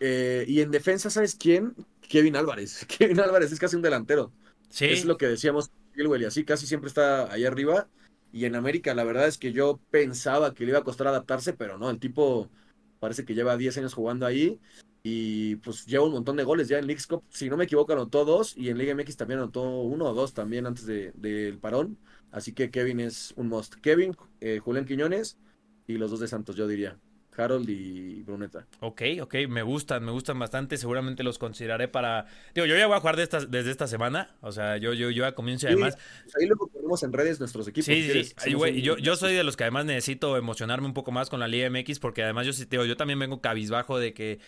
Eh, 0.01 0.45
y 0.49 0.61
en 0.61 0.71
defensa, 0.71 1.11
¿sabes 1.11 1.35
quién? 1.35 1.75
Kevin 2.01 2.37
Álvarez. 2.37 2.87
Kevin 2.99 3.21
Álvarez 3.21 3.53
es 3.53 3.59
casi 3.59 3.77
un 3.77 3.83
delantero. 3.83 4.33
Sí. 4.69 4.87
Es 4.87 5.05
lo 5.05 5.17
que 5.17 5.27
decíamos, 5.27 5.71
y 5.97 6.25
así 6.25 6.45
casi 6.45 6.67
siempre 6.67 6.89
está 6.89 7.33
ahí 7.33 7.45
arriba. 7.45 7.89
Y 8.33 8.47
en 8.47 8.57
América, 8.57 8.95
la 8.95 9.05
verdad 9.05 9.29
es 9.29 9.39
que 9.39 9.53
yo 9.53 9.81
pensaba 9.91 10.55
que 10.55 10.65
le 10.65 10.71
iba 10.71 10.81
a 10.81 10.85
costar 10.85 11.07
adaptarse, 11.07 11.53
pero 11.53 11.79
no, 11.79 11.89
el 11.91 12.01
tipo 12.01 12.51
parece 12.99 13.25
que 13.25 13.35
lleva 13.35 13.57
10 13.57 13.79
años 13.79 13.95
jugando 13.95 14.27
ahí 14.27 14.59
y 15.05 15.57
pues 15.57 15.85
lleva 15.85 16.07
un 16.07 16.13
montón 16.13 16.37
de 16.37 16.45
goles 16.45 16.67
ya 16.67 16.79
en 16.79 16.87
League 16.87 17.03
Cup. 17.07 17.23
Si 17.29 17.49
no 17.49 17.57
me 17.57 17.65
equivoco, 17.65 17.93
anotó 17.93 18.25
dos 18.25 18.57
y 18.57 18.71
en 18.71 18.79
Liga 18.79 18.95
MX 18.95 19.17
también 19.19 19.39
anotó 19.39 19.83
uno 19.83 20.07
o 20.07 20.15
dos 20.15 20.33
también 20.33 20.67
antes 20.67 20.87
del 20.87 21.13
de, 21.15 21.59
parón. 21.61 21.99
Así 22.33 22.53
que 22.55 22.71
Kevin 22.71 23.01
es 23.01 23.35
un 23.37 23.49
must. 23.49 23.75
Kevin, 23.77 24.17
eh, 24.41 24.59
Julián 24.59 24.87
Quiñones 24.87 25.39
y 25.87 25.99
los 25.99 26.11
dos 26.11 26.21
de 26.21 26.29
Santos, 26.29 26.57
yo 26.57 26.67
diría. 26.67 26.99
Harold 27.37 27.69
y 27.69 28.23
Bruneta. 28.23 28.67
Ok, 28.81 29.03
ok, 29.23 29.35
me 29.49 29.63
gustan, 29.63 30.05
me 30.05 30.13
gustan 30.13 30.39
bastante. 30.39 30.77
Seguramente 30.77 31.23
los 31.23 31.39
consideraré 31.39 31.89
para. 31.89 32.27
Digo, 32.55 32.67
yo 32.67 32.77
ya 32.77 32.87
voy 32.87 32.97
a 32.97 33.01
jugar 33.01 33.17
desde 33.17 33.71
esta 33.71 33.87
semana. 33.87 34.35
O 34.41 34.53
sea, 34.53 34.77
yo, 34.77 34.93
yo, 34.93 35.11
yo 35.11 35.25
ya 35.25 35.35
comienzo 35.35 35.67
y 35.67 35.71
además. 35.71 35.99
Ahí 36.39 36.47
luego 36.47 36.69
ponemos 36.69 37.03
en 37.03 37.13
redes 37.13 37.41
nuestros 37.41 37.69
equipos. 37.69 37.87
Sí, 37.87 38.25
sí, 38.25 38.83
yo, 38.83 38.97
yo 38.97 39.17
soy 39.17 39.35
de 39.35 39.45
los 39.45 39.57
que 39.57 39.65
además 39.65 39.85
necesito 39.85 40.37
emocionarme 40.37 40.87
un 40.87 40.95
poco 40.95 41.13
más 41.13 41.31
con 41.31 41.41
la 41.41 41.49
Liga 41.49 41.69
MX, 41.71 41.99
porque 41.99 42.23
además 42.23 42.47
yo 42.47 42.53
sí, 42.53 42.67
digo, 42.69 42.85
yo 42.85 42.97
también 42.97 43.19
vengo 43.19 43.41
cabizbajo 43.41 43.99
de 43.99 44.15
que 44.15 44.39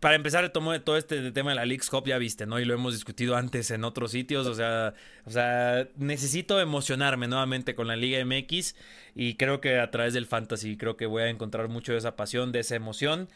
para 0.00 0.14
empezar, 0.14 0.48
tomo 0.50 0.80
todo 0.80 0.96
este 0.96 1.32
tema 1.32 1.50
de 1.50 1.56
la 1.56 1.66
League 1.66 1.82
Cup, 1.88 2.06
ya 2.06 2.18
viste, 2.18 2.46
¿no? 2.46 2.58
Y 2.60 2.64
lo 2.64 2.74
hemos 2.74 2.94
discutido 2.94 3.36
antes 3.36 3.70
en 3.70 3.84
otros 3.84 4.12
sitios. 4.12 4.46
O 4.46 4.54
sea, 4.54 4.94
o 5.24 5.30
sea, 5.30 5.88
necesito 5.96 6.60
emocionarme 6.60 7.28
nuevamente 7.28 7.74
con 7.74 7.86
la 7.86 7.96
Liga 7.96 8.24
MX. 8.24 8.74
Y 9.14 9.34
creo 9.34 9.60
que 9.60 9.78
a 9.78 9.90
través 9.90 10.14
del 10.14 10.26
fantasy, 10.26 10.76
creo 10.76 10.96
que 10.96 11.06
voy 11.06 11.22
a 11.22 11.28
encontrar 11.28 11.68
mucho 11.68 11.92
de 11.92 11.98
esa 11.98 12.16
pasión, 12.16 12.52
de 12.52 12.60
esa 12.60 12.76
emoción. 12.76 13.28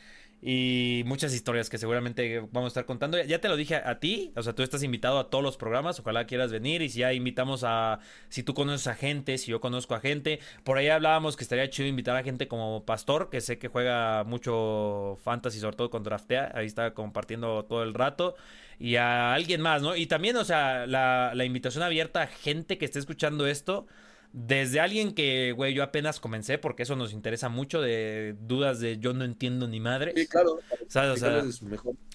Y 0.43 1.03
muchas 1.05 1.35
historias 1.35 1.69
que 1.69 1.77
seguramente 1.77 2.41
vamos 2.53 2.65
a 2.65 2.69
estar 2.69 2.87
contando. 2.87 3.23
Ya 3.23 3.41
te 3.41 3.49
lo 3.49 3.57
dije 3.57 3.77
a, 3.77 4.01
ti, 4.01 4.33
o 4.37 4.43
sea, 4.43 4.55
tú 4.55 4.63
estás 4.63 4.83
invitado 4.83 5.19
a 5.19 5.29
todos 5.29 5.45
los 5.45 5.57
programas, 5.57 6.01
ojalá 6.01 6.27
quieras 6.27 6.51
venir 6.51 6.83
y 6.83 6.89
si 6.89 7.01
ya 7.01 7.13
invitamos 7.13 7.63
a, 7.65 8.01
si 8.29 8.43
tú 8.43 8.55
conoces 8.55 8.87
a 8.87 8.95
gente, 8.95 9.37
si 9.39 9.51
yo 9.51 9.61
conozco 9.61 9.95
a 9.95 10.01
gente, 10.01 10.41
por 10.65 10.79
ahí 10.79 10.89
hablábamos 10.89 11.37
que 11.37 11.45
estaría 11.45 11.69
chido 11.69 11.89
invitar 11.89 12.17
a 12.17 12.23
gente 12.23 12.49
como 12.49 12.85
Pastor, 12.85 13.29
que 13.29 13.41
sé 13.41 13.59
que 13.59 13.69
juega 13.69 14.25
mucho 14.25 15.19
fantasy, 15.23 15.61
sobre 15.61 15.77
todo 15.77 15.91
con 15.91 16.05
draftea, 16.05 16.53
ahí 16.55 16.67
está 16.67 16.95
compartiendo 16.95 17.65
todo 17.65 17.83
el 17.83 17.93
rato, 17.95 18.35
y 18.79 18.97
a 18.97 19.35
alguien 19.35 19.61
más, 19.61 19.83
¿no? 19.83 19.95
Y 19.95 20.07
también, 20.07 20.37
o 20.37 20.45
sea, 20.45 20.87
la, 20.87 21.33
la 21.35 21.45
invitación 21.45 21.85
abierta 21.85 22.23
a 22.23 22.27
gente 22.27 22.79
que 22.79 22.87
esté 22.87 22.99
escuchando 22.99 23.47
esto. 23.47 23.87
Desde 24.33 24.79
alguien 24.79 25.13
que, 25.13 25.53
güey, 25.53 25.75
yo 25.75 25.83
apenas 25.83 26.21
comencé, 26.21 26.59
porque 26.59 26.85
eso 26.85 26.95
nos 26.95 27.13
interesa 27.13 27.49
mucho, 27.49 27.81
de 27.81 28.37
dudas 28.41 28.79
de 28.79 28.99
yo 28.99 29.13
no 29.13 29.25
entiendo 29.25 29.67
ni 29.67 29.81
madres. 29.81 30.15
Sí, 30.17 30.27
claro. 30.27 30.59
¿Sabes? 30.87 31.11
O 31.11 31.17
sea, 31.17 31.43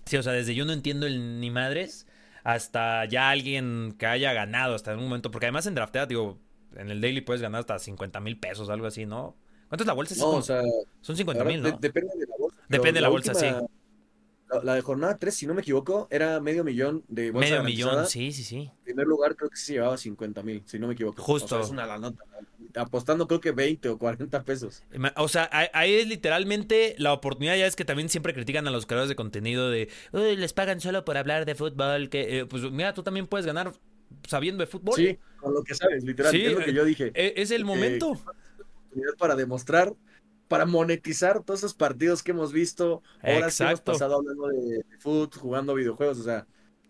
sí, 0.06 0.18
o 0.18 0.24
sea, 0.24 0.34
desde 0.34 0.56
yo 0.56 0.66
no 0.66 0.72
entiendo 0.74 1.08
el 1.08 1.40
ni 1.42 1.52
madres 1.52 2.08
hasta 2.46 3.06
ya 3.06 3.32
alguien 3.32 3.96
que 3.98 4.06
haya 4.06 4.32
ganado 4.32 4.76
hasta 4.76 4.94
en 4.94 5.00
un 5.00 5.06
momento. 5.06 5.32
Porque 5.32 5.48
además 5.48 5.66
en 5.66 5.76
Draftea, 5.76 6.06
digo, 6.06 6.40
en 6.76 6.90
el 6.90 7.02
Daily 7.02 7.22
puedes 7.22 7.42
ganar 7.42 7.62
hasta 7.62 7.80
50 7.80 8.20
mil 8.22 8.40
pesos, 8.40 8.70
algo 8.70 8.88
así, 8.88 9.06
¿no? 9.06 9.36
¿Cuánto 9.68 9.84
es 9.84 9.88
la 9.88 9.94
bolsa? 9.94 10.16
No, 10.18 10.30
o 10.30 10.42
sea, 10.42 10.62
Son 11.02 11.18
50 11.18 11.44
mil, 11.44 11.62
¿no? 11.62 11.72
depende 11.72 12.14
de 12.18 12.28
la 12.28 12.36
bolsa. 12.38 12.58
Depende 12.70 12.94
de 12.94 13.02
la, 13.02 13.10
bolsa, 13.10 13.34
sí. 13.34 13.48
La, 14.64 14.76
de 14.76 14.82
jornada 14.82 15.18
3, 15.18 15.34
si 15.34 15.48
no 15.48 15.54
me 15.54 15.62
equivoco, 15.62 16.08
era 16.12 16.40
medio 16.40 16.64
millón 16.64 17.04
de 17.08 17.32
bolsa 17.32 17.50
Medio 17.50 17.64
millón, 17.64 18.06
sí, 18.06 18.32
sí, 18.32 18.44
sí. 18.44 18.72
En 18.78 18.84
primer 18.84 19.08
lugar, 19.08 19.36
creo 19.36 19.50
que 19.50 19.58
se 19.58 19.74
llevaba 19.74 19.98
50 19.98 20.44
mil, 20.44 20.62
si 20.66 20.78
no 20.78 20.88
me 20.88 20.94
equivoco. 20.94 21.22
Justo. 21.22 21.56
O 21.56 21.60
sea, 21.60 21.66
es 21.66 21.72
una 21.72 21.86
la 21.86 21.98
nota. 21.98 22.24
Apostando 22.76 23.28
creo 23.28 23.40
que 23.40 23.52
20 23.52 23.90
o 23.90 23.98
40 23.98 24.44
pesos. 24.44 24.84
O 25.16 25.28
sea, 25.28 25.50
ahí 25.52 25.96
es 25.96 26.08
literalmente 26.08 26.96
la 26.98 27.14
oportunidad. 27.14 27.56
Ya 27.56 27.66
es 27.66 27.76
que 27.76 27.86
también 27.86 28.10
siempre 28.10 28.34
critican 28.34 28.68
a 28.68 28.72
los 28.72 28.86
creadores 28.86 29.10
de 29.10 29.16
contenido 29.16 29.70
de, 29.70 29.90
Uy, 30.12 30.36
les 30.36 30.54
pagan 30.54 30.80
solo 30.80 31.06
por 31.06 31.18
hablar 31.18 31.46
de 31.46 31.56
fútbol. 31.56 32.10
Que, 32.10 32.40
eh, 32.40 32.46
pues 32.46 32.64
mira, 32.72 32.94
tú 32.94 33.02
también 33.02 33.28
puedes 33.28 33.46
ganar 33.46 33.74
sabiendo 34.28 34.62
de 34.62 34.68
fútbol. 34.68 34.96
Sí, 34.96 35.18
con 35.38 35.54
lo 35.54 35.64
que 35.64 35.74
sabes, 35.74 36.04
literal. 36.04 36.32
Sí, 36.32 36.46
es 36.46 36.54
lo 36.54 36.60
que 36.60 36.74
yo 36.74 36.86
dije. 36.86 37.12
Eh, 37.16 37.34
es 37.38 37.52
el 37.52 37.66
momento. 37.66 38.10
oportunidad 38.10 39.16
para 39.18 39.36
demostrar 39.36 39.94
para 40.48 40.66
monetizar 40.66 41.44
todos 41.44 41.62
esos 41.62 41.74
partidos 41.74 42.24
que 42.24 42.32
hemos 42.32 42.54
visto, 42.54 43.02
horas 43.24 43.58
que 43.58 43.64
hemos 43.64 43.82
pasado 43.82 44.16
hablando 44.16 44.48
de, 44.48 44.86
fútbol, 45.00 45.30
jugando 45.40 45.74
videojuegos, 45.74 46.20
o 46.20 46.24
sea, 46.24 46.48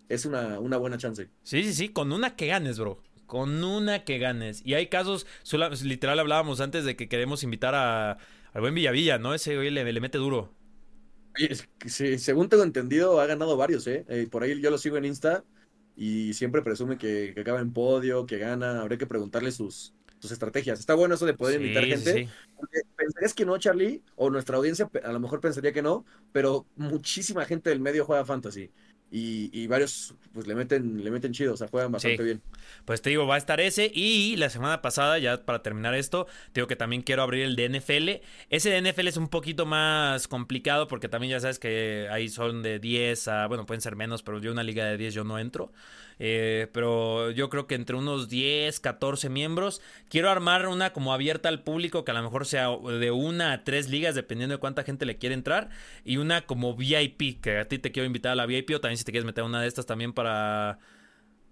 es 0.10 0.26
una, 0.26 0.60
una 0.60 0.78
buena 0.78 0.97
chance. 0.97 1.30
Sí, 1.43 1.64
sí, 1.64 1.74
sí, 1.74 1.89
con 1.89 2.12
una 2.12 2.36
que 2.36 2.47
ganes, 2.47 2.80
bro. 2.80 3.01
Con 3.26 3.64
una 3.64 4.03
que 4.03 4.20
ganes. 4.20 4.62
Y 4.66 4.76
hay 4.76 4.88
casos, 4.88 5.26
literal 5.84 6.20
hablábamos 6.20 6.62
antes 6.62 6.86
de 6.86 6.95
que 6.95 7.10
queremos 7.10 7.43
invitar 7.43 7.74
a, 7.74 8.18
al 8.53 8.62
buen 8.62 8.76
Villavilla, 8.76 9.18
¿no? 9.18 9.34
Ese 9.34 9.56
güey 9.56 9.72
le, 9.72 9.91
le 9.91 10.01
mete 10.01 10.18
duro. 10.18 10.53
Sí, 11.86 12.18
según 12.18 12.49
tengo 12.49 12.64
entendido, 12.64 13.20
ha 13.20 13.26
ganado 13.26 13.58
varios, 13.58 13.88
¿eh? 13.88 14.06
¿eh? 14.08 14.28
Por 14.30 14.43
ahí 14.43 14.60
yo 14.62 14.72
lo 14.72 14.78
sigo 14.78 14.97
en 14.97 15.06
Insta 15.06 15.43
y 15.95 16.34
siempre 16.34 16.62
presume 16.62 16.97
que, 16.97 17.32
que 17.34 17.41
acaba 17.41 17.60
en 17.60 17.74
podio, 17.74 18.26
que 18.26 18.38
gana. 18.38 18.82
Habría 18.82 18.97
que 18.97 19.08
preguntarle 19.08 19.51
sus, 19.51 19.93
sus 20.20 20.32
estrategias. 20.32 20.80
Está 20.80 20.95
bueno 20.95 21.16
eso 21.16 21.26
de 21.26 21.34
poder 21.34 21.62
invitar 21.62 21.86
gente. 21.86 22.30
Pensarías 23.06 23.34
que 23.34 23.45
no, 23.45 23.58
Charlie, 23.58 24.03
o 24.16 24.30
nuestra 24.30 24.58
audiencia 24.58 24.89
a 25.03 25.12
lo 25.12 25.20
mejor 25.20 25.39
pensaría 25.41 25.72
que 25.74 25.82
no, 25.82 26.06
pero 26.32 26.68
muchísima 26.76 27.45
gente 27.45 27.70
del 27.70 27.80
medio 27.80 28.06
juega 28.06 28.26
fantasy. 28.26 28.72
Y, 29.18 29.68
varios 29.68 30.13
pues 30.34 30.45
le 30.45 30.55
meten, 30.55 31.01
le 31.01 31.09
meten 31.09 31.32
chido, 31.32 31.53
o 31.53 31.57
sea, 31.57 31.70
juegan 31.70 31.89
bastante 31.89 32.22
bien. 32.22 32.41
Pues 32.84 33.01
te 33.01 33.11
digo, 33.11 33.26
va 33.26 33.36
a 33.36 33.38
estar 33.38 33.61
ese. 33.61 33.89
Y 33.93 34.36
la 34.36 34.49
semana 34.49 34.82
pasada, 34.82 35.18
ya 35.20 35.45
para 35.45 35.63
terminar 35.63 35.95
esto, 35.95 36.26
te 36.51 36.59
digo 36.59 36.68
que 36.68 36.76
también 36.76 37.01
quiero 37.01 37.22
abrir 37.24 37.45
el 37.45 37.55
de 37.55 37.70
NFL. 37.70 38.26
Ese 38.49 38.70
de 38.70 38.82
NFL 38.82 39.07
es 39.07 39.16
un 39.16 39.30
poquito 39.30 39.66
más 39.66 40.28
complicado 40.28 40.89
porque 40.89 41.07
también 41.07 41.32
ya 41.32 41.39
sabes 41.39 41.59
que 41.59 42.09
ahí 42.11 42.28
son 42.28 42.61
de 42.61 42.80
10 42.80 43.30
a, 43.30 43.47
bueno, 43.47 43.66
pueden 43.66 43.80
ser 43.80 43.95
menos, 43.95 44.22
pero 44.22 44.39
yo 44.39 44.51
una 44.51 44.63
liga 44.63 44.84
de 44.86 44.97
10 44.97 45.13
yo 45.13 45.24
no 45.24 45.39
entro. 45.39 45.72
Eh, 46.20 46.68
pero 46.72 47.32
yo 47.32 47.49
creo 47.49 47.68
que 47.68 47.76
entre 47.76 47.95
unos 47.95 48.30
10, 48.30 48.80
14 48.80 49.30
miembros. 49.30 49.82
Quiero 50.09 50.30
armar 50.30 50.68
una 50.68 50.93
como 50.93 51.13
abierta 51.13 51.49
al 51.49 51.63
público, 51.63 52.05
que 52.05 52.11
a 52.11 52.13
lo 52.13 52.24
mejor 52.24 52.45
sea 52.45 52.70
de 52.70 53.11
una 53.11 53.53
a 53.53 53.63
tres 53.63 53.89
ligas, 53.89 54.16
dependiendo 54.16 54.55
de 54.55 54.59
cuánta 54.59 54.84
gente 54.84 55.05
le 55.05 55.18
quiere 55.18 55.36
entrar. 55.36 55.70
Y 56.03 56.18
una 56.18 56.45
como 56.45 56.76
VIP, 56.76 57.41
que 57.41 57.59
a 57.59 57.68
ti 57.68 57.80
te 57.80 57.91
quiero 57.91 58.07
invitar 58.07 58.32
a 58.32 58.36
la 58.36 58.45
VIP 58.45 58.72
o 58.76 58.82
también 58.82 58.97
si 58.97 59.05
te 59.06 59.12
quieres 59.12 59.26
meter 59.26 59.43
a 59.43 59.45
una 59.47 59.62
de 59.62 59.68
estas 59.68 59.86
también 59.86 60.12
para 60.12 60.80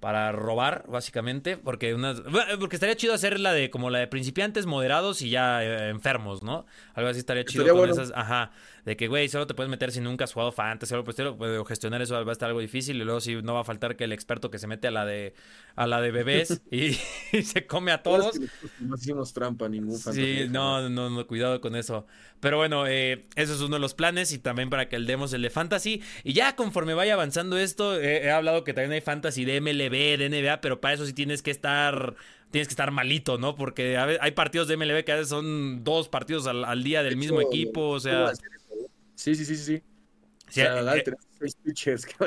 para 0.03 0.33
robar, 0.33 0.83
básicamente, 0.89 1.55
porque 1.55 1.93
unas, 1.93 2.21
porque 2.59 2.75
estaría 2.75 2.97
chido 2.97 3.13
hacer 3.13 3.39
la 3.39 3.53
de 3.53 3.69
como 3.69 3.89
la 3.89 3.99
de 3.99 4.07
principiantes 4.07 4.65
moderados 4.65 5.21
y 5.21 5.29
ya 5.29 5.63
eh, 5.63 5.87
enfermos, 5.91 6.43
¿no? 6.43 6.65
Algo 6.93 7.09
así 7.09 7.19
estaría 7.19 7.45
chido 7.45 7.73
con 7.73 7.89
esas, 7.89 8.11
ajá, 8.13 8.51
de 8.83 8.97
que 8.97 9.07
güey, 9.07 9.29
solo 9.29 9.47
te 9.47 9.53
puedes 9.53 9.69
meter 9.69 9.93
si 9.93 10.01
nunca 10.01 10.25
has 10.25 10.33
jugado 10.33 10.51
fantasy, 10.51 10.93
algo 10.93 11.05
pues 11.05 11.15
gestionar 11.69 12.01
eso 12.01 12.21
va 12.21 12.29
a 12.29 12.33
estar 12.33 12.49
algo 12.49 12.59
difícil 12.59 12.97
y 12.97 13.05
luego 13.05 13.21
sí 13.21 13.37
no 13.41 13.53
va 13.53 13.61
a 13.61 13.63
faltar 13.63 13.95
que 13.95 14.03
el 14.03 14.11
experto 14.11 14.51
que 14.51 14.59
se 14.59 14.67
mete 14.67 14.89
a 14.89 14.91
la 14.91 15.05
de 15.05 15.35
a 15.77 15.87
la 15.87 16.01
de 16.01 16.11
bebés 16.11 16.61
y, 16.69 16.91
se 17.41 17.65
come 17.65 17.93
a 17.93 18.03
todos. 18.03 18.37
No 18.81 18.97
hicimos 18.97 19.31
trampa 19.31 19.69
ningún 19.69 19.97
Sí, 19.97 20.47
no, 20.49 20.89
no, 20.89 21.09
no, 21.09 21.27
cuidado 21.27 21.61
con 21.61 21.77
eso. 21.77 22.05
Pero 22.41 22.57
bueno, 22.57 22.87
eh, 22.87 23.25
eso 23.37 23.53
es 23.53 23.61
uno 23.61 23.77
de 23.77 23.79
los 23.79 23.93
planes 23.93 24.33
y 24.33 24.39
también 24.39 24.69
para 24.69 24.89
que 24.89 24.97
el 24.97 25.07
demos 25.07 25.31
el 25.31 25.43
de 25.43 25.49
fantasy 25.49 26.01
y 26.25 26.33
ya 26.33 26.57
conforme 26.57 26.93
vaya 26.93 27.13
avanzando 27.13 27.57
esto, 27.57 27.97
he 27.97 28.29
hablado 28.29 28.65
que 28.65 28.73
también 28.73 28.91
hay 28.91 29.01
fantasy 29.01 29.45
de 29.45 29.61
MLB 29.61 29.92
de 29.97 30.29
NBA, 30.29 30.61
pero 30.61 30.81
para 30.81 30.93
eso 30.93 31.05
sí 31.05 31.13
tienes 31.13 31.41
que 31.41 31.51
estar 31.51 32.15
tienes 32.53 32.67
que 32.67 32.73
estar 32.73 32.91
malito, 32.91 33.39
¿no? 33.39 33.55
Porque 33.55 33.97
hay 33.97 34.31
partidos 34.31 34.67
de 34.67 34.77
MLB 34.77 35.03
que 35.03 35.11
a 35.11 35.15
veces 35.15 35.29
son 35.29 35.83
dos 35.83 36.07
partidos 36.07 36.45
al, 36.45 36.83
día 36.83 37.01
del 37.01 37.17
mismo 37.17 37.41
equipo, 37.41 37.89
o 37.89 37.99
sea... 37.99 38.31
Sí, 39.15 39.33
sí, 39.33 39.43
sí, 39.43 39.55
sí. 39.57 39.63
sí. 39.65 40.63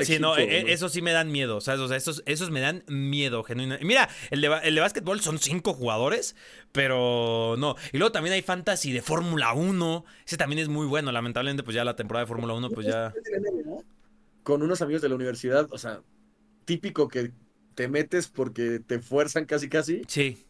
sí, 0.03 0.19
no, 0.19 0.37
e, 0.37 0.73
eso 0.73 0.89
sí 0.89 1.01
me 1.01 1.13
dan 1.13 1.31
miedo. 1.31 1.59
O 1.59 1.61
sea, 1.61 1.75
esos, 1.75 2.25
esos 2.27 2.51
me 2.51 2.59
dan 2.61 2.83
miedo, 2.89 3.45
genuino. 3.45 3.77
Mira, 3.83 4.09
el 4.31 4.41
de, 4.41 4.49
el 4.65 4.75
de 4.75 4.81
básquetbol 4.81 5.21
son 5.21 5.39
cinco 5.39 5.75
jugadores, 5.75 6.35
pero 6.73 7.55
no. 7.57 7.77
Y 7.93 7.99
luego 7.99 8.11
también 8.11 8.35
hay 8.35 8.43
fantasy 8.43 8.91
de 8.91 9.03
Fórmula 9.03 9.53
1. 9.53 10.05
Ese 10.27 10.37
también 10.37 10.59
es 10.59 10.69
muy 10.69 10.87
bueno. 10.87 11.13
Lamentablemente, 11.13 11.63
pues 11.63 11.77
ya 11.77 11.85
la 11.85 11.95
temporada 11.95 12.25
de 12.25 12.29
Fórmula 12.29 12.55
1, 12.55 12.71
pues 12.71 12.89
ya. 12.89 13.15
Con 14.43 14.63
unos 14.65 14.83
amigos 14.83 15.03
de 15.03 15.09
la 15.09 15.15
universidad, 15.15 15.69
o 15.71 15.79
sea, 15.79 16.01
típico 16.65 17.07
que 17.07 17.31
te 17.77 17.89
metes 17.89 18.27
porque 18.27 18.81
te 18.81 18.99
fuerzan 18.99 19.45
casi 19.45 19.69
casi. 19.69 20.03
Sí. 20.09 20.45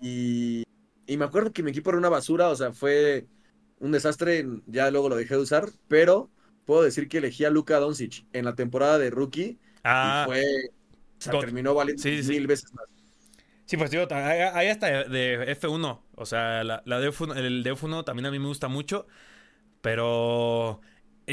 Y, 0.00 0.62
y 1.06 1.16
me 1.16 1.24
acuerdo 1.24 1.52
que 1.52 1.62
mi 1.62 1.70
equipo 1.70 1.90
era 1.90 1.98
una 1.98 2.10
basura, 2.10 2.50
o 2.50 2.54
sea, 2.54 2.72
fue 2.72 3.26
un 3.80 3.92
desastre, 3.92 4.46
ya 4.66 4.90
luego 4.90 5.08
lo 5.08 5.16
dejé 5.16 5.34
de 5.34 5.40
usar, 5.40 5.70
pero 5.88 6.30
puedo 6.66 6.82
decir 6.82 7.08
que 7.08 7.18
elegí 7.18 7.46
a 7.46 7.50
Luka 7.50 7.78
Doncic 7.78 8.26
en 8.34 8.44
la 8.44 8.54
temporada 8.54 8.98
de 8.98 9.10
rookie 9.10 9.58
ah, 9.84 10.24
y 10.24 10.30
fue, 10.30 10.42
o 10.42 11.20
sea, 11.20 11.40
terminó 11.40 11.74
valiendo 11.74 12.02
mil 12.04 12.46
veces 12.46 12.72
más. 12.74 12.84
Sí, 13.64 13.78
pues 13.78 13.90
digo, 13.90 14.06
hay 14.10 14.68
hasta 14.68 15.04
de 15.04 15.56
F1, 15.58 16.00
o 16.14 16.26
sea, 16.26 16.62
la, 16.62 16.82
la 16.84 17.00
de 17.00 17.10
F1, 17.10 17.36
el 17.36 17.62
de 17.62 17.72
F1 17.72 18.04
también 18.04 18.26
a 18.26 18.30
mí 18.30 18.38
me 18.38 18.48
gusta 18.48 18.68
mucho, 18.68 19.06
pero 19.80 20.82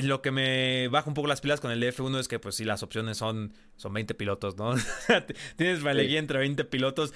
lo 0.02 0.22
que 0.22 0.32
me 0.32 0.88
baja 0.88 1.08
un 1.08 1.14
poco 1.14 1.28
las 1.28 1.42
pilas 1.42 1.62
con 1.62 1.72
el 1.72 1.84
F1 1.84 2.20
es 2.20 2.28
que, 2.28 2.40
pues, 2.40 2.56
si 2.56 2.64
las 2.64 2.82
opciones 2.82 3.18
son, 3.18 3.54
son 3.76 3.94
20 3.94 4.16
pilotos, 4.16 4.58
¿no? 4.58 4.74
Tienes 5.56 5.84
Valeguía 5.84 6.20
entre 6.20 6.40
20 6.40 6.64
pilotos. 6.66 7.14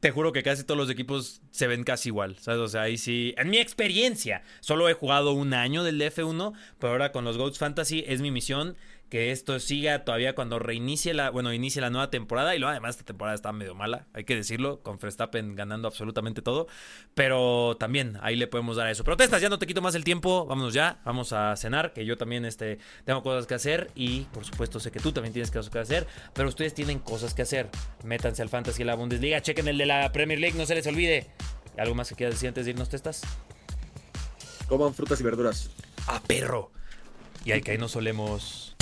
Te 0.00 0.10
juro 0.10 0.32
que 0.32 0.42
casi 0.42 0.64
todos 0.64 0.78
los 0.78 0.88
equipos 0.88 1.42
se 1.50 1.66
ven 1.66 1.84
casi 1.84 2.08
igual, 2.08 2.36
¿sabes? 2.40 2.60
O 2.60 2.68
sea, 2.68 2.82
ahí 2.82 2.96
sí. 2.96 3.34
En 3.36 3.50
mi 3.50 3.58
experiencia, 3.58 4.42
solo 4.60 4.88
he 4.88 4.94
jugado 4.94 5.32
un 5.32 5.52
año 5.52 5.84
del 5.84 6.00
F1, 6.00 6.54
pero 6.78 6.92
ahora 6.92 7.12
con 7.12 7.24
los 7.24 7.36
Goats 7.36 7.58
Fantasy 7.58 8.04
es 8.06 8.22
mi 8.22 8.30
misión 8.30 8.76
que 9.08 9.30
esto 9.30 9.58
siga 9.60 10.04
todavía 10.04 10.34
cuando 10.34 10.58
reinicie 10.58 11.14
la, 11.14 11.30
bueno, 11.30 11.52
inicie 11.52 11.80
la 11.80 11.90
nueva 11.90 12.10
temporada. 12.10 12.54
Y 12.54 12.58
luego 12.58 12.70
además 12.70 12.90
esta 12.90 13.04
temporada 13.04 13.34
está 13.34 13.52
medio 13.52 13.74
mala, 13.74 14.06
hay 14.12 14.24
que 14.24 14.34
decirlo, 14.34 14.80
con 14.82 14.98
Verstappen 14.98 15.54
ganando 15.54 15.88
absolutamente 15.88 16.42
todo. 16.42 16.66
Pero 17.14 17.76
también 17.78 18.18
ahí 18.22 18.36
le 18.36 18.46
podemos 18.46 18.76
dar 18.76 18.86
a 18.86 18.90
eso. 18.90 19.04
Protestas, 19.04 19.40
ya 19.40 19.48
no 19.48 19.58
te 19.58 19.66
quito 19.66 19.82
más 19.82 19.94
el 19.94 20.04
tiempo, 20.04 20.46
vámonos 20.46 20.74
ya, 20.74 21.00
vamos 21.04 21.32
a 21.32 21.54
cenar, 21.56 21.92
que 21.92 22.04
yo 22.04 22.16
también 22.16 22.44
este, 22.44 22.78
tengo 23.04 23.22
cosas 23.22 23.46
que 23.46 23.54
hacer. 23.54 23.90
Y 23.94 24.22
por 24.32 24.44
supuesto 24.44 24.80
sé 24.80 24.90
que 24.90 25.00
tú 25.00 25.12
también 25.12 25.32
tienes 25.32 25.50
cosas 25.50 25.70
que 25.70 25.78
hacer, 25.78 26.06
pero 26.32 26.48
ustedes 26.48 26.74
tienen 26.74 26.98
cosas 26.98 27.34
que 27.34 27.42
hacer. 27.42 27.68
Métanse 28.02 28.42
al 28.42 28.48
Fantasy 28.48 28.82
y 28.82 28.84
la 28.84 28.94
Bundesliga, 28.94 29.40
chequen 29.40 29.68
el 29.68 29.78
de 29.78 29.86
la 29.86 30.10
Premier 30.12 30.38
League, 30.38 30.58
no 30.58 30.66
se 30.66 30.74
les 30.74 30.86
olvide. 30.86 31.28
¿Algo 31.76 31.94
más 31.94 32.08
que 32.08 32.14
quieras 32.14 32.34
decir 32.34 32.48
antes 32.48 32.64
de 32.64 32.70
irnos, 32.72 32.88
testas? 32.88 33.22
Coman 34.68 34.94
frutas 34.94 35.20
y 35.20 35.24
verduras. 35.24 35.70
¡A 36.06 36.20
perro! 36.20 36.70
Y 37.44 37.52
hay 37.52 37.60
que 37.60 37.72
ahí 37.72 37.78
nos 37.78 37.92
solemos 37.92 38.74